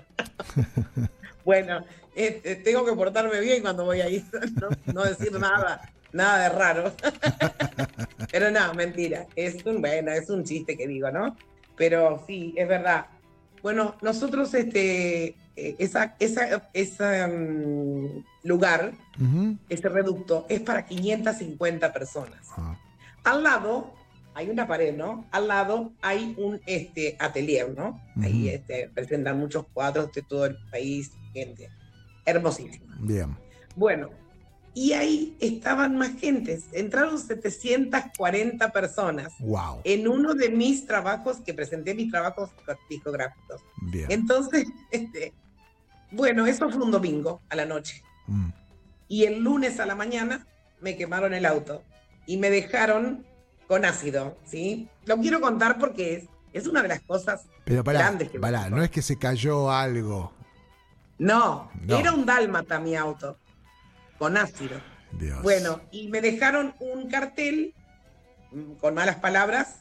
bueno, 1.45 1.85
este, 2.15 2.55
tengo 2.57 2.85
que 2.85 2.93
portarme 2.93 3.39
bien 3.39 3.61
cuando 3.61 3.85
voy 3.85 4.01
ahí, 4.01 4.25
no, 4.61 4.93
no 4.93 5.03
decir 5.03 5.31
nada, 5.33 5.81
nada 6.11 6.43
de 6.43 6.49
raro. 6.49 6.93
Pero 8.31 8.51
no, 8.51 8.73
mentira. 8.73 9.25
Es 9.35 9.65
un, 9.65 9.79
bueno, 9.81 10.11
es 10.11 10.29
un 10.29 10.43
chiste 10.43 10.75
que 10.77 10.87
digo, 10.87 11.11
¿no? 11.11 11.35
Pero 11.77 12.23
sí, 12.27 12.53
es 12.57 12.67
verdad. 12.67 13.05
Bueno, 13.61 13.95
nosotros, 14.01 14.53
este, 14.53 15.35
eh, 15.55 15.75
esa, 15.79 16.15
esa, 16.19 16.69
esa, 16.73 17.27
mm, 17.27 18.23
lugar, 18.43 18.93
ese 19.69 19.89
reducto, 19.89 20.45
es 20.49 20.61
para 20.61 20.85
550 20.85 21.91
personas. 21.91 22.47
Ah, 22.55 22.77
Al 23.23 23.43
lado 23.43 23.93
hay 24.35 24.49
una 24.49 24.67
pared, 24.67 24.95
¿no? 24.95 25.25
Al 25.31 25.47
lado 25.47 25.91
hay 26.01 26.35
un 26.37 26.61
este, 26.67 27.15
atelier, 27.19 27.73
¿no? 27.75 27.99
Ahí 28.21 28.49
este, 28.49 28.89
presentan 28.93 29.39
muchos 29.39 29.65
cuadros 29.73 30.11
de 30.13 30.21
todo 30.21 30.45
el 30.45 30.57
país, 30.69 31.11
gente. 31.33 31.69
Hermosísimo. 32.25 32.85
bien. 32.99 33.35
Bueno, 33.75 34.09
y 34.79 34.93
ahí 34.93 35.35
estaban 35.39 35.97
más 35.97 36.11
gentes. 36.19 36.65
Entraron 36.71 37.17
740 37.17 38.71
personas 38.71 39.33
Wow. 39.39 39.81
en 39.83 40.07
uno 40.07 40.35
de 40.35 40.49
mis 40.49 40.85
trabajos, 40.85 41.37
que 41.43 41.51
presenté 41.55 41.95
mis 41.95 42.11
trabajos 42.11 42.51
discográficos. 42.87 43.59
Bien. 43.81 44.05
Entonces, 44.11 44.67
este, 44.91 45.33
bueno, 46.11 46.45
eso 46.45 46.69
fue 46.69 46.83
un 46.83 46.91
domingo 46.91 47.41
a 47.49 47.55
la 47.55 47.65
noche. 47.65 48.03
Mm. 48.27 48.49
Y 49.07 49.23
el 49.23 49.39
lunes 49.43 49.79
a 49.79 49.87
la 49.87 49.95
mañana 49.95 50.45
me 50.79 50.95
quemaron 50.95 51.33
el 51.33 51.47
auto 51.47 51.81
y 52.27 52.37
me 52.37 52.51
dejaron 52.51 53.25
con 53.67 53.83
ácido, 53.83 54.37
¿sí? 54.45 54.87
Lo 55.05 55.17
quiero 55.17 55.41
contar 55.41 55.79
porque 55.79 56.13
es, 56.17 56.25
es 56.53 56.67
una 56.67 56.83
de 56.83 56.89
las 56.89 57.01
cosas 57.01 57.45
Pero 57.65 57.83
pará, 57.83 57.99
grandes 57.99 58.29
que 58.29 58.37
me 58.37 58.41
pará, 58.43 58.69
no 58.69 58.83
es 58.83 58.91
que 58.91 59.01
se 59.01 59.17
cayó 59.17 59.71
algo. 59.71 60.31
No, 61.17 61.71
No. 61.81 61.97
era 61.97 62.11
un 62.13 62.27
dálmata 62.27 62.79
mi 62.79 62.95
auto, 62.95 63.39
con 64.17 64.37
ácido. 64.37 64.79
Dios. 65.19 65.41
Bueno, 65.41 65.81
y 65.91 66.09
me 66.09 66.21
dejaron 66.21 66.73
un 66.79 67.09
cartel 67.09 67.73
mm, 68.51 68.73
con 68.73 68.93
malas 68.93 69.17
palabras, 69.17 69.79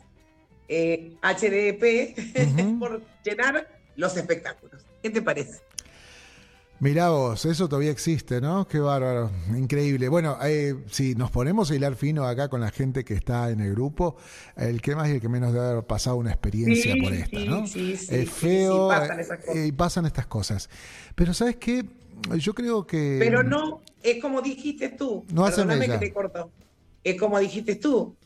eh, 0.68 1.12
HDP, 1.22 2.14
Ujú. 2.60 2.78
por 2.80 3.02
llenar 3.24 3.68
los 3.96 4.16
espectáculos. 4.16 4.84
¿Qué 5.02 5.10
te 5.10 5.22
parece? 5.22 5.60
Mirá 6.78 7.08
vos, 7.08 7.46
eso 7.46 7.70
todavía 7.70 7.90
existe, 7.90 8.38
¿no? 8.42 8.68
Qué 8.68 8.78
bárbaro, 8.78 9.30
increíble. 9.56 10.10
Bueno, 10.10 10.36
eh, 10.44 10.74
si 10.90 11.14
nos 11.14 11.30
ponemos 11.30 11.70
a 11.70 11.74
hilar 11.74 11.94
fino 11.96 12.24
acá 12.26 12.48
con 12.50 12.60
la 12.60 12.70
gente 12.70 13.02
que 13.02 13.14
está 13.14 13.48
en 13.50 13.60
el 13.60 13.70
grupo, 13.72 14.16
el 14.58 14.82
que 14.82 14.94
más 14.94 15.08
y 15.08 15.12
el 15.12 15.20
que 15.22 15.30
menos 15.30 15.54
debe 15.54 15.64
haber 15.68 15.84
pasado 15.84 16.16
una 16.16 16.32
experiencia 16.32 16.92
Sí, 16.92 17.00
por 17.00 17.14
esta, 17.14 17.40
sí, 17.40 17.46
¿no? 17.48 17.66
sí, 17.66 17.96
sí, 17.96 18.14
es 18.14 18.28
sí, 18.28 18.34
feo 18.34 18.90
sí, 18.90 18.94
pasan 19.00 19.20
esas 19.20 19.38
cosas. 19.40 19.56
eh, 19.56 19.66
y 19.68 19.72
pasan 19.72 20.04
estas 20.04 20.26
cosas. 20.26 20.70
Pero 21.14 21.32
¿sabes 21.32 21.56
qué? 21.56 21.86
Yo 22.38 22.54
creo 22.54 22.86
que... 22.86 23.16
Pero 23.20 23.42
no, 23.42 23.82
es 24.02 24.20
como 24.22 24.42
dijiste 24.42 24.88
tú. 24.90 25.24
No 25.32 25.44
hace 25.44 25.56
perdóname 25.62 25.86
que 25.88 25.98
te 25.98 26.12
corto. 26.12 26.50
Es 27.04 27.18
como 27.18 27.38
dijiste 27.38 27.76
tú. 27.76 28.16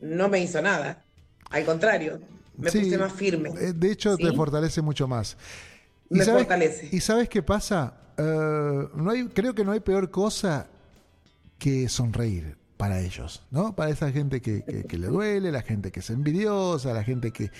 No 0.00 0.28
me 0.28 0.40
hizo 0.40 0.60
nada. 0.60 1.02
Al 1.50 1.64
contrario, 1.64 2.20
me 2.58 2.70
Sí, 2.70 2.80
puse 2.80 2.98
más 2.98 3.12
firme. 3.12 3.50
eh, 3.58 3.72
De 3.74 3.92
hecho, 3.92 4.16
te 4.16 4.32
fortalece 4.32 4.82
mucho 4.82 5.06
más. 5.08 5.36
Me 6.10 6.24
sabes, 6.24 6.42
fortalece. 6.42 6.88
¿Y 6.92 7.00
sabes 7.00 7.28
qué 7.28 7.42
pasa? 7.42 7.94
Eh, 8.18 8.88
no 8.94 9.10
hay, 9.10 9.26
creo 9.28 9.54
que 9.54 9.64
no 9.64 9.72
hay 9.72 9.80
peor 9.80 10.10
cosa 10.10 10.66
que 11.58 11.88
sonreír. 11.88 12.56
para 12.76 13.00
ellos, 13.00 13.42
¿no? 13.50 13.74
Para 13.74 13.90
esa 13.90 14.12
gente 14.12 14.42
que, 14.42 14.62
que, 14.86 14.98
le 14.98 15.06
duele, 15.06 15.50
la 15.50 15.62
gente 15.62 15.90
que 15.90 16.00
es 16.00 16.10
envidiosa, 16.10 16.92
la 16.92 17.02
gente 17.04 17.30
que... 17.30 17.50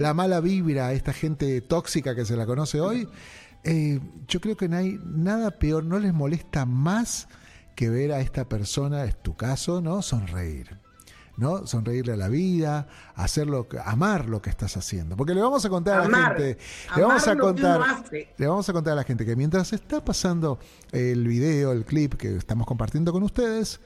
La, 0.00 0.12
mala 0.12 0.40
vibra, 0.40 0.92
esta 0.92 1.12
gente 1.12 1.60
tóxica 1.60 2.16
que 2.16 2.24
se 2.24 2.34
la 2.36 2.44
conoce 2.44 2.80
hoy, 2.80 3.08
eh, 3.64 4.00
yo 4.26 4.40
creo 4.40 4.56
que 4.56 4.68
no 4.68 4.76
hay 4.76 4.98
nada 5.04 5.50
peor, 5.50 5.84
no 5.84 5.98
les 5.98 6.14
molesta 6.14 6.64
más 6.66 7.28
que 7.74 7.90
ver 7.90 8.12
a 8.12 8.20
esta 8.20 8.48
persona, 8.48 9.04
es 9.04 9.22
tu 9.22 9.36
caso, 9.36 9.80
¿no? 9.80 10.02
Sonreír. 10.02 10.78
¿no? 11.38 11.66
Sonreírle 11.66 12.12
a 12.14 12.16
la 12.16 12.28
vida, 12.28 12.88
hacerlo, 13.14 13.68
amar 13.84 14.28
lo 14.28 14.42
que 14.42 14.50
estás 14.50 14.76
haciendo. 14.76 15.16
Porque 15.16 15.34
le 15.34 15.40
vamos 15.40 15.64
a 15.64 15.68
contar 15.68 16.00
a 16.00 16.08
la 16.08 16.26
gente, 16.26 16.58
le 16.96 17.02
vamos 17.02 17.28
a 17.28 17.36
contar, 17.36 17.80
le 18.10 18.46
vamos 18.46 18.68
a 18.68 18.72
contar 18.72 18.92
a 18.94 18.96
la 18.96 19.04
gente 19.04 19.24
que 19.24 19.36
mientras 19.36 19.72
está 19.72 20.04
pasando 20.04 20.58
el 20.90 21.26
video, 21.26 21.70
el 21.72 21.84
clip 21.84 22.14
que 22.14 22.36
estamos 22.36 22.66
compartiendo 22.66 23.12
con 23.12 23.22
ustedes, 23.22 23.80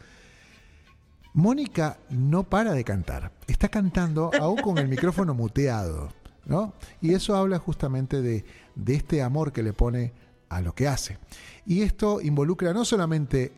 Mónica 1.35 1.99
no 2.09 2.45
para 2.45 2.73
de 2.73 2.85
cantar. 2.85 3.33
Está 3.47 3.69
cantando 3.69 4.31
aún 4.41 4.57
con 4.57 4.79
el 4.79 4.89
micrófono 4.89 5.35
muteado, 5.35 6.09
¿no? 6.45 6.75
Y 7.01 7.15
eso 7.15 7.37
habla 7.37 7.59
justamente 7.59 8.23
de, 8.23 8.45
de 8.75 8.95
este 8.95 9.23
amor 9.23 9.53
que 9.53 9.63
le 9.63 9.73
pone 9.73 10.13
a 10.53 10.61
lo 10.61 10.75
que 10.75 10.87
hace. 10.87 11.19
Y 11.65 11.83
esto 11.83 12.21
involucra 12.21 12.75
no 12.75 12.85
solamente 12.85 13.53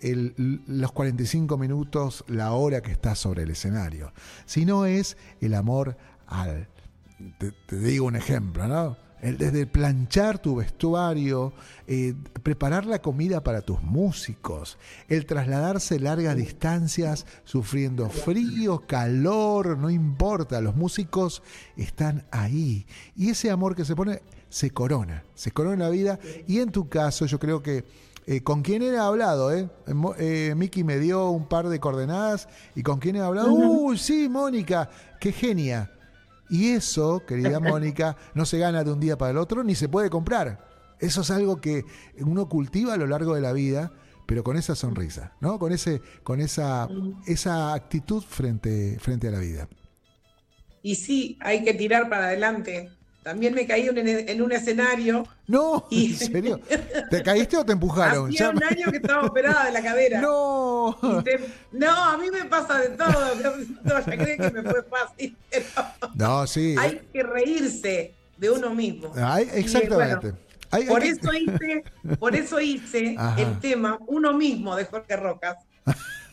los 0.66 0.92
45 0.92 1.58
minutos, 1.58 2.24
la 2.28 2.52
hora 2.52 2.82
que 2.82 2.92
está 2.92 3.14
sobre 3.14 3.42
el 3.42 3.50
escenario, 3.50 4.12
sino 4.46 4.86
es 4.86 5.16
el 5.40 5.54
amor 5.54 5.96
al... 6.26 6.68
Te, 7.38 7.76
digo 7.76 8.06
un 8.06 8.16
ejemplo, 8.16 8.68
¿no? 8.68 8.96
El, 9.24 9.38
desde 9.38 9.66
planchar 9.66 10.38
tu 10.38 10.56
vestuario, 10.56 11.54
eh, 11.86 12.14
preparar 12.42 12.84
la 12.84 13.00
comida 13.00 13.42
para 13.42 13.62
tus 13.62 13.82
músicos, 13.82 14.76
el 15.08 15.24
trasladarse 15.24 15.98
largas 15.98 16.36
distancias 16.36 17.24
sufriendo 17.44 18.10
frío, 18.10 18.84
calor, 18.86 19.78
no 19.78 19.88
importa, 19.88 20.60
los 20.60 20.76
músicos 20.76 21.42
están 21.74 22.24
ahí. 22.30 22.86
Y 23.16 23.30
ese 23.30 23.50
amor 23.50 23.74
que 23.74 23.86
se 23.86 23.96
pone 23.96 24.20
se 24.50 24.70
corona, 24.70 25.24
se 25.34 25.52
corona 25.52 25.86
la 25.86 25.90
vida. 25.90 26.18
Y 26.46 26.60
en 26.60 26.70
tu 26.70 26.90
caso, 26.90 27.24
yo 27.24 27.38
creo 27.38 27.62
que 27.62 27.84
eh, 28.26 28.42
con 28.42 28.60
quién 28.60 28.82
he 28.82 28.96
hablado, 28.96 29.52
¿eh? 29.52 29.68
eh 30.18 30.54
Miki 30.54 30.84
me 30.84 30.98
dio 30.98 31.30
un 31.30 31.48
par 31.48 31.68
de 31.68 31.80
coordenadas 31.80 32.48
y 32.74 32.82
con 32.82 32.98
quién 32.98 33.16
he 33.16 33.20
hablado, 33.20 33.52
uy, 33.52 33.96
sí, 33.96 34.28
Mónica, 34.28 34.90
qué 35.18 35.32
genia. 35.32 35.90
Y 36.48 36.70
eso, 36.70 37.24
querida 37.26 37.60
Mónica, 37.60 38.16
no 38.34 38.44
se 38.44 38.58
gana 38.58 38.84
de 38.84 38.92
un 38.92 39.00
día 39.00 39.16
para 39.16 39.32
el 39.32 39.38
otro 39.38 39.64
ni 39.64 39.74
se 39.74 39.88
puede 39.88 40.10
comprar. 40.10 40.66
Eso 41.00 41.22
es 41.22 41.30
algo 41.30 41.60
que 41.60 41.84
uno 42.18 42.48
cultiva 42.48 42.94
a 42.94 42.96
lo 42.96 43.06
largo 43.06 43.34
de 43.34 43.40
la 43.40 43.52
vida, 43.52 43.92
pero 44.26 44.44
con 44.44 44.56
esa 44.56 44.74
sonrisa, 44.74 45.32
¿no? 45.40 45.58
Con 45.58 45.72
ese, 45.72 46.00
con 46.22 46.40
esa, 46.40 46.88
esa 47.26 47.74
actitud 47.74 48.22
frente, 48.22 48.98
frente 49.00 49.28
a 49.28 49.30
la 49.30 49.38
vida. 49.38 49.68
Y 50.82 50.96
sí, 50.96 51.38
hay 51.40 51.64
que 51.64 51.74
tirar 51.74 52.08
para 52.08 52.26
adelante. 52.26 52.90
También 53.24 53.54
me 53.54 53.66
caí 53.66 53.88
en, 53.88 54.42
un 54.42 54.52
escenario. 54.52 55.26
No, 55.46 55.88
¿en 55.90 56.14
serio? 56.14 56.60
¿Te 57.10 57.22
caíste 57.22 57.56
o 57.56 57.64
te 57.64 57.72
empujaron? 57.72 58.28
Hacía 58.28 58.50
un 58.50 58.62
año 58.62 58.90
que 58.90 58.98
estaba 58.98 59.26
operada 59.26 59.64
de 59.64 59.72
la 59.72 59.82
cadera. 59.82 60.20
No. 60.20 60.98
no, 61.72 61.90
a 61.90 62.18
mí 62.18 62.30
me 62.30 62.44
pasa 62.44 62.78
de 62.78 62.90
todo. 62.90 63.14
No, 63.84 63.98
ya 64.00 64.16
creen 64.16 64.38
que 64.38 64.50
me 64.50 64.62
fue 64.62 64.82
fácil. 64.82 65.36
no, 66.14 66.46
sí. 66.46 66.74
Hay 66.78 67.00
que 67.12 67.22
reírse 67.22 68.14
de 68.36 68.50
uno 68.50 68.74
mismo. 68.74 69.12
exactamente. 69.54 70.34
por, 70.88 71.02
Eso 71.02 71.32
hice, 71.32 71.84
por 72.18 72.36
eso 72.36 72.60
hice 72.60 73.16
el 73.38 73.58
tema 73.60 73.98
Uno 74.06 74.34
mismo 74.34 74.76
de 74.76 74.84
Jorge 74.84 75.16
Rocas. 75.16 75.56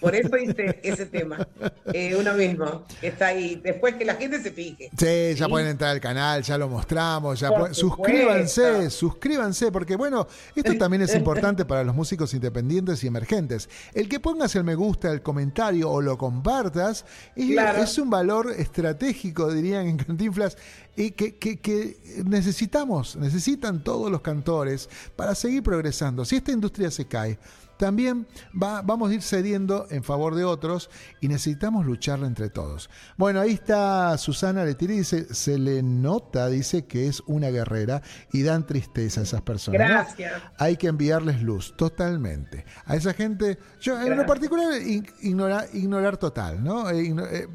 Por 0.02 0.16
eso 0.16 0.36
hice 0.36 0.80
ese 0.84 1.06
tema, 1.06 1.48
eh, 1.94 2.16
uno 2.16 2.34
mismo, 2.34 2.86
que 3.00 3.08
está 3.08 3.28
ahí. 3.28 3.62
Después 3.64 3.96
que 3.96 4.04
la 4.04 4.16
gente 4.16 4.42
se 4.42 4.52
fije. 4.52 4.90
Sí, 4.98 5.36
ya 5.36 5.48
pueden 5.48 5.68
entrar 5.68 5.92
al 5.92 6.02
canal, 6.02 6.42
ya 6.42 6.58
lo 6.58 6.68
mostramos. 6.68 7.40
Ya 7.40 7.50
suscríbanse, 7.72 8.90
suscríbanse, 8.90 9.72
porque 9.72 9.96
bueno, 9.96 10.28
esto 10.56 10.76
también 10.78 11.04
es 11.04 11.16
importante 11.16 11.66
para 11.66 11.84
los 11.84 11.96
músicos 11.96 12.34
independientes 12.34 13.04
y 13.04 13.08
emergentes. 13.08 13.70
El 13.94 14.10
que 14.10 14.20
pongas 14.20 14.56
el 14.56 14.64
me 14.64 14.76
gusta, 14.76 15.12
el 15.12 15.22
comentario 15.22 15.90
o 15.90 16.02
lo 16.02 16.18
compartas 16.18 17.06
es, 17.36 17.98
un 17.98 18.10
valor 18.10 18.52
estratégico, 18.58 19.52
dirían 19.54 19.88
en 19.88 19.98
Cantinflas, 19.98 20.58
y 20.96 21.12
que, 21.12 21.38
que, 21.38 22.24
necesitamos, 22.26 23.16
necesitan 23.16 23.84
todos 23.84 24.12
los 24.12 24.22
cantores 24.22 24.90
para 25.16 25.36
seguir 25.36 25.64
progresando. 25.64 26.26
Si 26.26 26.38
esta 26.38 26.52
industria 26.52 26.92
se 26.92 27.06
cae, 27.06 27.38
también 27.82 28.28
va, 28.54 28.84
vamos 28.84 29.10
a 29.10 29.16
ir 29.16 29.24
cediendo 29.24 29.88
en 29.90 30.04
favor 30.04 30.36
de 30.36 30.44
otros 30.44 30.92
y 31.20 31.28
necesitamos 31.28 31.84
lucharla 31.84 32.28
entre 32.28 32.52
todos. 32.52 32.92
Bueno, 33.18 33.40
ahí 33.40 33.54
está 33.54 34.16
Susana 34.20 34.64
Letiri, 34.64 34.98
dice, 34.98 35.34
se 35.34 35.58
le 35.58 35.82
nota, 35.82 36.48
dice 36.48 36.86
que 36.86 37.08
es 37.08 37.24
una 37.26 37.50
guerrera 37.50 38.04
y 38.32 38.44
dan 38.44 38.68
tristeza 38.68 39.22
a 39.22 39.24
esas 39.24 39.42
personas. 39.42 39.80
Gracias. 39.80 40.44
Hay 40.60 40.78
que 40.78 40.90
enviarles 40.90 41.42
luz, 41.42 41.76
totalmente. 41.76 42.66
A 42.86 42.96
esa 42.96 43.16
gente, 43.16 43.58
yo 43.80 44.00
en 44.00 44.16
lo 44.16 44.28
particular 44.28 44.80
ignorar, 45.22 45.68
ignorar 45.74 46.18
total, 46.18 46.64
¿no? 46.64 46.88
Eh, 46.92 47.16
eh, 47.32 47.48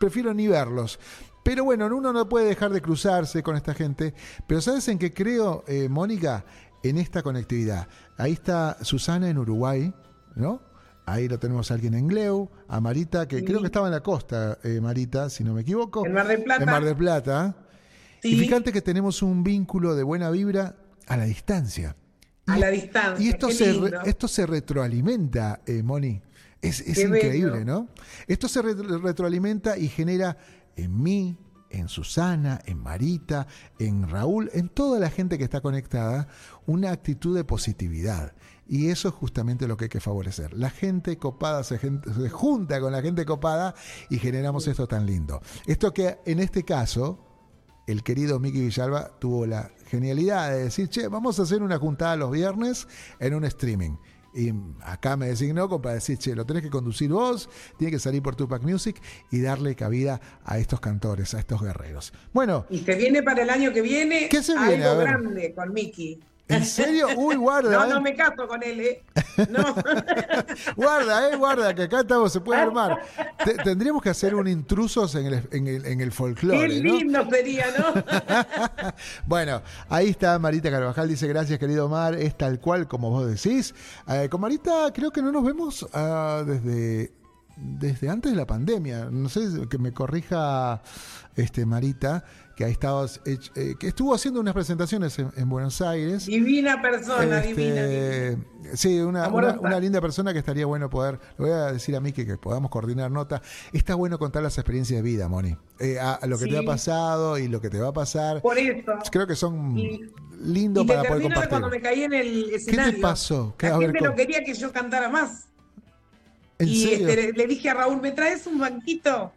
prefiero 0.00 0.32
ni 0.32 0.48
verlos. 0.48 0.98
Pero 1.42 1.62
bueno, 1.64 1.94
uno 1.94 2.10
no 2.10 2.26
puede 2.26 2.46
dejar 2.46 2.70
de 2.70 2.80
cruzarse 2.80 3.42
con 3.42 3.54
esta 3.54 3.74
gente. 3.74 4.14
Pero 4.46 4.62
¿sabes 4.62 4.88
en 4.88 4.98
qué 4.98 5.12
creo, 5.12 5.62
eh, 5.68 5.90
Mónica? 5.90 6.46
En 6.84 6.98
esta 6.98 7.22
conectividad. 7.22 7.88
Ahí 8.16 8.32
está 8.32 8.76
Susana 8.82 9.28
en 9.28 9.38
Uruguay, 9.38 9.92
¿no? 10.36 10.62
Ahí 11.06 11.28
lo 11.28 11.38
tenemos 11.38 11.70
a 11.70 11.74
alguien 11.74 11.94
en 11.94 12.06
Gleu, 12.08 12.50
a 12.68 12.80
Marita, 12.80 13.26
que 13.26 13.44
creo 13.44 13.60
que 13.60 13.66
estaba 13.66 13.88
en 13.88 13.92
la 13.92 14.02
costa, 14.02 14.58
eh, 14.62 14.80
Marita, 14.80 15.28
si 15.28 15.44
no 15.44 15.52
me 15.52 15.62
equivoco. 15.62 16.06
En 16.06 16.12
Mar 16.12 16.28
del 16.28 16.42
Plata. 16.42 16.62
En 16.62 16.70
Mar 16.70 16.84
del 16.84 16.96
Plata. 16.96 17.56
Y 18.22 18.36
fíjate 18.36 18.72
que 18.72 18.80
tenemos 18.80 19.22
un 19.22 19.44
vínculo 19.44 19.94
de 19.94 20.02
buena 20.02 20.30
vibra 20.30 20.76
a 21.06 21.16
la 21.16 21.24
distancia. 21.24 21.96
A 22.46 22.58
la 22.58 22.68
distancia. 22.68 23.24
Y 23.24 23.28
esto, 23.28 23.50
se, 23.50 23.74
esto 24.06 24.28
se 24.28 24.46
retroalimenta, 24.46 25.60
eh, 25.66 25.82
Moni. 25.82 26.22
Es, 26.62 26.80
increíble, 26.98 27.64
¿no? 27.64 27.88
Esto 28.26 28.48
se 28.48 28.62
retroalimenta 28.62 29.76
y 29.76 29.88
genera 29.88 30.38
en 30.76 31.02
mí, 31.02 31.36
en 31.74 31.88
Susana, 31.88 32.60
en 32.66 32.78
Marita, 32.78 33.46
en 33.78 34.08
Raúl, 34.08 34.50
en 34.52 34.68
toda 34.68 34.98
la 34.98 35.10
gente 35.10 35.38
que 35.38 35.44
está 35.44 35.60
conectada, 35.60 36.28
una 36.66 36.90
actitud 36.90 37.36
de 37.36 37.44
positividad. 37.44 38.32
Y 38.66 38.88
eso 38.88 39.08
es 39.08 39.14
justamente 39.14 39.68
lo 39.68 39.76
que 39.76 39.84
hay 39.84 39.88
que 39.90 40.00
favorecer. 40.00 40.54
La 40.54 40.70
gente 40.70 41.18
copada 41.18 41.64
se, 41.64 41.78
junta 42.30 42.80
con 42.80 42.92
la 42.92 43.02
gente 43.02 43.26
copada 43.26 43.74
y 44.08 44.18
generamos 44.18 44.66
esto 44.66 44.86
tan 44.86 45.04
lindo. 45.04 45.42
Esto 45.66 45.92
que 45.92 46.18
en 46.24 46.40
este 46.40 46.64
caso, 46.64 47.18
el 47.86 48.02
querido 48.02 48.40
Miki 48.40 48.60
Villalba 48.60 49.18
tuvo 49.18 49.46
la 49.46 49.70
genialidad 49.86 50.50
de 50.50 50.64
decir, 50.64 50.88
che, 50.88 51.08
vamos 51.08 51.38
a 51.38 51.42
hacer 51.42 51.62
una 51.62 51.78
juntada 51.78 52.16
los 52.16 52.30
viernes 52.30 52.88
en 53.18 53.34
un 53.34 53.44
streaming. 53.44 53.96
Y 54.34 54.52
acá 54.82 55.16
me 55.16 55.28
designó 55.28 55.68
para 55.80 55.94
decir, 55.94 56.18
che, 56.18 56.34
lo 56.34 56.44
tenés 56.44 56.62
que 56.62 56.70
conducir 56.70 57.10
vos, 57.10 57.48
tiene 57.78 57.92
que 57.92 57.98
salir 57.98 58.22
por 58.22 58.34
Tupac 58.34 58.62
Music 58.62 59.00
y 59.30 59.40
darle 59.40 59.76
cabida 59.76 60.20
a 60.44 60.58
estos 60.58 60.80
cantores, 60.80 61.34
a 61.34 61.38
estos 61.38 61.62
guerreros. 61.62 62.12
Bueno. 62.32 62.66
Y 62.68 62.78
se 62.80 62.96
viene 62.96 63.22
para 63.22 63.42
el 63.42 63.50
año 63.50 63.72
que 63.72 63.80
viene 63.80 64.28
¿qué 64.28 64.42
se 64.42 64.58
viene? 64.58 64.84
algo 64.84 65.00
grande 65.00 65.54
con 65.54 65.72
Miki. 65.72 66.20
¿En 66.48 66.64
serio? 66.64 67.08
Uy, 67.16 67.36
guarda. 67.36 67.70
No, 67.70 67.86
no 67.86 67.96
eh. 67.96 68.00
me 68.00 68.14
caso 68.14 68.46
con 68.46 68.62
él, 68.62 68.80
¿eh? 68.80 69.04
No. 69.48 69.74
guarda, 70.76 71.30
¿eh? 71.30 71.36
Guarda, 71.36 71.74
que 71.74 71.84
acá 71.84 72.00
estamos, 72.00 72.32
se 72.32 72.40
puede 72.40 72.60
armar. 72.60 73.00
tendríamos 73.64 74.02
que 74.02 74.10
hacer 74.10 74.34
un 74.34 74.46
intrusos 74.46 75.14
en 75.14 75.26
el, 75.26 75.48
en 75.52 75.66
el, 75.66 75.86
en 75.86 76.00
el 76.00 76.12
folclore. 76.12 76.60
Qué 76.60 76.68
lindo 76.68 77.28
sería, 77.30 77.66
¿no? 77.78 77.94
bueno, 79.26 79.62
ahí 79.88 80.10
está 80.10 80.38
Marita 80.38 80.70
Carvajal, 80.70 81.08
dice 81.08 81.26
gracias, 81.26 81.58
querido 81.58 81.86
Omar. 81.86 82.14
Es 82.14 82.36
tal 82.36 82.60
cual 82.60 82.86
como 82.86 83.10
vos 83.10 83.26
decís. 83.26 83.74
Eh, 84.08 84.28
con 84.30 84.40
Marita 84.40 84.92
creo 84.92 85.10
que 85.10 85.22
no 85.22 85.32
nos 85.32 85.44
vemos 85.44 85.82
uh, 85.82 86.44
desde 86.44 87.12
desde 87.56 88.08
antes 88.08 88.32
de 88.32 88.36
la 88.36 88.46
pandemia. 88.46 89.08
No 89.10 89.28
sé, 89.28 89.68
que 89.68 89.78
me 89.78 89.92
corrija 89.92 90.82
este 91.36 91.66
Marita 91.66 92.24
que 92.54 92.64
ha 92.64 92.68
estado, 92.68 93.06
eh, 93.24 93.74
que 93.78 93.88
estuvo 93.88 94.14
haciendo 94.14 94.40
unas 94.40 94.54
presentaciones 94.54 95.18
en, 95.18 95.48
Buenos 95.48 95.80
Aires. 95.80 96.26
Divina 96.26 96.80
persona, 96.80 97.40
este, 97.40 97.54
divina, 97.54 98.44
Sí, 98.74 98.98
una, 99.00 99.28
una, 99.28 99.78
linda 99.78 100.00
persona 100.00 100.32
que 100.32 100.38
estaría 100.38 100.64
bueno 100.64 100.88
poder, 100.88 101.18
le 101.38 101.44
voy 101.44 101.50
a 101.50 101.72
decir 101.72 101.94
a 101.96 102.00
mí 102.00 102.12
que, 102.12 102.24
podamos 102.38 102.70
coordinar 102.70 103.10
nota. 103.10 103.42
Está 103.72 103.94
bueno 103.94 104.18
contar 104.18 104.42
las 104.42 104.56
experiencias 104.56 105.02
de 105.02 105.02
vida, 105.02 105.28
Moni. 105.28 105.56
Eh, 105.80 105.98
a, 105.98 106.26
lo 106.26 106.38
que 106.38 106.46
te 106.46 106.56
ha 106.56 106.62
pasado 106.62 107.38
y 107.38 107.48
lo 107.48 107.60
que 107.60 107.70
te 107.70 107.78
va 107.78 107.88
a 107.88 107.92
pasar. 107.92 108.40
Por 108.40 108.58
eso. 108.58 108.92
Creo 109.10 109.26
que 109.26 109.36
son 109.36 109.74
lindos 110.40 110.86
para 110.86 111.02
poder 111.02 111.22
compartir. 111.22 111.48
cuando 111.48 111.68
me 111.68 111.80
caí 111.80 112.04
en 112.04 112.14
el 112.14 112.50
escenario. 112.50 112.92
¿Qué 112.92 112.96
te 112.96 113.02
pasó? 113.02 113.54
La 113.60 113.78
gente 113.78 114.00
no 114.00 114.14
quería 114.14 114.44
que 114.44 114.54
yo 114.54 114.72
cantara 114.72 115.08
más. 115.08 115.48
y 116.58 116.92
este, 116.92 117.32
le 117.32 117.46
dije 117.46 117.68
a 117.68 117.74
Raúl, 117.74 118.00
¿me 118.00 118.12
traes 118.12 118.46
un 118.46 118.58
banquito? 118.58 119.32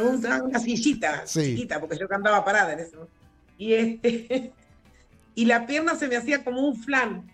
Una, 0.00 0.58
sillita 0.58 1.24
chiquita, 1.26 1.80
porque 1.80 1.98
yo 1.98 2.08
cantaba 2.08 2.44
parada 2.44 2.72
en 2.72 2.80
eso. 2.80 3.08
Y, 3.58 3.74
este, 3.74 4.52
y 5.34 5.44
la 5.44 5.66
pierna 5.66 5.94
se 5.94 6.08
me 6.08 6.16
hacía 6.16 6.44
como 6.44 6.66
un 6.66 6.76
flan. 6.76 7.30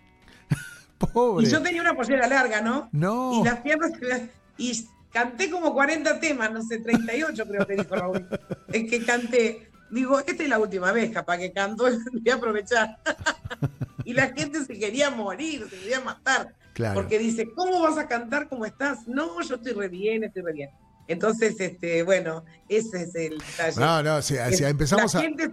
Pobre. 1.13 1.47
Y 1.47 1.49
yo 1.49 1.61
tenía 1.61 1.81
una 1.81 1.95
pollera 1.95 2.27
larga, 2.27 2.61
¿no? 2.61 2.89
No. 2.91 3.39
Y 3.39 3.43
las 3.43 3.59
piernas 3.61 3.91
se 3.91 4.05
me 4.05 4.29
y 4.57 4.87
canté 5.11 5.49
como 5.49 5.73
40 5.73 6.19
temas, 6.19 6.51
no 6.51 6.61
sé, 6.61 6.79
38 6.79 7.45
creo 7.47 7.65
que 7.65 7.75
dijo 7.75 7.95
Raúl. 7.95 8.27
Es 8.71 8.89
que 8.89 9.03
canté. 9.03 9.69
Digo, 9.89 10.19
esta 10.19 10.43
es 10.43 10.49
la 10.49 10.59
última 10.59 10.91
vez, 10.91 11.11
capaz 11.11 11.37
que 11.39 11.51
canto, 11.51 11.83
voy 11.83 12.29
a 12.29 12.35
aprovechar. 12.35 12.97
y 14.05 14.13
la 14.13 14.29
gente 14.29 14.63
se 14.63 14.79
quería 14.79 15.09
morir, 15.09 15.67
se 15.69 15.77
quería 15.77 15.99
matar. 15.99 16.55
Porque 16.93 17.19
dice, 17.19 17.49
¿cómo 17.53 17.81
vas 17.81 17.97
a 17.97 18.07
cantar 18.07 18.47
como 18.47 18.65
estás? 18.65 19.07
No, 19.07 19.41
yo 19.41 19.55
estoy 19.55 19.73
re 19.73 19.89
bien, 19.89 20.23
estoy 20.23 20.43
re 20.43 20.53
bien. 20.53 20.69
Entonces, 21.07 21.59
este, 21.59 22.03
bueno, 22.03 22.43
ese 22.69 23.03
es 23.03 23.15
el 23.15 23.37
detalle. 23.37 23.79
No, 23.79 24.03
no, 24.03 24.21
si, 24.21 24.35
empezamos 24.37 25.13
la 25.13 25.21
Gente 25.21 25.49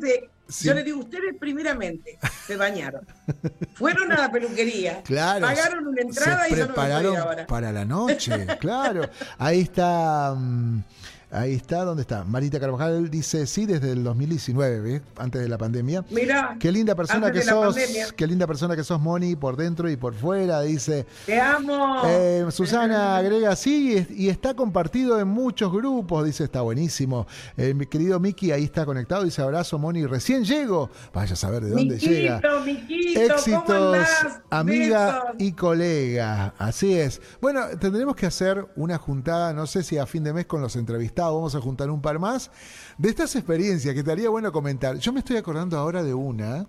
se, 0.49 0.69
Yo 0.69 0.75
le 0.75 0.83
digo, 0.85 1.01
ustedes 1.01 1.35
primeramente 1.39 2.19
se 2.47 2.57
bañaron, 2.57 3.07
fueron 3.75 4.11
a 4.13 4.17
la 4.17 4.33
peluquería, 4.33 5.03
pagaron 5.05 5.89
una 5.89 6.03
entrada 6.03 6.49
y 6.49 6.53
no 6.53 6.67
prepararon 6.67 7.47
para 7.47 7.73
la 7.73 7.85
noche, 7.85 8.47
claro. 8.61 9.09
Ahí 9.39 9.61
está. 9.61 10.35
Mm, 10.37 10.83
Ahí 11.31 11.53
está, 11.53 11.85
¿dónde 11.85 12.03
está? 12.03 12.25
Marita 12.25 12.59
Carvajal 12.59 13.11
dice, 13.11 13.47
sí, 13.47 13.67
desde 13.67 13.93
el 13.93 14.03
2019, 14.03 15.03
antes 15.19 15.43
de 15.43 15.49
la 15.49 15.59
pandemia. 15.59 16.03
Mira. 16.11 16.57
Qué 16.59 16.73
linda 16.73 16.95
persona 16.95 17.31
que 17.31 17.43
sos. 17.43 17.77
Qué 18.17 18.27
linda 18.27 18.47
persona 18.47 18.75
que 18.75 18.83
sos, 18.83 18.99
Moni, 18.99 19.37
por 19.37 19.57
dentro 19.57 19.91
y 19.91 19.97
por 19.99 20.15
fuera, 20.15 20.63
dice. 20.63 21.05
Te 21.27 21.39
amo. 21.39 22.01
Eh, 22.07 22.47
Susana 22.51 23.19
agrega, 23.19 23.55
sí, 23.57 24.07
y 24.09 24.31
está 24.31 24.55
compartido 24.55 25.21
en 25.21 25.29
muchos 25.29 25.71
grupos, 25.71 26.25
dice, 26.25 26.45
está 26.45 26.63
buenísimo. 26.63 27.27
Eh, 27.59 27.75
mi 27.75 27.85
querido 27.85 28.19
Miki 28.19 28.51
ahí 28.51 28.65
está 28.65 28.87
conectado, 28.87 29.25
dice, 29.25 29.43
abrazo, 29.43 29.79
Moni, 29.79 30.07
recién 30.07 30.45
llego. 30.45 30.89
Vaya 31.13 31.35
a 31.35 31.37
saber 31.37 31.63
de 31.63 31.71
dónde 31.73 31.99
llega. 31.99 32.41
Miquito, 32.65 33.21
Éxitos, 33.21 34.09
amiga 34.49 35.35
y 35.39 35.53
colega. 35.53 36.55
Así 36.57 36.95
es. 36.95 37.21
Bueno, 37.43 37.67
tendremos 37.79 38.17
que 38.17 38.25
hacer 38.25 38.67
una 38.77 38.97
juntada, 38.97 39.53
no 39.53 39.67
sé 39.67 39.83
si 39.83 39.99
a 39.99 40.07
fin 40.07 40.25
de 40.25 40.33
mes 40.33 40.47
con 40.47 40.63
los 40.63 40.75
entrevistados 40.77 41.18
vamos 41.25 41.55
a 41.55 41.61
juntar 41.61 41.91
un 41.91 42.01
par 42.01 42.19
más, 42.19 42.51
de 42.97 43.09
estas 43.09 43.35
experiencias 43.37 43.93
que 43.95 44.01
estaría 44.01 44.29
bueno 44.29 44.53
comentar. 44.53 44.99
Yo 44.99 45.13
me 45.13 45.21
estoy 45.21 45.37
acordando 45.37 45.79
ahora 45.79 46.03
de 46.03 46.15
una. 46.15 46.67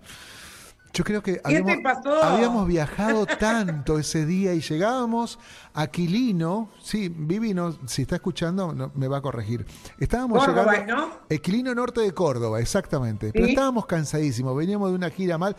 Yo 0.92 1.04
creo 1.04 1.22
que 1.22 1.40
habíamos, 1.44 2.66
viajado 2.66 3.24
tanto 3.38 3.98
ese 3.98 4.26
día 4.26 4.54
y 4.54 4.60
llegábamos 4.60 5.38
a 5.72 5.86
Quilino, 5.86 6.68
sí, 6.82 7.08
Vivi 7.08 7.54
si 7.86 8.02
está 8.02 8.16
escuchando 8.16 8.90
me 8.94 9.06
va 9.06 9.18
a 9.18 9.22
corregir. 9.22 9.64
Estábamos 9.98 10.44
llegando 10.46 11.12
a 11.30 11.36
Quilino 11.36 11.74
Norte 11.74 12.00
de 12.00 12.12
Córdoba, 12.12 12.60
exactamente. 12.60 13.30
Pero 13.32 13.46
estábamos 13.46 13.86
cansadísimos, 13.86 14.56
veníamos 14.56 14.90
de 14.90 14.96
una 14.96 15.10
gira 15.10 15.38
mal, 15.38 15.54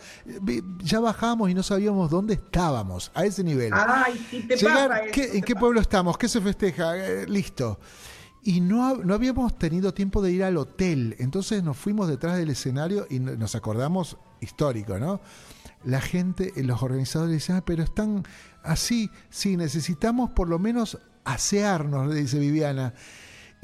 ya 0.80 1.00
bajamos 1.00 1.50
y 1.50 1.54
no 1.54 1.62
sabíamos 1.62 2.10
dónde 2.10 2.34
estábamos, 2.34 3.10
a 3.14 3.24
ese 3.24 3.42
nivel. 3.42 3.72
Ay, 3.74 4.46
te 4.46 4.58
pasa 4.62 5.04
¿En 5.06 5.42
qué 5.42 5.54
pueblo 5.54 5.80
estamos? 5.80 6.18
¿Qué 6.18 6.28
se 6.28 6.40
festeja? 6.42 6.96
Eh, 6.98 7.26
listo 7.26 7.78
y 8.44 8.60
no, 8.60 8.96
no, 8.96 9.14
habíamos 9.14 9.56
tenido 9.56 9.94
tiempo 9.94 10.20
de 10.20 10.32
ir 10.32 10.42
al 10.42 10.56
hotel. 10.56 11.14
Entonces 11.18 11.62
nos 11.62 11.76
fuimos 11.76 12.08
detrás 12.08 12.36
del 12.36 12.50
escenario 12.50 13.06
y 13.08 13.20
nos 13.20 13.54
acordamos 13.54 14.16
histórico, 14.40 14.98
¿no? 14.98 15.20
La 15.84 16.00
gente, 16.00 16.52
eh, 16.56 16.64
los 16.64 16.82
organizadores 16.82 17.34
decían, 17.34 17.62
pero 17.64 17.82
están 17.82 18.24
así, 18.62 19.10
sí, 19.30 19.56
necesitamos 19.56 20.30
por 20.30 20.48
lo 20.48 20.58
menos 20.58 20.98
asearnos, 21.24 22.12
dice 22.14 22.38
Viviana. 22.38 22.94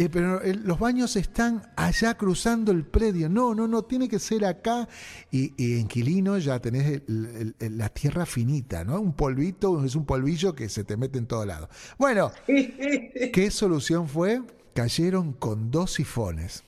Eh, 0.01 0.09
pero 0.09 0.41
eh, 0.43 0.55
los 0.55 0.79
baños 0.79 1.17
están 1.17 1.73
allá 1.75 2.17
cruzando 2.17 2.71
el 2.71 2.85
predio. 2.85 3.29
No, 3.29 3.57
no, 3.57 3.67
no, 3.67 3.83
tiene 3.83 4.09
que 4.09 4.21
ser 4.21 4.45
acá. 4.45 4.89
Y, 5.33 5.55
y 5.57 5.81
en 5.81 5.89
Quilino 5.89 6.39
ya 6.39 6.61
tenés 6.61 7.03
la 7.09 7.89
tierra 7.89 8.25
finita, 8.25 8.85
¿no? 8.85 9.01
Un 9.01 9.13
polvito, 9.13 9.85
es 9.85 9.97
un 9.97 10.07
polvillo 10.07 10.55
que 10.55 10.69
se 10.69 10.85
te 10.85 10.97
mete 10.97 11.19
en 11.19 11.27
todo 11.27 11.45
lado. 11.45 11.69
Bueno, 11.99 12.31
¿qué 12.47 13.51
solución 13.51 14.07
fue? 14.07 14.41
Cayeron 14.79 15.33
con 15.33 15.73
dos 15.73 15.95
sifones. 15.95 16.63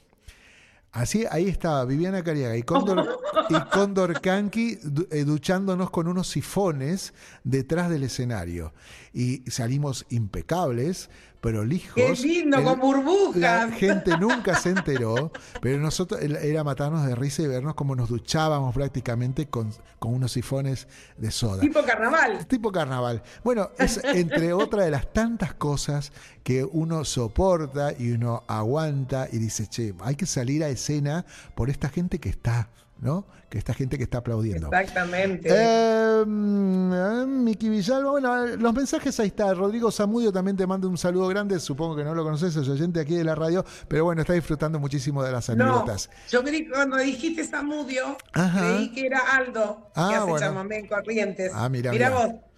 Así, 0.91 1.27
ahí 1.31 1.47
estaba 1.47 1.85
Viviana 1.85 2.25
Cariaga 2.25 2.57
y 2.57 2.65
Cóndor, 2.65 3.21
y 3.49 3.55
Cóndor 3.71 4.21
Kanki 4.21 4.81
eh, 5.13 5.23
duchándonos 5.23 5.91
con 5.91 6.09
unos 6.09 6.27
sifones 6.27 7.15
detrás 7.45 7.89
del 7.89 8.03
escenario. 8.03 8.75
Y 9.13 9.49
salimos 9.49 10.07
impecables, 10.11 11.09
prolijos. 11.41 11.95
¡Qué 11.95 12.15
lindo, 12.15 12.63
con 12.63 12.81
burbujas! 12.81 13.41
La 13.41 13.71
gente 13.71 14.17
nunca 14.19 14.55
se 14.57 14.71
enteró, 14.71 15.33
pero 15.61 15.79
nosotros 15.79 16.21
era 16.21 16.65
matarnos 16.65 17.07
de 17.07 17.15
risa 17.15 17.43
y 17.43 17.47
vernos 17.47 17.75
como 17.75 17.97
nos 17.97 18.09
duchábamos 18.09 18.75
prácticamente 18.75 19.49
con, 19.49 19.73
con 19.99 20.15
unos 20.15 20.33
sifones 20.33 20.87
de 21.17 21.31
soda. 21.31 21.61
Tipo 21.61 21.83
carnaval. 21.85 22.47
Tipo 22.47 22.71
carnaval. 22.71 23.23
Bueno, 23.43 23.71
es 23.79 24.01
entre 24.05 24.53
otra 24.53 24.85
de 24.85 24.91
las 24.91 25.13
tantas 25.13 25.55
cosas 25.55 26.13
que 26.43 26.65
uno 26.65 27.05
soporta 27.05 27.93
y 27.99 28.13
uno 28.13 28.45
aguanta 28.47 29.29
y 29.31 29.39
dice, 29.39 29.67
che, 29.67 29.95
hay 30.01 30.17
que 30.17 30.27
salir 30.27 30.65
a 30.65 30.69
escena 30.69 31.25
por 31.55 31.71
esta 31.71 31.89
gente 31.89 32.19
que 32.19 32.29
está 32.29 32.69
¿no? 33.01 33.27
Que 33.49 33.59
esta 33.59 33.75
gente 33.75 33.97
que 33.97 34.05
está 34.05 34.19
aplaudiendo. 34.19 34.69
Exactamente. 34.69 35.49
Eh, 35.51 36.25
Miki 36.27 37.69
Villalba, 37.69 38.11
bueno, 38.11 38.47
los 38.47 38.75
mensajes 38.75 39.19
ahí 39.21 39.29
está. 39.29 39.53
Rodrigo 39.55 39.91
Zamudio 39.91 40.33
también 40.33 40.57
te 40.57 40.67
manda 40.67 40.87
un 40.87 40.99
saludo 40.99 41.27
grande. 41.29 41.59
Supongo 41.59 41.97
que 41.97 42.05
no 42.05 42.15
lo 42.15 42.23
conoces, 42.23 42.55
es 42.55 42.69
oyente 42.69 43.01
aquí 43.01 43.15
de 43.15 43.25
la 43.25 43.35
radio, 43.35 43.65
pero 43.89 44.05
bueno, 44.05 44.21
está 44.21 44.35
disfrutando 44.35 44.79
muchísimo 44.79 45.23
de 45.23 45.33
las 45.33 45.49
anécdotas. 45.51 46.11
yo 46.31 46.43
creí 46.45 46.65
que 46.65 46.71
cuando 46.71 46.99
dijiste 46.99 47.45
Zamudio, 47.45 48.17
creí 48.33 48.93
que 48.93 49.07
era 49.07 49.21
Aldo, 49.37 49.91
que 49.95 50.01
ah, 50.01 50.23
hace 50.23 50.39
chamamé 50.39 50.79
en 50.79 50.89
Corrientes. 50.89 51.53
Ah, 51.55 51.69
mira, 51.69 51.91
mira. 51.91 52.11
vos. 52.11 52.50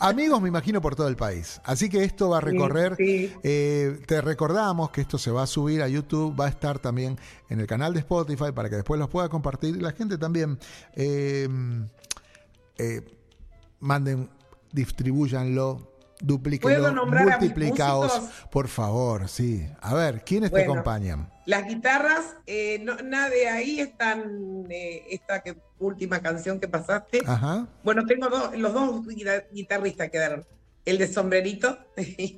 Amigos, 0.00 0.40
me 0.40 0.48
imagino 0.48 0.80
por 0.80 0.96
todo 0.96 1.08
el 1.08 1.16
país. 1.16 1.60
Así 1.64 1.88
que 1.88 2.04
esto 2.04 2.30
va 2.30 2.38
a 2.38 2.40
recorrer. 2.40 2.96
Eh, 2.98 4.00
te 4.06 4.20
recordamos 4.20 4.90
que 4.90 5.00
esto 5.00 5.18
se 5.18 5.30
va 5.30 5.42
a 5.42 5.46
subir 5.46 5.82
a 5.82 5.88
YouTube, 5.88 6.38
va 6.38 6.46
a 6.46 6.48
estar 6.48 6.78
también 6.78 7.18
en 7.48 7.60
el 7.60 7.66
canal 7.66 7.94
de 7.94 8.00
Spotify 8.00 8.52
para 8.54 8.70
que 8.70 8.76
después 8.76 8.98
los 8.98 9.08
pueda 9.08 9.28
compartir. 9.28 9.80
La 9.80 9.92
gente 9.92 10.18
también 10.18 10.58
eh, 10.94 11.48
eh, 12.78 13.02
manden, 13.80 14.30
distribuyanlo, 14.72 15.93
duplíquenlo, 16.24 17.06
multiplicaos, 17.06 18.20
por 18.50 18.68
favor, 18.68 19.28
sí. 19.28 19.68
A 19.80 19.94
ver, 19.94 20.22
¿quiénes 20.24 20.50
te 20.50 20.62
acompañan? 20.62 21.28
Las 21.46 21.66
guitarras, 21.66 22.36
eh, 22.46 22.80
no, 22.82 22.96
nada 22.96 23.28
de 23.28 23.48
ahí 23.48 23.80
están, 23.80 24.66
eh, 24.70 25.04
esta 25.10 25.42
que, 25.42 25.56
última 25.78 26.20
canción 26.20 26.58
que 26.58 26.68
pasaste. 26.68 27.22
Bueno, 27.82 28.06
tengo 28.06 28.28
dos, 28.28 28.56
los 28.56 28.72
dos 28.72 29.06
guitarristas 29.52 30.10
quedaron. 30.10 30.46
El 30.84 30.98
de 30.98 31.08
sombrerito 31.08 31.78
y 31.96 32.36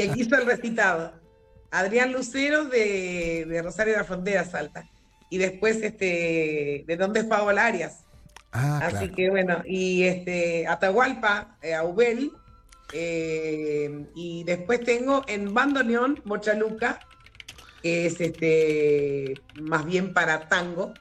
el 0.00 0.12
que 0.12 0.20
hizo 0.20 0.36
el 0.36 0.46
recitado. 0.46 1.12
Adrián 1.70 2.12
Lucero 2.12 2.66
de, 2.66 3.60
Rosario 3.62 3.94
de 3.94 3.98
la 3.98 4.04
Frontera, 4.04 4.44
Salta. 4.44 4.88
Y 5.30 5.38
después, 5.38 5.82
este, 5.82 6.84
¿de 6.86 6.96
dónde 6.96 7.20
es 7.20 7.26
Paola 7.26 7.66
Arias? 7.66 8.00
Ah, 8.52 8.80
Así 8.84 9.10
que 9.10 9.28
bueno, 9.28 9.62
y 9.66 10.04
este, 10.04 10.66
Atahualpa, 10.66 11.56
eh, 11.60 11.74
Aubel, 11.74 12.30
eh, 12.92 14.06
y 14.14 14.44
después 14.44 14.80
tengo 14.80 15.24
en 15.26 15.52
bandoneón 15.52 16.20
Mochaluca, 16.24 17.00
que 17.82 18.06
es 18.06 18.20
este 18.20 19.34
más 19.60 19.84
bien 19.84 20.12
para 20.12 20.48
tango. 20.48 20.94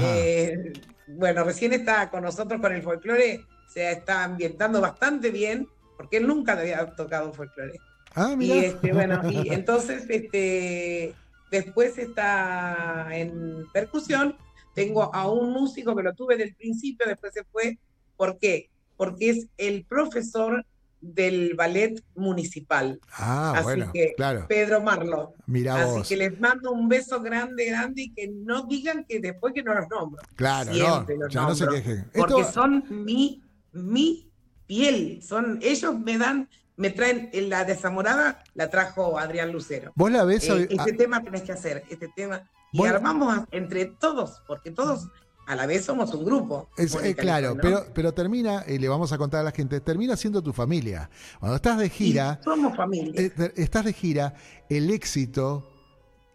Eh, 0.00 0.72
bueno, 1.06 1.44
recién 1.44 1.72
está 1.72 2.10
con 2.10 2.22
nosotros 2.24 2.60
con 2.60 2.72
el 2.74 2.82
folclore, 2.82 3.44
se 3.68 3.90
está 3.92 4.24
ambientando 4.24 4.80
bastante 4.80 5.30
bien, 5.30 5.68
porque 5.96 6.18
él 6.18 6.26
nunca 6.26 6.52
había 6.52 6.84
tocado 6.94 7.32
folclore. 7.32 7.78
Ah, 8.14 8.34
y 8.38 8.52
este, 8.52 8.92
bueno, 8.92 9.20
y 9.30 9.48
entonces 9.52 10.04
este 10.08 11.14
después 11.50 11.98
está 11.98 13.08
en 13.10 13.66
percusión. 13.72 14.36
Tengo 14.74 15.14
a 15.14 15.30
un 15.30 15.52
músico 15.52 15.94
que 15.96 16.02
lo 16.02 16.14
tuve 16.14 16.36
del 16.36 16.54
principio, 16.54 17.06
después 17.06 17.32
se 17.32 17.44
fue. 17.44 17.78
¿Por 18.16 18.38
qué? 18.38 18.70
Porque 18.96 19.30
es 19.30 19.46
el 19.56 19.84
profesor 19.84 20.64
del 21.00 21.54
ballet 21.54 22.02
municipal. 22.14 23.00
Ah, 23.12 23.52
Así 23.56 23.64
bueno, 23.64 23.90
que, 23.92 24.14
claro. 24.16 24.46
Pedro 24.48 24.80
Marlo. 24.80 25.34
Mira 25.46 25.82
Así 25.82 26.02
que 26.08 26.16
les 26.16 26.38
mando 26.40 26.72
un 26.72 26.88
beso 26.88 27.20
grande, 27.20 27.66
grande 27.66 28.02
y 28.02 28.12
que 28.12 28.28
no 28.28 28.64
digan 28.64 29.04
que 29.08 29.20
después 29.20 29.54
que 29.54 29.62
no 29.62 29.74
los 29.74 29.88
nombro. 29.88 30.20
Claro, 30.36 30.72
no, 30.72 31.28
ya 31.28 31.42
no 31.42 31.54
se 31.54 31.66
quejen. 31.68 32.10
Porque 32.14 32.44
son 32.44 32.84
mi, 32.90 33.42
mi 33.72 34.30
piel, 34.66 35.20
son, 35.22 35.58
ellos 35.62 35.98
me 35.98 36.18
dan, 36.18 36.48
me 36.76 36.90
traen 36.90 37.30
la 37.48 37.64
desamorada, 37.64 38.42
la 38.54 38.70
trajo 38.70 39.18
Adrián 39.18 39.52
Lucero. 39.52 39.92
¿Vos 39.94 40.10
la 40.10 40.24
ves? 40.24 40.48
Eh, 40.48 40.68
este 40.70 40.92
tema 40.92 41.22
tenés 41.22 41.42
que 41.42 41.52
hacer, 41.52 41.84
este 41.88 42.08
tema. 42.14 42.48
Y 42.72 42.84
armamos 42.84 43.44
entre 43.50 43.86
todos, 43.86 44.42
porque 44.46 44.70
todos 44.70 45.08
a 45.48 45.56
la 45.56 45.64
vez 45.64 45.86
somos 45.86 46.12
un 46.12 46.26
grupo. 46.26 46.68
Es, 46.76 46.94
eh, 46.94 47.14
claro, 47.14 47.56
pero, 47.60 47.86
pero 47.94 48.12
termina, 48.12 48.64
y 48.68 48.78
le 48.78 48.86
vamos 48.86 49.12
a 49.12 49.18
contar 49.18 49.40
a 49.40 49.44
la 49.44 49.50
gente, 49.50 49.80
termina 49.80 50.14
siendo 50.14 50.42
tu 50.42 50.52
familia. 50.52 51.08
Cuando 51.40 51.56
estás 51.56 51.78
de 51.78 51.88
gira. 51.88 52.38
somos 52.44 52.76
familia. 52.76 53.14
Eh, 53.16 53.52
estás 53.56 53.86
de 53.86 53.94
gira, 53.94 54.34
el 54.68 54.90
éxito 54.90 55.77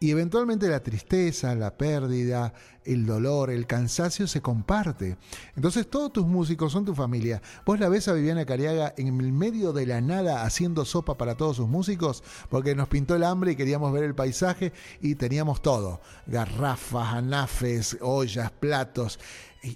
y 0.03 0.11
eventualmente 0.11 0.67
la 0.67 0.83
tristeza, 0.83 1.55
la 1.55 1.77
pérdida, 1.77 2.53
el 2.83 3.05
dolor, 3.05 3.49
el 3.49 3.65
cansancio 3.65 4.27
se 4.27 4.41
comparte. 4.41 5.15
Entonces 5.55 5.89
todos 5.89 6.11
tus 6.11 6.25
músicos 6.25 6.73
son 6.73 6.83
tu 6.83 6.93
familia. 6.93 7.41
Vos 7.65 7.79
la 7.79 7.87
ves 7.87 8.09
a 8.09 8.13
Viviana 8.13 8.45
Cariaga 8.45 8.93
en 8.97 9.07
el 9.07 9.31
medio 9.31 9.71
de 9.71 9.85
la 9.85 10.01
nada 10.01 10.43
haciendo 10.43 10.83
sopa 10.83 11.17
para 11.17 11.35
todos 11.35 11.55
sus 11.55 11.69
músicos 11.69 12.21
porque 12.49 12.75
nos 12.75 12.89
pintó 12.89 13.15
el 13.15 13.23
hambre 13.23 13.53
y 13.53 13.55
queríamos 13.55 13.93
ver 13.93 14.03
el 14.03 14.13
paisaje 14.13 14.73
y 14.99 15.15
teníamos 15.15 15.61
todo. 15.61 16.01
Garrafas, 16.27 17.13
anafes, 17.13 17.97
ollas, 18.01 18.51
platos. 18.51 19.21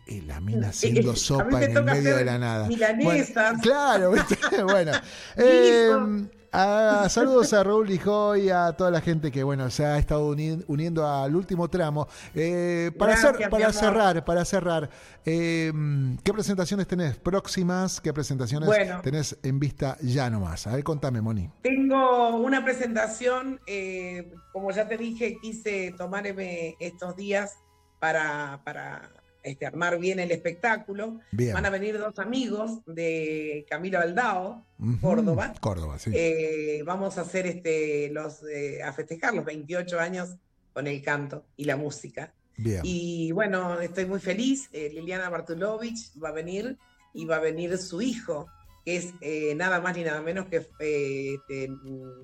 Y, 0.07 0.19
la 0.23 0.41
mina 0.41 0.67
haciendo 0.67 1.15
sopa 1.15 1.63
en 1.63 1.77
el 1.77 1.83
medio 1.85 2.17
de 2.17 2.25
la 2.25 2.37
nada. 2.37 2.67
claro, 3.61 4.11
bueno. 4.65 4.91
Eh, 5.37 6.27
Ah, 6.51 7.07
saludos 7.09 7.53
a 7.53 7.63
Raúl 7.63 7.87
Lijo 7.87 8.35
y 8.35 8.49
a 8.49 8.71
toda 8.73 8.91
la 8.91 9.01
gente 9.01 9.31
que 9.31 9.43
bueno 9.43 9.69
se 9.69 9.85
ha 9.85 9.97
estado 9.97 10.27
uniendo 10.27 11.07
al 11.07 11.35
último 11.35 11.69
tramo. 11.69 12.07
Eh, 12.33 12.91
para, 12.97 13.15
para 13.49 13.73
cerrar, 13.73 14.23
para 14.25 14.45
cerrar, 14.45 14.89
em, 15.25 16.17
¿qué 16.17 16.33
presentaciones 16.33 16.87
tenés 16.87 17.17
próximas? 17.17 17.99
¿Qué 17.99 18.13
presentaciones 18.13 18.69
tenés 19.03 19.37
en 19.43 19.59
vista 19.59 19.97
ya 20.01 20.29
nomás? 20.29 20.67
A 20.67 20.75
ver, 20.75 20.83
contame, 20.83 21.21
Moni. 21.21 21.49
Tengo 21.61 22.37
una 22.37 22.63
presentación, 22.63 23.59
eh, 23.67 24.33
como 24.53 24.71
ya 24.71 24.87
te 24.87 24.97
dije, 24.97 25.37
quise 25.41 25.93
tomarme 25.97 26.75
estos 26.79 27.15
días 27.15 27.55
para, 27.99 28.61
para 28.63 29.16
este, 29.47 29.65
armar 29.65 29.97
bien 29.99 30.19
el 30.19 30.31
espectáculo. 30.31 31.19
Van 31.31 31.65
a 31.65 31.69
venir 31.69 31.97
dos 31.97 32.19
amigos 32.19 32.83
de 32.85 33.65
Camilo 33.69 33.99
Aldao, 33.99 34.65
Córdoba. 35.01 35.53
Córdoba, 35.59 35.97
sí. 35.99 36.11
Eh, 36.13 36.83
vamos 36.85 37.17
a 37.17 37.21
hacer 37.21 37.47
este, 37.47 38.09
los, 38.11 38.43
eh, 38.43 38.83
a 38.83 38.93
festejar 38.93 39.33
los 39.33 39.45
28 39.45 39.99
años 39.99 40.35
con 40.73 40.87
el 40.87 41.01
canto 41.01 41.45
y 41.55 41.65
la 41.65 41.77
música. 41.77 42.33
Bien. 42.57 42.81
Y 42.83 43.31
bueno, 43.31 43.79
estoy 43.79 44.05
muy 44.05 44.19
feliz. 44.19 44.69
Eh, 44.73 44.89
Liliana 44.93 45.29
Bartulovich 45.29 46.11
va 46.21 46.29
a 46.29 46.33
venir 46.33 46.77
y 47.13 47.25
va 47.25 47.37
a 47.37 47.39
venir 47.39 47.77
su 47.77 48.01
hijo, 48.01 48.47
que 48.83 48.97
es 48.97 49.13
nada 49.55 49.79
más 49.79 49.95
ni 49.95 50.03
nada 50.03 50.21
menos 50.21 50.47
que 50.47 50.57
este, 50.57 51.69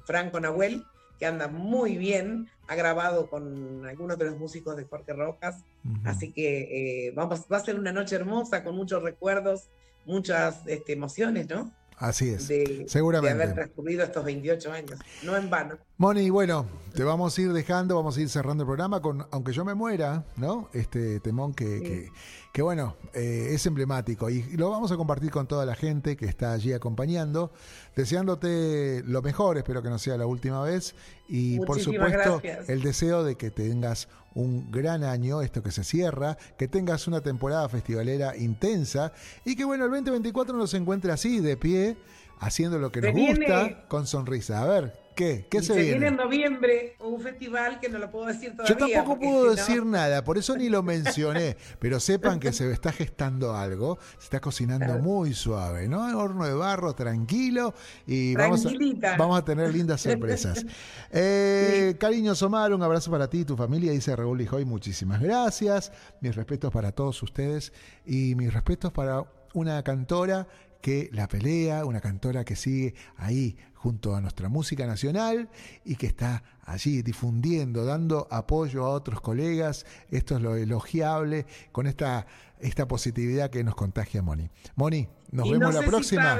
Franco 0.05 0.39
Nahuel, 0.39 0.83
que 1.23 1.27
anda 1.27 1.47
muy 1.47 1.95
bien, 1.95 2.49
ha 2.67 2.75
grabado 2.75 3.29
con 3.29 3.85
algunos 3.85 4.17
de 4.17 4.25
los 4.25 4.37
músicos 4.37 4.75
de 4.75 4.83
Jorge 4.83 5.13
Rojas, 5.13 5.63
así 6.03 6.33
que 6.33 7.07
eh, 7.07 7.13
vamos, 7.15 7.45
va 7.49 7.55
a 7.55 7.63
ser 7.63 7.79
una 7.79 7.93
noche 7.93 8.17
hermosa 8.17 8.61
con 8.61 8.75
muchos 8.75 9.01
recuerdos, 9.01 9.69
muchas 10.05 10.67
este, 10.67 10.91
emociones, 10.91 11.47
¿no? 11.47 11.71
Así 11.97 12.29
es. 12.29 12.51
Seguramente. 12.87 13.35
De 13.35 13.43
haber 13.43 13.55
transcurrido 13.55 14.03
estos 14.03 14.23
28 14.25 14.71
años, 14.71 14.99
no 15.23 15.35
en 15.35 15.49
vano. 15.49 15.77
Moni, 15.97 16.29
bueno, 16.29 16.65
te 16.93 17.03
vamos 17.03 17.37
a 17.37 17.41
ir 17.41 17.53
dejando, 17.53 17.95
vamos 17.95 18.17
a 18.17 18.21
ir 18.21 18.29
cerrando 18.29 18.63
el 18.63 18.67
programa 18.67 19.01
con 19.01 19.25
Aunque 19.31 19.53
yo 19.53 19.63
me 19.63 19.73
muera, 19.73 20.25
¿no? 20.35 20.69
Este 20.73 21.19
temón 21.19 21.53
que, 21.53 22.09
que, 22.51 22.61
bueno, 22.61 22.97
eh, 23.13 23.49
es 23.51 23.65
emblemático 23.65 24.29
y 24.29 24.43
lo 24.57 24.69
vamos 24.69 24.91
a 24.91 24.97
compartir 24.97 25.31
con 25.31 25.47
toda 25.47 25.65
la 25.65 25.75
gente 25.75 26.17
que 26.17 26.25
está 26.25 26.53
allí 26.53 26.73
acompañando, 26.73 27.51
deseándote 27.95 29.03
lo 29.05 29.21
mejor, 29.21 29.57
espero 29.57 29.81
que 29.81 29.89
no 29.89 29.97
sea 29.97 30.17
la 30.17 30.25
última 30.25 30.61
vez 30.63 30.95
y 31.27 31.59
por 31.59 31.79
supuesto 31.79 32.41
el 32.67 32.81
deseo 32.81 33.23
de 33.23 33.35
que 33.35 33.49
tengas 33.49 34.07
un 34.35 34.71
gran 34.71 35.03
año, 35.03 35.41
esto 35.41 35.61
que 35.61 35.71
se 35.71 35.83
cierra, 35.83 36.37
que 36.57 36.67
tengas 36.67 37.07
una 37.07 37.21
temporada 37.21 37.67
festivalera 37.69 38.35
intensa 38.37 39.13
y 39.45 39.55
que 39.55 39.65
bueno, 39.65 39.85
el 39.85 39.91
2024 39.91 40.55
nos 40.55 40.73
encuentre 40.73 41.11
así, 41.11 41.39
de 41.39 41.57
pie, 41.57 41.97
haciendo 42.39 42.79
lo 42.79 42.91
que 42.91 43.01
nos 43.01 43.13
gusta, 43.13 43.85
con 43.87 44.07
sonrisa. 44.07 44.61
A 44.61 44.65
ver, 44.65 45.02
¿Qué? 45.15 45.47
¿Qué 45.49 45.61
se, 45.61 45.73
se 45.73 45.81
viene? 45.81 46.07
en 46.07 46.15
noviembre 46.17 46.95
un 46.99 47.19
festival 47.21 47.79
que 47.79 47.89
no 47.89 47.99
lo 47.99 48.09
puedo 48.11 48.27
decir 48.27 48.55
todavía. 48.55 48.75
Yo 48.75 48.93
tampoco 48.95 49.19
puedo 49.19 49.51
decir 49.55 49.85
nada, 49.85 50.23
por 50.23 50.37
eso 50.37 50.55
ni 50.57 50.69
lo 50.69 50.83
mencioné. 50.83 51.57
pero 51.79 51.99
sepan 51.99 52.39
que 52.39 52.51
se 52.53 52.71
está 52.71 52.91
gestando 52.91 53.55
algo, 53.55 53.97
se 54.17 54.25
está 54.25 54.39
cocinando 54.39 54.99
muy 54.99 55.33
suave, 55.33 55.87
¿no? 55.87 56.17
Horno 56.17 56.45
de 56.45 56.53
barro, 56.53 56.93
tranquilo 56.93 57.73
y 58.05 58.35
vamos 58.35 58.65
a, 58.65 58.71
vamos 59.17 59.39
a, 59.39 59.45
tener 59.45 59.73
lindas 59.73 60.01
sorpresas. 60.01 60.65
eh, 61.11 61.95
Cariño 61.99 62.35
Somar, 62.35 62.73
un 62.73 62.81
abrazo 62.83 63.11
para 63.11 63.29
ti 63.29 63.39
y 63.39 63.45
tu 63.45 63.55
familia, 63.55 63.91
dice 63.91 64.15
Raúl 64.15 64.37
Lijoy, 64.37 64.65
muchísimas 64.65 65.21
gracias. 65.21 65.91
Mis 66.21 66.35
respetos 66.35 66.71
para 66.71 66.91
todos 66.91 67.21
ustedes 67.23 67.73
y 68.05 68.35
mis 68.35 68.53
respetos 68.53 68.91
para 68.91 69.25
una 69.53 69.83
cantora 69.83 70.47
que 70.83 71.09
la 71.13 71.29
pelea, 71.29 71.85
una 71.85 72.01
cantora 72.01 72.43
que 72.43 72.57
sigue 72.57 72.93
ahí 73.15 73.55
junto 73.73 74.17
a 74.17 74.21
nuestra 74.21 74.49
música 74.49 74.85
nacional 74.85 75.47
y 75.85 75.95
que 75.95 76.07
está 76.07 76.43
allí 76.65 77.01
difundiendo, 77.01 77.85
dando 77.85 78.27
apoyo 78.29 78.83
a 78.83 78.89
otros 78.89 79.21
colegas. 79.21 79.85
Esto 80.11 80.35
es 80.35 80.41
lo 80.41 80.57
elogiable 80.57 81.45
con 81.71 81.87
esta, 81.87 82.27
esta 82.59 82.85
positividad 82.85 83.49
que 83.49 83.63
nos 83.63 83.75
contagia 83.75 84.21
Moni. 84.21 84.49
Moni, 84.75 85.07
nos 85.31 85.49
vemos 85.49 85.73
la 85.73 85.83
próxima. 85.83 86.37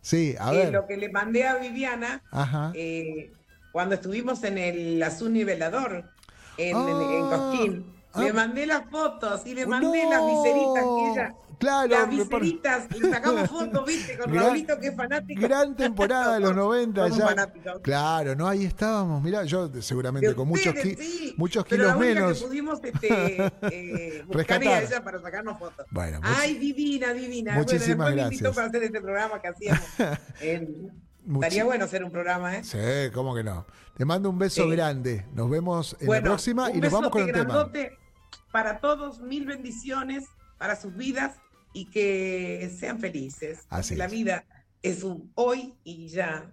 sí, 0.00 0.36
a 0.38 0.52
ver. 0.52 0.72
lo 0.72 0.86
que 0.86 0.96
le 0.96 1.10
mandé 1.10 1.48
a 1.48 1.56
Viviana 1.56 2.22
eh, 2.74 3.32
cuando 3.72 3.96
estuvimos 3.96 4.44
en 4.44 4.56
el 4.56 5.02
Azul 5.02 5.32
Nivelador 5.32 6.04
en, 6.58 6.76
en 6.76 6.76
ah. 6.76 7.28
Cosquín. 7.28 7.86
Le 8.14 8.28
ah. 8.28 8.34
mandé 8.34 8.66
las 8.66 8.88
fotos 8.88 9.44
y 9.46 9.54
le 9.54 9.66
mandé 9.66 10.04
las 10.08 10.24
viseritas 10.24 10.84
que 10.84 11.10
ella 11.10 11.34
Claro, 11.60 11.88
las 11.88 12.08
viseritas, 12.08 12.86
y 12.96 13.00
sacamos 13.00 13.50
fotos, 13.50 13.84
viste, 13.84 14.16
con 14.16 14.34
Raulito 14.34 14.80
que 14.80 14.88
es 14.88 14.96
fanático. 14.96 15.42
Gran 15.42 15.76
temporada 15.76 16.34
de 16.34 16.40
los 16.40 16.56
90 16.56 17.08
ya. 17.08 17.52
Claro, 17.82 18.34
no, 18.34 18.48
ahí 18.48 18.64
estábamos, 18.64 19.22
mirá, 19.22 19.44
yo 19.44 19.70
seguramente 19.82 20.34
con 20.34 20.48
muchos, 20.48 20.74
muchos 21.36 21.64
kilos 21.66 21.98
menos. 21.98 22.40
Que 22.40 22.46
pudimos 22.46 22.80
este, 22.82 23.52
eh, 23.62 24.24
buscar 24.26 24.62
a 24.62 24.80
ella 24.80 25.04
para 25.04 25.20
sacarnos 25.20 25.58
fotos. 25.58 25.84
Bueno, 25.90 26.20
Ay, 26.22 26.54
divina, 26.54 27.12
divina. 27.12 27.54
Muchísimas 27.54 28.08
bueno, 28.08 28.16
gracias. 28.16 28.42
me 28.42 28.50
para 28.52 28.66
hacer 28.68 28.82
este 28.84 29.00
programa 29.02 29.42
que 29.42 29.48
hacíamos. 29.48 29.84
Estaría 31.34 31.64
bueno 31.64 31.84
hacer 31.84 32.02
un 32.02 32.10
programa, 32.10 32.56
¿eh? 32.56 32.64
Sí, 32.64 33.12
cómo 33.12 33.34
que 33.34 33.44
no. 33.44 33.66
Te 33.98 34.06
mando 34.06 34.30
un 34.30 34.38
beso 34.38 34.66
grande. 34.66 35.26
Nos 35.34 35.50
vemos 35.50 35.94
en 36.00 36.10
la 36.10 36.22
próxima 36.22 36.70
y 36.70 36.80
nos 36.80 36.90
vamos 36.90 37.10
con 37.10 37.28
el 37.28 37.32
tema. 37.32 37.70
Para 38.50 38.80
todos, 38.80 39.20
mil 39.20 39.44
bendiciones 39.44 40.24
para 40.58 40.74
sus 40.74 40.96
vidas 40.96 41.36
y 41.72 41.86
que 41.86 42.70
sean 42.78 42.98
felices. 42.98 43.66
La 43.96 44.06
vida 44.06 44.44
es 44.82 45.02
un 45.02 45.30
hoy 45.34 45.74
y 45.84 46.08
ya, 46.08 46.50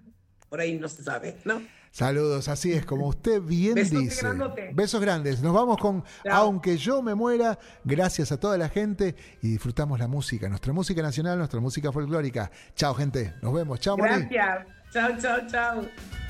por 0.49 0.59
ahí 0.59 0.77
no 0.77 0.87
se 0.89 1.03
sabe, 1.03 1.37
¿no? 1.45 1.61
Saludos, 1.91 2.47
así 2.47 2.73
es, 2.73 2.85
como 2.85 3.07
usted 3.07 3.41
bien 3.41 3.73
dice. 3.73 4.27
Besos 4.73 5.01
grandes. 5.01 5.41
Nos 5.41 5.53
vamos 5.53 5.77
con 5.77 6.03
Aunque 6.29 6.77
yo 6.77 7.01
me 7.01 7.15
muera, 7.15 7.57
gracias 7.83 8.31
a 8.31 8.39
toda 8.39 8.55
la 8.57 8.69
gente 8.69 9.15
y 9.41 9.53
disfrutamos 9.53 9.97
la 9.97 10.07
música, 10.07 10.47
nuestra 10.47 10.73
música 10.73 11.01
nacional, 11.01 11.39
nuestra 11.39 11.59
música 11.59 11.91
folclórica. 11.91 12.51
Chao, 12.75 12.93
gente. 12.93 13.33
Nos 13.41 13.51
vemos. 13.53 13.79
Chao, 13.79 13.95
Gracias. 13.95 14.67
Chao, 14.91 15.17
chao, 15.19 15.47
chao. 15.47 16.26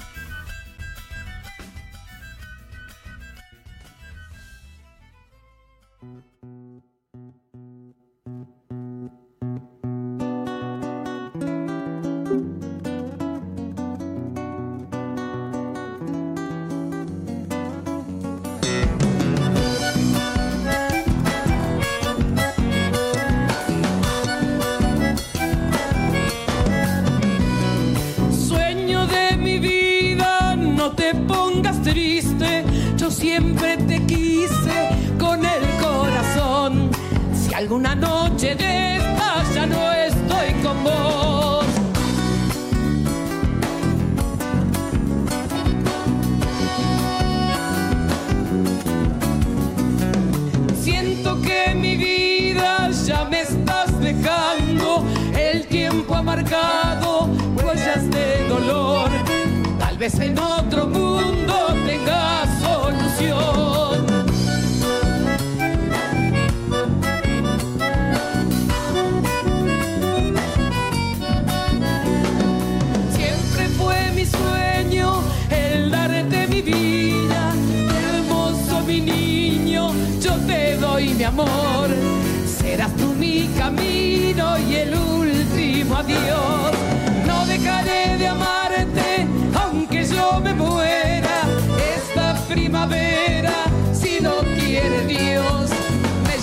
Vez 60.07 60.19
en 60.21 60.39
otro 60.39 60.87
mundo 60.87 61.06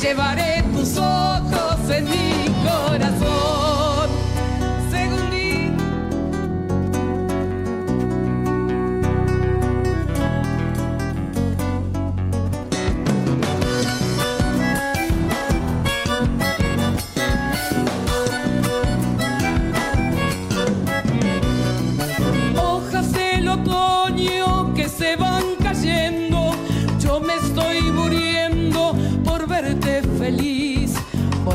llevaré 0.04 0.53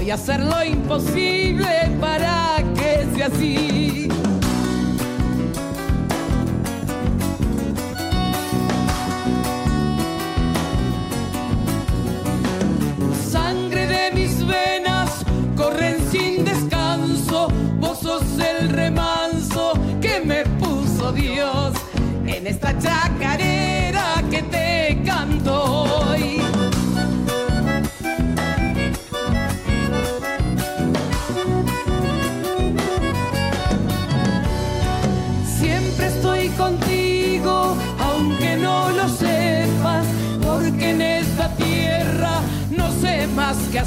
A 0.09 0.15
hacer 0.15 0.39
lo 0.39 0.63
imposible 0.63 1.67
para 2.01 2.57
que 2.75 3.05
sea 3.15 3.27
así. 3.27 4.08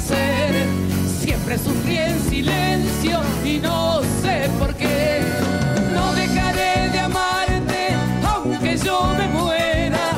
Siempre 0.05 1.57
sufrí 1.57 1.97
en 1.97 2.19
silencio 2.29 3.21
y 3.45 3.59
no 3.59 4.01
sé 4.21 4.49
por 4.59 4.73
qué. 4.75 5.21
No 5.93 6.13
dejaré 6.13 6.89
de 6.91 6.99
amarte, 6.99 7.87
aunque 8.27 8.77
yo 8.77 9.13
me 9.17 9.27
muera. 9.27 10.11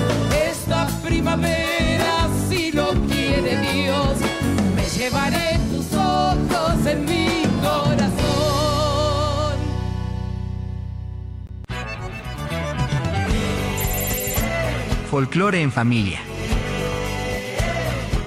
Esta 0.49 0.87
primavera, 1.03 2.27
si 2.49 2.71
lo 2.71 2.89
quiere 3.07 3.57
Dios, 3.59 4.17
me 4.75 4.83
llevaré 4.97 5.59
tus 5.71 5.93
ojos 5.93 6.85
en 6.87 7.05
mi 7.05 7.43
corazón. 7.61 8.15
Folclore 15.11 15.61
en 15.61 15.71
familia. 15.71 16.21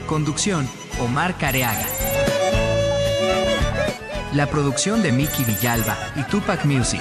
Conducción, 0.07 0.67
Omar 1.01 1.36
Careaga. 1.38 1.86
La 4.32 4.46
producción 4.46 5.01
de 5.03 5.12
Mickey 5.12 5.44
Villalba 5.44 5.96
y 6.16 6.22
Tupac 6.24 6.64
Music. 6.64 7.01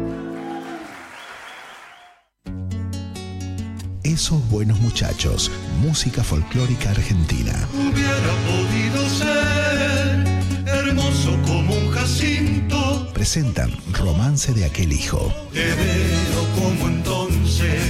Esos 4.11 4.43
buenos 4.49 4.79
muchachos, 4.81 5.49
música 5.81 6.21
folclórica 6.21 6.89
argentina. 6.89 7.65
Hubiera 7.73 8.33
podido 8.45 9.07
ser 9.07 10.27
hermoso 10.67 11.39
como 11.47 11.73
un 11.73 11.89
jacinto. 11.91 13.07
Presentan 13.13 13.71
Romance 13.93 14.53
de 14.53 14.65
aquel 14.65 14.91
hijo. 14.91 15.33
Te 15.53 15.63
veo 15.63 16.45
como 16.55 16.89
entonces, 16.89 17.81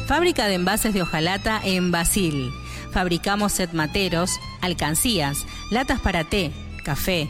Fábrica 0.08 0.48
de 0.48 0.56
envases 0.56 0.94
de 0.94 1.02
hojalata 1.02 1.62
en 1.64 1.92
Basil. 1.92 2.52
Fabricamos 2.92 3.54
set 3.54 3.74
materos, 3.74 4.40
alcancías, 4.62 5.46
latas 5.70 6.00
para 6.00 6.24
té, 6.24 6.52
café, 6.84 7.30